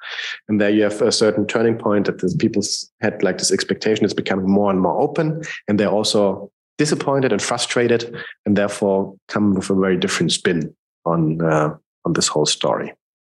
[0.48, 2.62] And there you have a certain turning point that the people
[3.00, 5.42] had like this expectation is becoming more and more open.
[5.66, 8.14] And they're also disappointed and frustrated,
[8.46, 10.72] and therefore come with a very different spin
[11.04, 11.74] on uh,
[12.08, 12.92] on this whole story.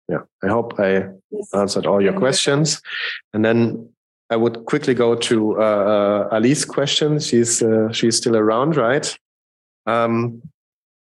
[0.07, 1.09] Yeah, I hope I
[1.53, 2.81] answered all your questions,
[3.33, 3.89] and then
[4.29, 7.19] I would quickly go to uh, uh, Alice's question.
[7.19, 9.17] She's uh, she's still around, right?
[9.85, 10.41] Um,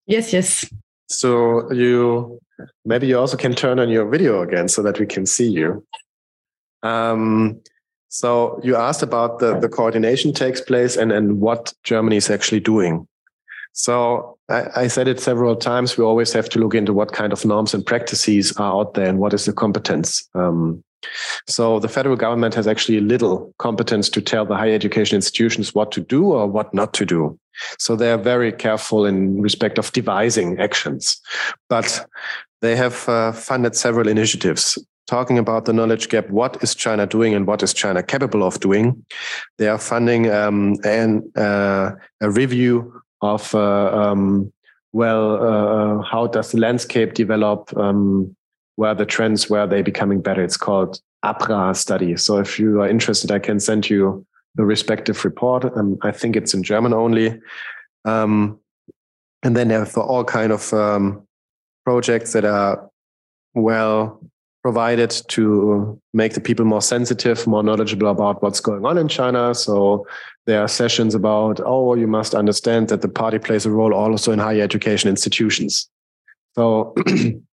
[0.06, 0.66] yes, yes.
[1.08, 2.40] So you
[2.86, 5.86] maybe you also can turn on your video again so that we can see you.
[6.84, 7.62] Um,
[8.10, 12.60] so you asked about the, the coordination takes place and, and what Germany is actually
[12.60, 13.08] doing.
[13.74, 15.98] So I, I, said it several times.
[15.98, 19.08] We always have to look into what kind of norms and practices are out there
[19.08, 20.28] and what is the competence.
[20.34, 20.84] Um,
[21.48, 25.92] so the federal government has actually little competence to tell the higher education institutions what
[25.94, 27.40] to do or what not to do.
[27.78, 31.20] So they are very careful in respect of devising actions.
[31.70, 32.06] But
[32.62, 34.78] they have uh, funded several initiatives
[35.08, 36.30] talking about the knowledge gap.
[36.30, 39.04] What is China doing and what is China capable of doing?
[39.58, 41.92] They are funding um, an, uh,
[42.22, 44.52] a review of, uh, um,
[44.94, 47.76] well, uh, how does the landscape develop?
[47.78, 48.36] Um,
[48.76, 50.42] where the trends, where they becoming better?
[50.42, 52.16] It's called APRA study.
[52.16, 54.26] So if you are interested, I can send you
[54.56, 55.66] the respective report.
[55.78, 57.40] Um, I think it's in German only.
[58.06, 58.60] Um,
[59.44, 61.28] and then they have all kind of um,
[61.86, 62.90] projects that are
[63.54, 64.22] well
[64.62, 69.54] provided to make the people more sensitive, more knowledgeable about what's going on in China.
[69.56, 70.06] So
[70.50, 74.32] there are sessions about, oh, you must understand that the party plays a role also
[74.32, 75.90] in higher education institutions.
[76.56, 76.96] So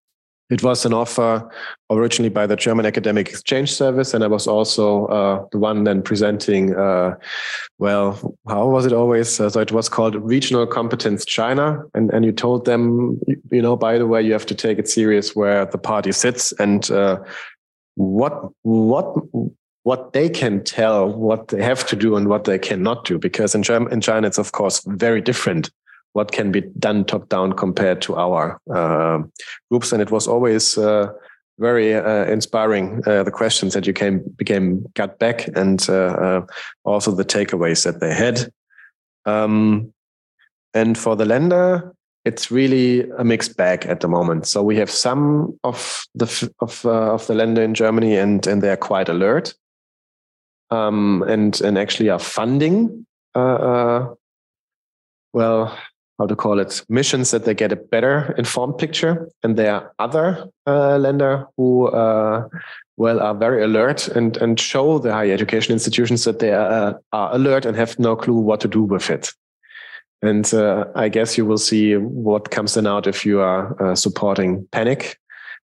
[0.50, 1.48] It was an offer
[1.90, 6.02] originally by the German Academic Exchange Service, and I was also uh, the one then
[6.02, 6.74] presenting.
[6.74, 7.14] Uh,
[7.78, 9.38] well, how was it always?
[9.38, 13.20] Uh, so it was called Regional Competence China, and and you told them,
[13.52, 16.50] you know, by the way, you have to take it serious where the party sits
[16.58, 17.18] and uh,
[17.94, 19.14] what what
[19.82, 23.18] what they can tell, what they have to do, and what they cannot do.
[23.18, 25.70] Because in, Germ- in China, it's of course very different
[26.12, 29.22] what can be done top down compared to our uh,
[29.70, 29.92] groups.
[29.92, 31.12] And it was always uh,
[31.58, 36.46] very uh, inspiring uh, the questions that you came became got back and uh, uh,
[36.84, 38.50] also the takeaways that they had.
[39.24, 39.92] Um,
[40.74, 41.92] and for the Länder,
[42.24, 44.46] it's really a mixed bag at the moment.
[44.46, 48.70] So we have some of the of of the Länder in Germany, and and they
[48.70, 49.54] are quite alert,
[50.70, 53.06] um, and and actually are funding.
[55.32, 55.78] well,
[56.20, 59.92] how to call it missions that they get a better informed picture and there are
[59.98, 62.46] other uh, Länder who uh,
[62.98, 66.92] well are very alert and and show the higher education institutions that they are, uh,
[67.12, 69.32] are alert and have no clue what to do with it
[70.22, 73.94] and uh, i guess you will see what comes then out if you are uh,
[73.94, 75.18] supporting panic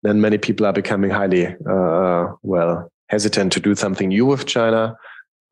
[0.04, 4.96] then many people are becoming highly uh, well hesitant to do something new with china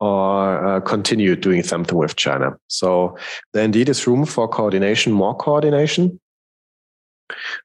[0.00, 2.56] or uh, continue doing something with China.
[2.68, 3.18] So
[3.52, 6.18] there indeed is room for coordination, more coordination.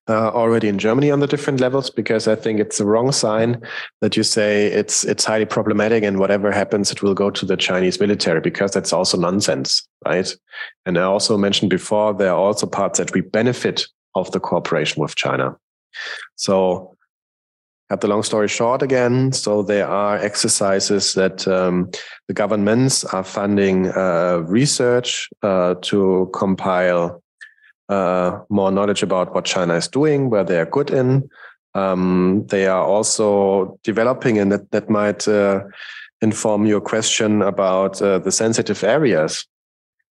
[0.08, 3.62] Uh, already in Germany on the different levels, because I think it's the wrong sign
[4.02, 7.58] that you say it's it's highly problematic and whatever happens, it will go to the
[7.58, 10.36] Chinese military, because that's also nonsense, right?
[10.86, 15.02] And I also mentioned before there are also parts that we benefit of the cooperation
[15.02, 15.56] with China.
[16.36, 16.95] So
[17.90, 19.32] cut the long story short again.
[19.32, 21.90] So there are exercises that um,
[22.28, 27.22] the governments are funding uh, research uh, to compile
[27.90, 31.30] uh, more knowledge about what China is doing, where they are good in.
[31.76, 35.62] Um, they are also developing, and that, that might uh,
[36.22, 39.46] inform your question about uh, the sensitive areas.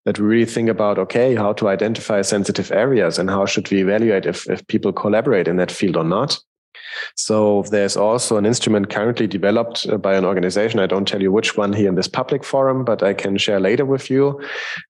[0.05, 3.81] That we really think about, okay, how to identify sensitive areas and how should we
[3.81, 6.39] evaluate if, if people collaborate in that field or not.
[7.17, 10.81] So there's also an instrument currently developed uh, by an organization.
[10.81, 13.61] I don't tell you which one here in this public forum, but I can share
[13.61, 14.41] later with you.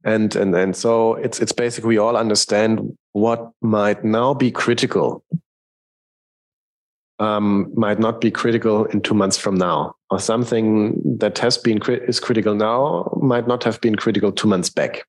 [0.05, 5.25] And and and so it's it's basically we all understand what might now be critical.
[7.21, 11.81] Um, might not be critical in two months from now, or something that has been
[12.09, 15.05] is critical now might not have been critical two months back,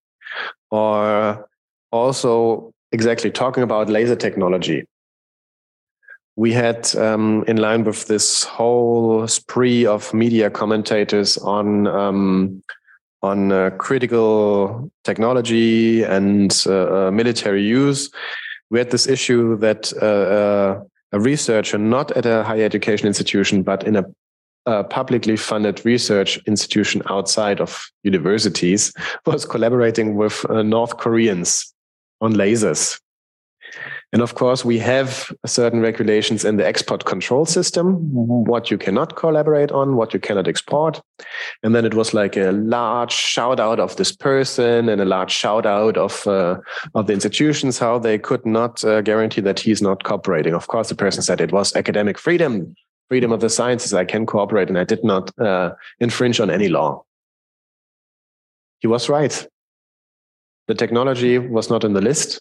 [0.70, 1.48] or
[1.91, 4.86] also exactly talking about laser technology
[6.36, 12.64] we had, um, in line with this whole spree of media commentators on um,
[13.22, 18.12] on uh, critical technology and uh, uh, military use,
[18.70, 23.64] we had this issue that uh, uh, a researcher, not at a higher education institution,
[23.64, 24.06] but in a,
[24.68, 28.94] a publicly funded research institution outside of universities,
[29.26, 31.74] was collaborating with uh, North Koreans
[32.22, 32.99] on lasers
[34.16, 38.50] And of course, we have certain regulations in the export control system, mm-hmm.
[38.50, 41.02] what you cannot collaborate on, what you cannot export.
[41.64, 45.32] And then it was like a large shout out of this person and a large
[45.32, 46.56] shout out of, uh,
[46.94, 50.54] of the institutions, how they could not uh, guarantee that he's not cooperating.
[50.54, 52.74] Of course, the person said it was academic freedom,
[53.10, 53.94] freedom of the sciences.
[53.94, 57.04] I can cooperate and I did not uh, infringe on any law.
[58.80, 59.46] He was right.
[60.70, 62.40] The technology was not in the list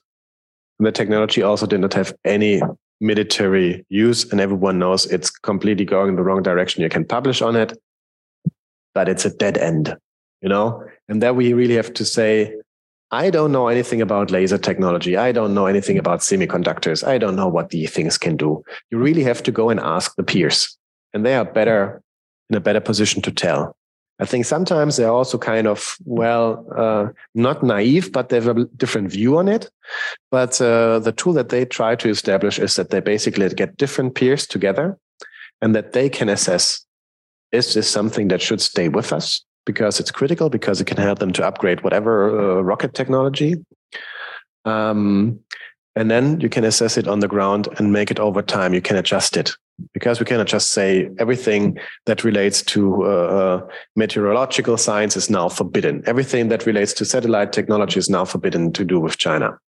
[0.79, 2.61] the technology also did not have any
[3.01, 6.83] military use, and everyone knows it's completely going in the wrong direction.
[6.83, 7.79] You can publish on it,
[8.95, 9.97] but it's a dead end,
[10.41, 10.85] you know?
[11.09, 12.57] And there we really have to say,
[13.11, 15.17] I don't know anything about laser technology.
[15.17, 17.07] I don't know anything about semiconductors.
[17.07, 18.65] I don't know what these things can do.
[18.91, 20.77] You really have to go and ask the peers,
[21.13, 22.03] and they are better
[22.51, 23.77] in a better position to tell.
[24.21, 28.65] I think sometimes they're also kind of, well, uh, not naive, but they have a
[28.77, 29.69] different view on it.
[30.31, 34.15] But uh, the tool that they try to establish is that they basically get different
[34.15, 34.97] peers together
[35.61, 36.87] and that they can assess
[37.51, 41.19] is this something that should stay with us because it's critical, because it can help
[41.19, 43.65] them to upgrade whatever uh, rocket technology.
[44.65, 45.41] Um,
[45.97, 48.75] and then you can assess it on the ground and make it over time.
[48.75, 49.57] You can adjust it
[49.93, 55.49] because we cannot just say everything that relates to uh, uh, meteorological science is now
[55.49, 56.03] forbidden.
[56.07, 59.59] Everything that relates to satellite technology is now forbidden to do with China.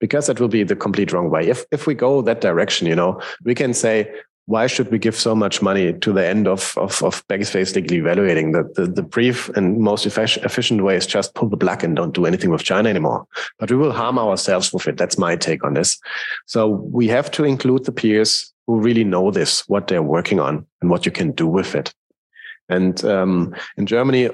[0.00, 1.48] Because that will be the complete wrong way.
[1.48, 4.08] If if we go that direction, you know, we can say,
[4.48, 8.52] why should we give so much money to the end of of, of basically evaluating
[8.52, 12.14] that the, the brief and most efficient way is just pull the plug and don't
[12.14, 13.26] do anything with China anymore.
[13.58, 14.96] But we will harm ourselves with it.
[14.96, 15.98] That's my take on this.
[16.46, 20.66] So we have to include the peers who really know this, what they're working on,
[20.80, 21.92] and what you can do with it.
[22.70, 24.30] And um, in Germany,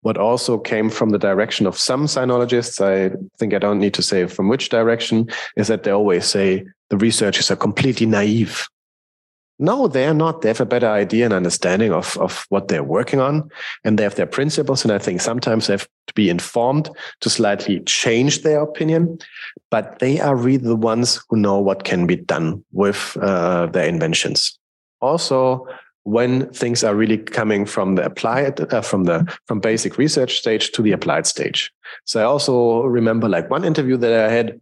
[0.00, 4.02] what also came from the direction of some sinologists, I think I don't need to
[4.02, 8.66] say from which direction, is that they always say the researchers are completely naive.
[9.62, 10.42] No, they're not.
[10.42, 13.48] They have a better idea and understanding of, of what they're working on,
[13.84, 14.82] and they have their principles.
[14.82, 16.90] And I think sometimes they have to be informed
[17.20, 19.18] to slightly change their opinion,
[19.70, 23.86] but they are really the ones who know what can be done with uh, their
[23.86, 24.58] inventions.
[25.00, 25.64] Also,
[26.02, 30.72] when things are really coming from the applied uh, from the from basic research stage
[30.72, 31.72] to the applied stage
[32.04, 34.60] so i also remember like one interview that i had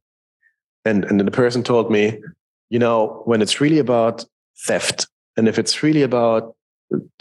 [0.85, 2.21] and and the person told me
[2.69, 4.23] you know when it's really about
[4.67, 5.09] theft.
[5.37, 6.55] And if it's really about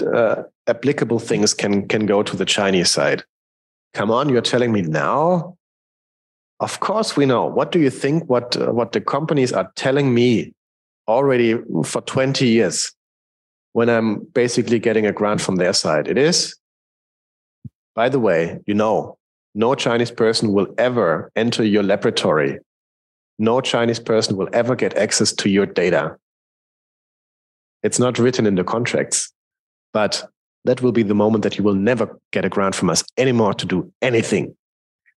[0.06, 3.24] uh, applicable things can can go to the Chinese side.
[3.94, 5.58] Come on, you're telling me now?
[6.60, 7.46] Of course we know.
[7.46, 8.30] What do you think?
[8.30, 10.54] What uh, what the companies are telling me
[11.08, 12.92] already for 20 years
[13.74, 16.08] when I'm basically getting a grant from their side?
[16.08, 16.56] It is.
[17.96, 19.18] By the way, you know,
[19.56, 22.60] no Chinese person will ever enter your laboratory.
[23.40, 26.18] No Chinese person will ever get access to your data.
[27.84, 29.32] It's not written in the contracts,
[29.94, 30.30] but
[30.66, 33.54] that will be the moment that you will never get a grant from us anymore
[33.56, 34.56] to do anything.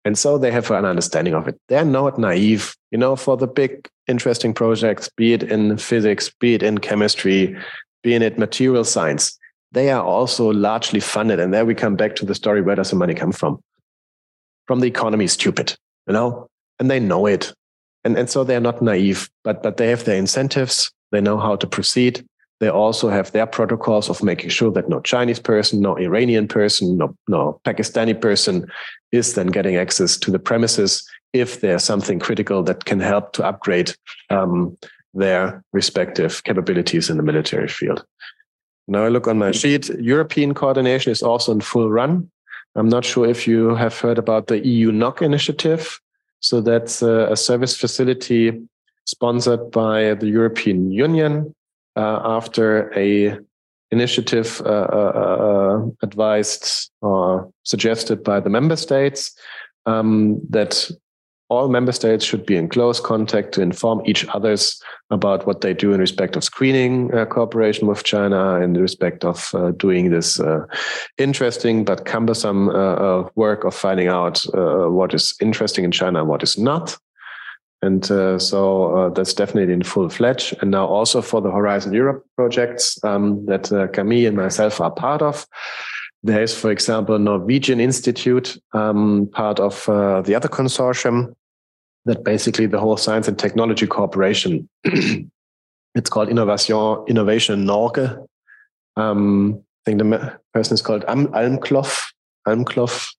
[0.06, 1.60] And so they have an understanding of it.
[1.68, 6.54] They're not naive, you know, for the big, interesting projects, be it in physics, be
[6.54, 7.58] it in chemistry,
[8.02, 9.38] be it material science.
[9.72, 11.40] They are also largely funded.
[11.40, 13.62] And there we come back to the story where does the money come from?
[14.68, 15.76] From the economy, stupid,
[16.08, 16.48] you know,
[16.80, 17.54] and they know it.
[18.04, 20.92] And, and so they're not naive, but, but they have their incentives.
[21.12, 22.26] They know how to proceed.
[22.60, 26.98] They also have their protocols of making sure that no Chinese person, no Iranian person,
[26.98, 28.70] no, no Pakistani person
[29.12, 33.46] is then getting access to the premises if there's something critical that can help to
[33.46, 33.96] upgrade
[34.30, 34.78] um,
[35.14, 38.04] their respective capabilities in the military field.
[38.88, 39.90] Now I look on my sheet.
[40.00, 42.30] European coordination is also in full run.
[42.76, 46.00] I'm not sure if you have heard about the EU NOC initiative.
[46.42, 48.60] So that's a, a service facility
[49.06, 51.54] sponsored by the European Union
[52.02, 53.38] after a
[53.92, 59.36] initiative uh, uh, advised or suggested by the member states
[59.86, 60.90] um, that
[61.50, 65.74] all member states should be in close contact to inform each others about what they
[65.74, 70.40] do in respect of screening uh, cooperation with China, in respect of uh, doing this
[70.40, 70.64] uh,
[71.18, 72.68] interesting but cumbersome
[73.34, 76.96] work of finding out what is interesting in China and what is not.
[77.82, 80.56] And uh, so uh, that's definitely in full fledged.
[80.62, 84.92] And now also for the Horizon Europe projects um, that uh, Camille and myself are
[84.92, 85.48] part of.
[86.22, 91.34] There is, for example, Norwegian Institute, um, part of uh, the other consortium,
[92.04, 94.68] that basically the whole science and technology cooperation.
[94.84, 98.18] it's called Innovation Innovation Norge.
[98.98, 102.12] Um, I think the person is called Almklof.
[102.46, 103.14] Almklof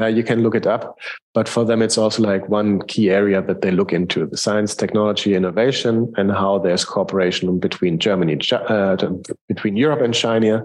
[0.00, 0.98] Uh, you can look it up,
[1.34, 4.74] but for them, it's also like one key area that they look into the science,
[4.74, 8.96] technology, innovation, and how there's cooperation between Germany, uh,
[9.48, 10.64] between Europe and China,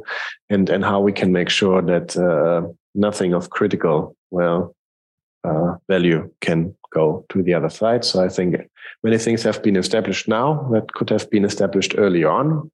[0.49, 4.75] and and how we can make sure that uh, nothing of critical well
[5.43, 8.03] uh, value can go to the other side.
[8.03, 8.55] So I think
[9.03, 12.71] many things have been established now that could have been established earlier on,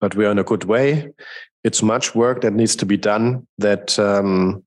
[0.00, 1.10] but we're in a good way.
[1.64, 3.46] It's much work that needs to be done.
[3.58, 4.63] That um,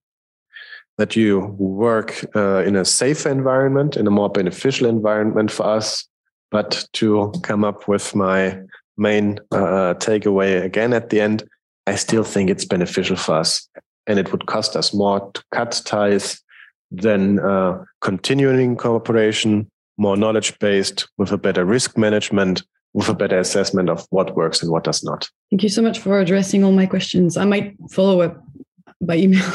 [0.98, 6.08] that you work uh, in a safer environment, in a more beneficial environment for us.
[6.50, 8.60] But to come up with my
[8.98, 11.44] main uh, takeaway again at the end,
[11.86, 13.68] I still think it's beneficial for us.
[14.08, 16.42] And it would cost us more to cut ties
[16.90, 22.64] than uh, continuing cooperation, more knowledge based, with a better risk management,
[22.94, 25.30] with a better assessment of what works and what does not.
[25.52, 27.38] Thank you so much for addressing all my questions.
[27.38, 28.42] I might follow up
[29.02, 29.46] by email.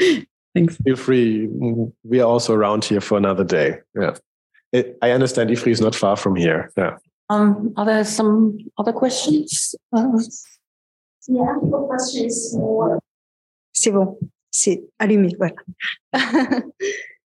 [0.54, 0.76] Thanks.
[0.76, 1.48] Feel free.
[2.04, 3.78] We are also around here for another day.
[3.94, 4.16] Yeah.
[4.72, 6.70] It, I understand IFRI is not far from here.
[6.76, 6.96] Yeah.
[7.30, 9.74] Um, are there some other questions?
[9.92, 10.18] Uh,
[11.28, 12.98] yeah, the question is more.
[13.72, 14.18] C'est bon,
[14.50, 15.54] c'est allumé, voilà.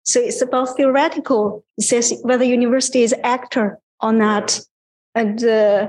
[0.03, 1.63] so it's about theoretical.
[1.77, 4.59] It says whether university is actor or not.
[5.15, 5.87] And uh,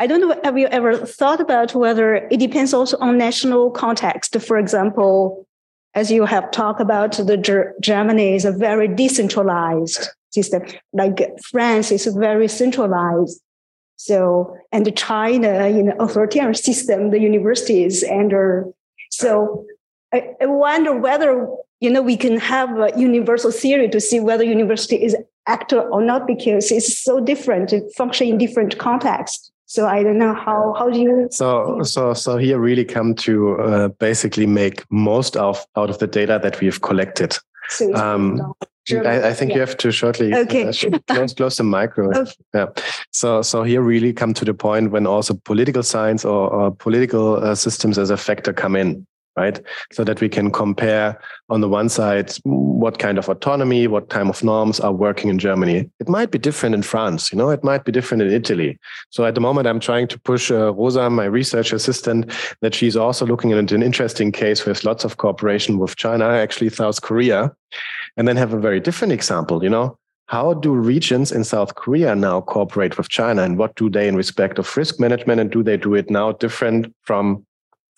[0.00, 4.40] I don't know, have you ever thought about whether it depends also on national context?
[4.40, 5.46] For example,
[5.94, 10.62] as you have talked about, the Ger- Germany is a very decentralized system.
[10.92, 13.40] Like France is very centralized.
[13.96, 18.66] So, and China in an authoritarian system, the universities under.
[19.10, 19.66] So,
[20.12, 21.46] I, I wonder whether
[21.80, 26.02] you know we can have a universal theory to see whether university is actor or
[26.02, 27.72] not because it's so different.
[27.72, 29.50] It function in different contexts.
[29.70, 31.28] So I don't know how how do you.
[31.30, 36.08] So so so here really come to uh, basically make most of out of the
[36.08, 37.38] data that we've collected.
[37.68, 38.52] So um,
[38.90, 39.54] I, I, think yeah.
[39.54, 40.64] you have to shortly okay.
[40.64, 42.10] uh, close, close the micro.
[42.16, 42.32] Okay.
[42.52, 42.66] Yeah.
[43.12, 47.36] So so here really come to the point when also political science or, or political
[47.36, 49.06] uh, systems as a factor come in
[49.40, 49.60] right?
[49.92, 51.08] So that we can compare
[51.48, 55.38] on the one side what kind of autonomy, what kind of norms are working in
[55.38, 55.78] Germany.
[56.02, 58.78] It might be different in France, you know, it might be different in Italy.
[59.10, 62.20] So at the moment, I'm trying to push uh, Rosa, my research assistant,
[62.62, 66.70] that she's also looking at an interesting case with lots of cooperation with China, actually
[66.70, 67.52] South Korea,
[68.16, 69.96] and then have a very different example, you know.
[70.26, 74.14] How do regions in South Korea now cooperate with China and what do they in
[74.14, 77.44] respect of risk management and do they do it now different from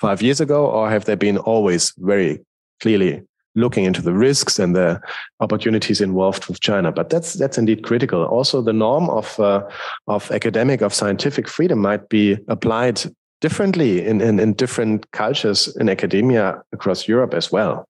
[0.02, 2.38] five years ago, or have they been always very
[2.80, 3.22] clearly
[3.54, 5.00] looking into the risks and the
[5.38, 6.90] opportunities involved with China?
[6.92, 8.24] But that's that's indeed critical.
[8.38, 9.60] Also, the norm of uh,
[10.06, 13.00] of academic of scientific freedom might be applied
[13.40, 17.84] differently in, in in different cultures in academia across Europe as well.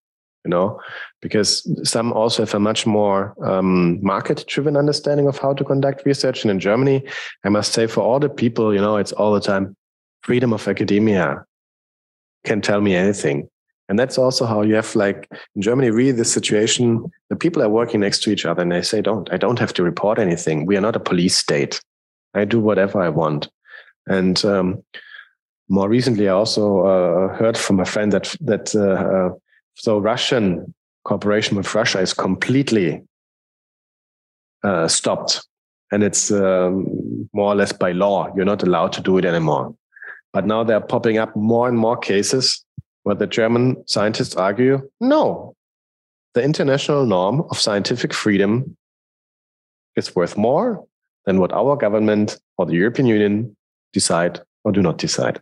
[0.44, 0.80] You know,
[1.20, 1.50] because
[1.84, 6.44] some also have a much more um, market-driven understanding of how to conduct research.
[6.44, 6.98] And in Germany,
[7.44, 9.76] I must say, for all the people, you know, it's all the time
[10.22, 11.44] freedom of academia
[12.44, 13.48] can tell me anything.
[13.88, 17.68] And that's also how you have like in Germany, really the situation, the people are
[17.68, 20.66] working next to each other and they say, don't, I don't have to report anything.
[20.66, 21.80] We are not a police state.
[22.34, 23.50] I do whatever I want.
[24.06, 24.82] And um,
[25.68, 29.34] more recently, I also uh, heard from a friend that, that uh, uh,
[29.74, 30.72] so Russian
[31.04, 33.02] cooperation with Russia is completely
[34.64, 35.46] uh, stopped.
[35.90, 38.32] And it's um, more or less by law.
[38.34, 39.74] You're not allowed to do it anymore.
[40.32, 42.64] But now they're popping up more and more cases
[43.02, 45.54] where the German scientists argue no,
[46.34, 48.76] the international norm of scientific freedom
[49.96, 50.84] is worth more
[51.26, 53.56] than what our government or the European Union
[53.92, 55.40] decide or do not decide.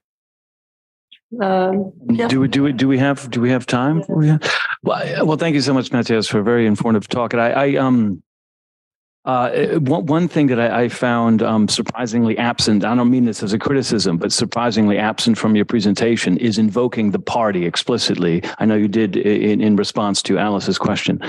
[1.40, 2.26] Um, yeah.
[2.26, 4.02] Do we do we do we have do we have time?
[4.02, 4.40] For you?
[4.82, 7.32] Well, well, thank you so much, Matthias, for a very informative talk.
[7.32, 8.22] And I, I um
[9.24, 13.42] uh, one, one thing that I, I found um, surprisingly absent, I don't mean this
[13.42, 18.42] as a criticism, but surprisingly absent from your presentation is invoking the party explicitly.
[18.59, 21.20] I know you did in, in response to Alice's question.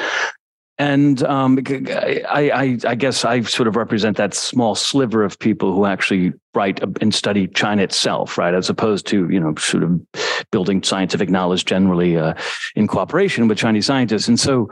[0.77, 5.76] And um, I, I, I, guess I sort of represent that small sliver of people
[5.76, 10.01] who actually write and study China itself, right, as opposed to you know sort of
[10.49, 12.34] building scientific knowledge generally uh,
[12.76, 14.27] in cooperation with Chinese scientists.
[14.27, 14.72] And so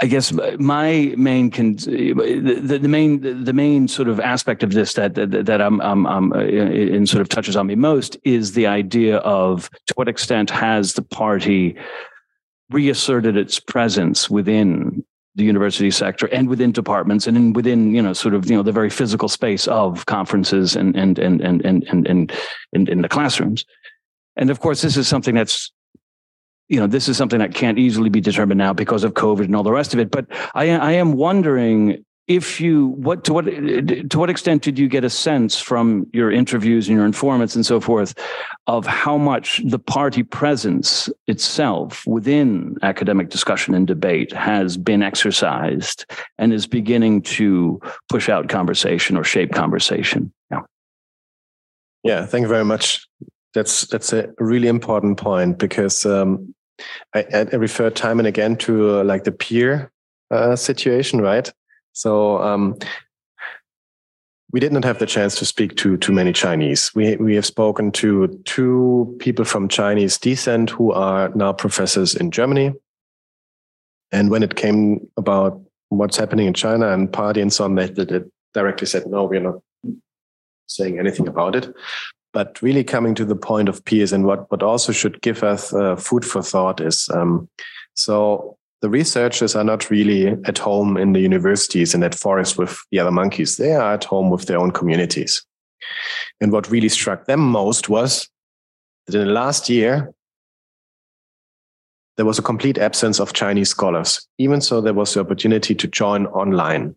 [0.00, 4.94] I guess my main con- the, the main the main sort of aspect of this
[4.94, 8.52] that that, that I'm, I'm, I'm uh, in sort of touches on me most is
[8.52, 11.76] the idea of to what extent has the party
[12.70, 15.04] reasserted its presence within
[15.34, 18.62] the university sector and within departments and in within you know sort of you know
[18.62, 22.32] the very physical space of conferences and and and and and and,
[22.72, 23.64] and in the classrooms.
[24.36, 25.72] And of course this is something that's
[26.68, 29.56] you know, this is something that can't easily be determined now because of COVID and
[29.56, 30.10] all the rest of it.
[30.10, 34.86] But I, I am wondering if you what to what to what extent did you
[34.86, 38.14] get a sense from your interviews and your informants and so forth
[38.66, 46.04] of how much the party presence itself within academic discussion and debate has been exercised
[46.36, 47.80] and is beginning to
[48.10, 50.60] push out conversation or shape conversation yeah
[52.04, 53.08] yeah thank you very much
[53.54, 56.54] that's that's a really important point because um,
[57.14, 59.92] I, I refer time and again to uh, like the peer
[60.30, 61.52] uh, situation right
[61.92, 62.78] so um,
[64.52, 66.90] we did not have the chance to speak to too many Chinese.
[66.94, 72.30] We we have spoken to two people from Chinese descent who are now professors in
[72.30, 72.72] Germany.
[74.10, 75.60] And when it came about
[75.90, 78.20] what's happening in China and party and so on, they, they
[78.54, 79.60] directly said, no, we're not
[80.66, 81.74] saying anything about it.
[82.38, 85.74] But really coming to the point of peers and what, what also should give us
[85.74, 87.48] uh, food for thought is um,
[87.94, 92.78] so the researchers are not really at home in the universities and at forest with
[92.92, 93.56] the other monkeys.
[93.56, 95.44] They are at home with their own communities.
[96.40, 98.28] And what really struck them most was
[99.08, 100.14] that in the last year,
[102.18, 105.88] there was a complete absence of Chinese scholars, even so there was the opportunity to
[105.88, 106.94] join online.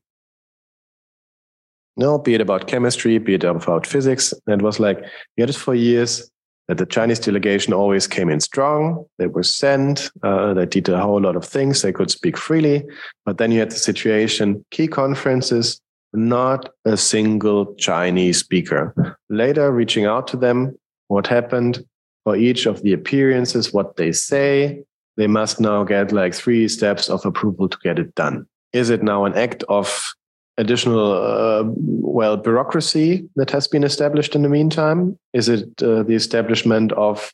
[1.98, 4.34] No, be it about chemistry, be it about physics.
[4.48, 5.00] And it was like,
[5.38, 6.30] we had it for years
[6.68, 9.06] that the Chinese delegation always came in strong.
[9.18, 10.10] They were sent.
[10.24, 11.82] Uh, they did a whole lot of things.
[11.82, 12.86] They could speak freely.
[13.26, 15.82] But then you had the situation key conferences,
[16.14, 19.18] not a single Chinese speaker.
[19.30, 20.78] Later, reaching out to them,
[21.10, 21.84] what happened
[22.24, 24.82] for each of the appearances, what they say,
[25.18, 28.46] they must now get like three steps of approval to get it done.
[28.72, 30.14] Is it now an act of
[30.62, 35.18] additional uh, well bureaucracy that has been established in the meantime?
[35.34, 37.34] Is it uh, the establishment of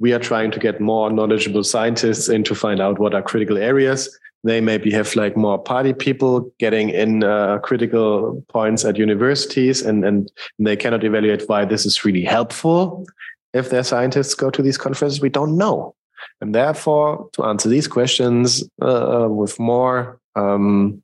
[0.00, 3.58] we are trying to get more knowledgeable scientists in to find out what are critical
[3.58, 4.18] areas?
[4.44, 10.04] They maybe have like more party people getting in uh, critical points at universities, and,
[10.04, 13.04] and they cannot evaluate why this is really helpful.
[13.52, 15.94] If their scientists go to these conferences, we don't know.
[16.40, 21.02] And therefore, to answer these questions uh, with more um,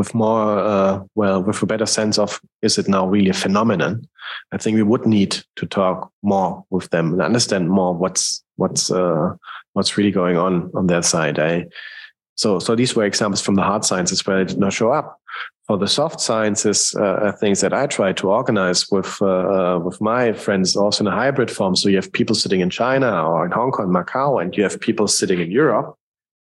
[0.00, 4.08] with more uh, well with a better sense of is it now really a phenomenon?
[4.50, 8.90] I think we would need to talk more with them and understand more what's what's
[8.90, 9.34] uh,
[9.74, 11.38] what's really going on on their side.
[11.38, 11.66] I,
[12.34, 15.20] so so these were examples from the hard sciences where it did not show up.
[15.66, 20.00] For the soft sciences uh, things that i try to organize with uh, uh, with
[20.00, 21.76] my friends also in a hybrid form.
[21.76, 24.80] So you have people sitting in china or in hong kong macau and you have
[24.80, 25.88] people sitting in europe.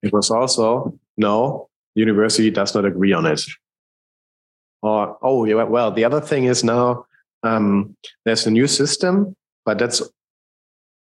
[0.02, 3.42] It was also no university does not agree on it.
[4.82, 7.06] Or, oh, yeah, well, the other thing is now
[7.44, 7.96] um,
[8.26, 10.02] there's a new system, but that's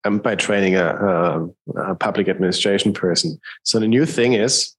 [0.05, 3.39] I'm by training a, a, a, public administration person.
[3.65, 4.75] So the new thing is,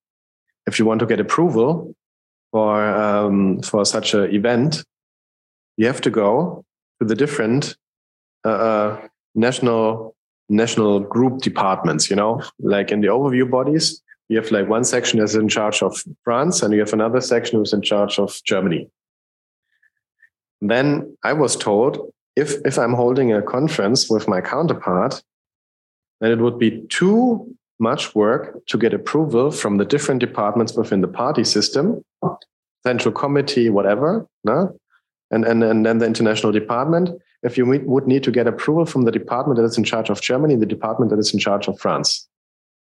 [0.66, 1.96] if you want to get approval
[2.52, 4.84] for um, for such an event,
[5.78, 6.66] you have to go
[7.00, 7.76] to the different
[8.46, 10.16] uh, uh, national
[10.50, 12.10] national group departments.
[12.10, 14.02] You know, like in the overview bodies,
[14.32, 17.60] you have like one section that's in charge of France and you have another section
[17.60, 18.90] who's in charge of Germany.
[20.62, 25.22] Then I was told if if I'm holding a conference with my counterpart,
[26.22, 31.02] then it would be too much work to get approval from the different departments within
[31.02, 32.02] the party system,
[32.84, 34.80] central committee, whatever, no?
[35.32, 37.10] and, and, and then the international department.
[37.44, 40.22] If you would need to get approval from the department that is in charge of
[40.22, 42.30] Germany, the department that is in charge of France.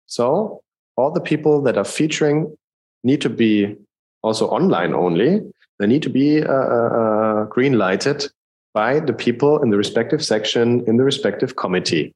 [0.06, 0.62] So
[0.98, 2.56] all the people that are featuring
[3.04, 3.76] need to be
[4.22, 5.40] also online only.
[5.78, 8.26] They need to be uh, uh, uh, green lighted
[8.74, 12.12] by the people in the respective section in the respective committee.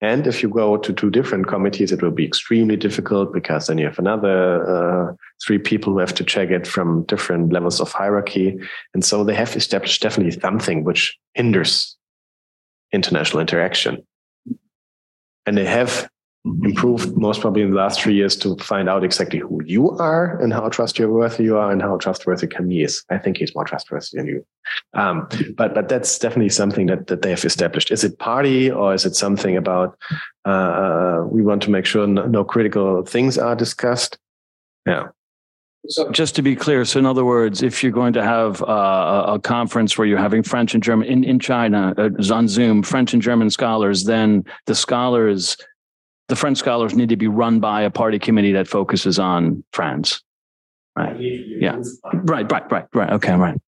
[0.00, 3.78] And if you go to two different committees, it will be extremely difficult because then
[3.78, 5.12] you have another uh,
[5.44, 8.58] three people who have to check it from different levels of hierarchy.
[8.94, 11.96] And so they have established definitely something which hinders
[12.92, 14.06] international interaction.
[15.44, 16.08] And they have
[16.62, 20.40] improved most probably in the last three years to find out exactly who you are
[20.40, 23.04] and how trustworthy you are and how trustworthy Camille is.
[23.10, 24.46] I think he's more trustworthy than you.
[24.94, 27.90] Um, but but that's definitely something that, that they have established.
[27.90, 29.98] Is it party or is it something about
[30.44, 34.18] uh, we want to make sure no, no critical things are discussed?
[34.86, 35.08] Yeah.
[35.86, 39.24] So just to be clear, so in other words, if you're going to have uh,
[39.28, 43.14] a conference where you're having French and German in, in China uh, on Zoom, French
[43.14, 45.56] and German scholars, then the scholars
[46.28, 50.22] the French scholars need to be run by a party committee that focuses on France.
[50.96, 51.16] Right.
[51.18, 51.80] Yeah.
[52.12, 53.10] Right, right, right, right.
[53.10, 53.58] Okay, right.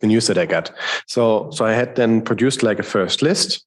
[0.00, 0.70] The news that I got.
[1.06, 3.64] So so I had then produced like a first list.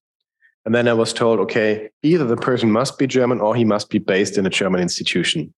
[0.65, 3.89] And then I was told, okay, either the person must be German or he must
[3.89, 5.53] be based in a German institution.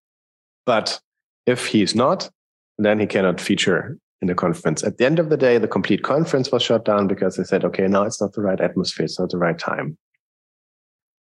[0.67, 0.99] But
[1.47, 2.29] if he's not,
[2.77, 4.83] then he cannot feature in the conference.
[4.83, 7.65] At the end of the day, the complete conference was shut down because they said,
[7.65, 9.97] okay, now it's not the right atmosphere, it's not the right time.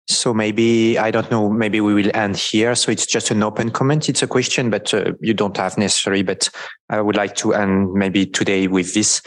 [0.10, 2.76] So maybe, I don't know, maybe we will end here.
[2.76, 4.08] So it's just an open comment.
[4.08, 6.50] It's a question, but uh, you don't have necessary, but
[6.90, 9.22] I would like to end maybe today with this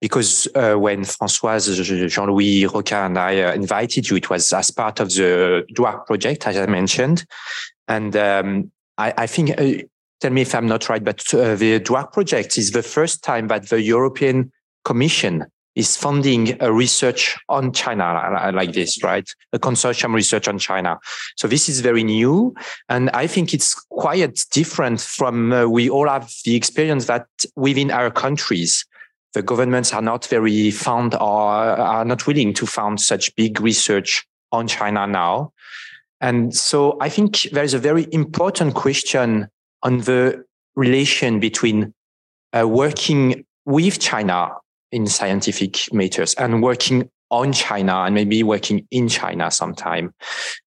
[0.00, 5.00] because uh, when Françoise, Jean-Louis, Rocca, and I uh, invited you, it was as part
[5.00, 7.24] of the DWARC project, as I mentioned.
[7.88, 9.82] And um, I, I, think, uh,
[10.20, 13.48] tell me if I'm not right, but uh, the DWARC project is the first time
[13.48, 14.52] that the European
[14.84, 15.46] Commission
[15.76, 19.28] is funding a research on China like this, right?
[19.52, 20.98] A consortium research on China.
[21.36, 22.54] So this is very new.
[22.88, 27.90] And I think it's quite different from, uh, we all have the experience that within
[27.90, 28.86] our countries,
[29.34, 34.26] the governments are not very fond or are not willing to fund such big research
[34.52, 35.52] on China now.
[36.22, 39.48] And so I think there is a very important question
[39.82, 40.42] on the
[40.74, 41.92] relation between
[42.56, 44.52] uh, working with China
[44.92, 50.14] in scientific matters and working on China and maybe working in China sometime.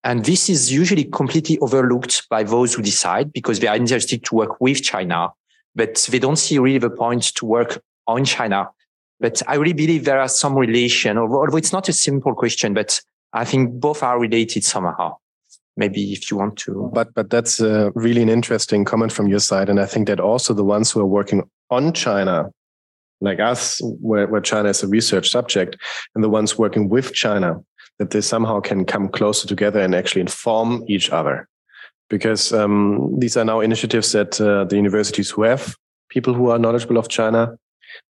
[0.04, 4.36] And this is usually completely overlooked by those who decide because they are interested to
[4.36, 5.30] work with China,
[5.76, 8.70] but they don't see really the point to work on China.
[9.20, 13.02] But I really believe there are some relation, although it's not a simple question, but
[13.34, 15.18] I think both are related somehow.
[15.78, 16.90] Maybe if you want to.
[16.94, 20.20] But but that's uh, really an interesting comment from your side, and I think that
[20.20, 22.52] also the ones who are working on China,
[23.22, 25.78] like us, where, China is a research subject,
[26.16, 27.62] and the ones working with China,
[27.98, 31.48] that they somehow can come closer together and actually inform each other
[32.10, 35.76] because um, these are now initiatives that uh, the universities who have
[36.10, 37.56] people who are knowledgeable of China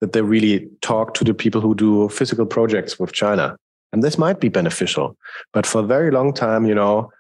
[0.01, 3.55] that they really talk to the people who do physical projects with China.
[3.91, 5.17] And this might be beneficial.
[5.53, 7.11] But for a very long time, you know,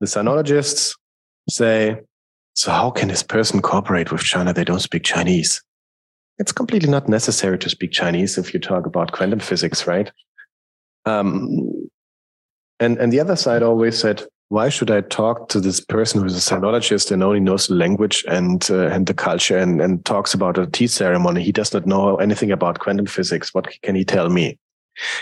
[0.00, 0.96] the sinologists
[1.48, 2.00] say,
[2.54, 4.52] so how can this person cooperate with China?
[4.52, 5.62] They don't speak Chinese.
[6.38, 10.10] It's completely not necessary to speak Chinese if you talk about quantum physics, right?
[11.06, 11.88] Um,
[12.80, 16.36] and, and the other side always said, why should I talk to this person who's
[16.36, 20.34] a sinologist and only knows the language and uh, and the culture and, and talks
[20.34, 21.42] about a tea ceremony?
[21.42, 23.54] He does not know anything about quantum physics.
[23.54, 24.58] What can he tell me?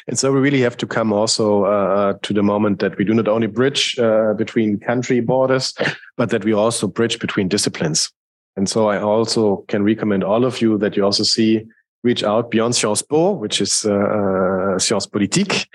[0.07, 3.15] And so we really have to come also uh, to the moment that we do
[3.15, 5.73] not only bridge uh, between country borders,
[6.17, 8.11] but that we also bridge between disciplines.
[8.57, 11.65] And so I also can recommend all of you that you also see
[12.05, 15.67] reach out beyond Sciences Po, which is uh, uh, Sciences Politique,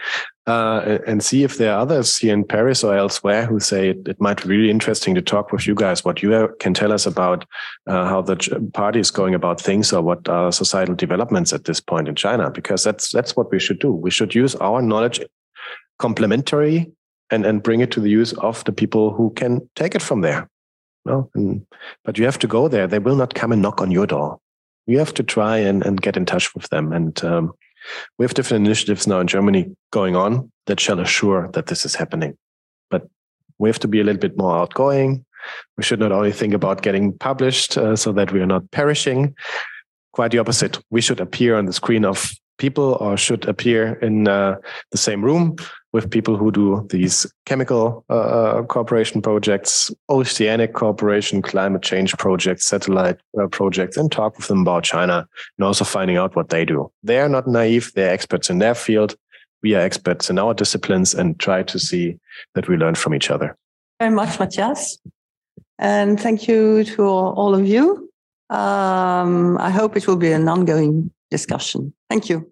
[0.46, 4.08] uh, and see if there are others here in Paris or elsewhere who say it,
[4.08, 7.06] it, might be really interesting to talk with you guys, what you can tell us
[7.06, 7.46] about
[7.88, 11.80] uh, how the party is going about things or what are societal developments at this
[11.80, 13.92] point in China, because that's that's what we should do.
[13.92, 15.22] We should use our knowledge
[16.00, 16.92] complementary
[17.30, 20.22] and, and bring it to the use of the people who can take it from
[20.22, 20.50] there.
[21.08, 21.66] No, and,
[22.04, 22.88] but you have to go there.
[22.88, 24.40] They will not come and knock on your door
[24.88, 26.92] you have to try and, and get in touch with them.
[26.92, 27.54] And um,
[28.18, 31.94] we have different initiatives now in Germany going on that shall assure that this is
[31.94, 32.38] happening.
[32.90, 33.08] But
[33.60, 35.26] we have to be a little bit more outgoing.
[35.78, 39.36] We should not only think about getting published uh, so that we are not perishing.
[40.14, 40.80] Quite the opposite.
[40.90, 44.56] We should appear on the screen of people or should appear in uh,
[44.92, 45.58] the same room
[45.94, 52.66] with people who do these chemical uh, uh, cooperation projects, oceanic cooperation, climate change projects,
[52.66, 55.28] satellite uh, projects, and talk with them about China
[55.58, 56.92] and also finding out what they do.
[57.04, 57.92] They are not naive.
[57.96, 59.16] They're experts in their field.
[59.64, 62.18] We are experts in our disciplines and try to see
[62.54, 63.58] that we learn from each other.
[64.00, 65.00] Very much, Matthias.
[65.80, 68.10] And thank you to all of you.
[68.50, 71.94] Um, I hope it will be an ongoing discussion.
[72.10, 72.50] Thank you.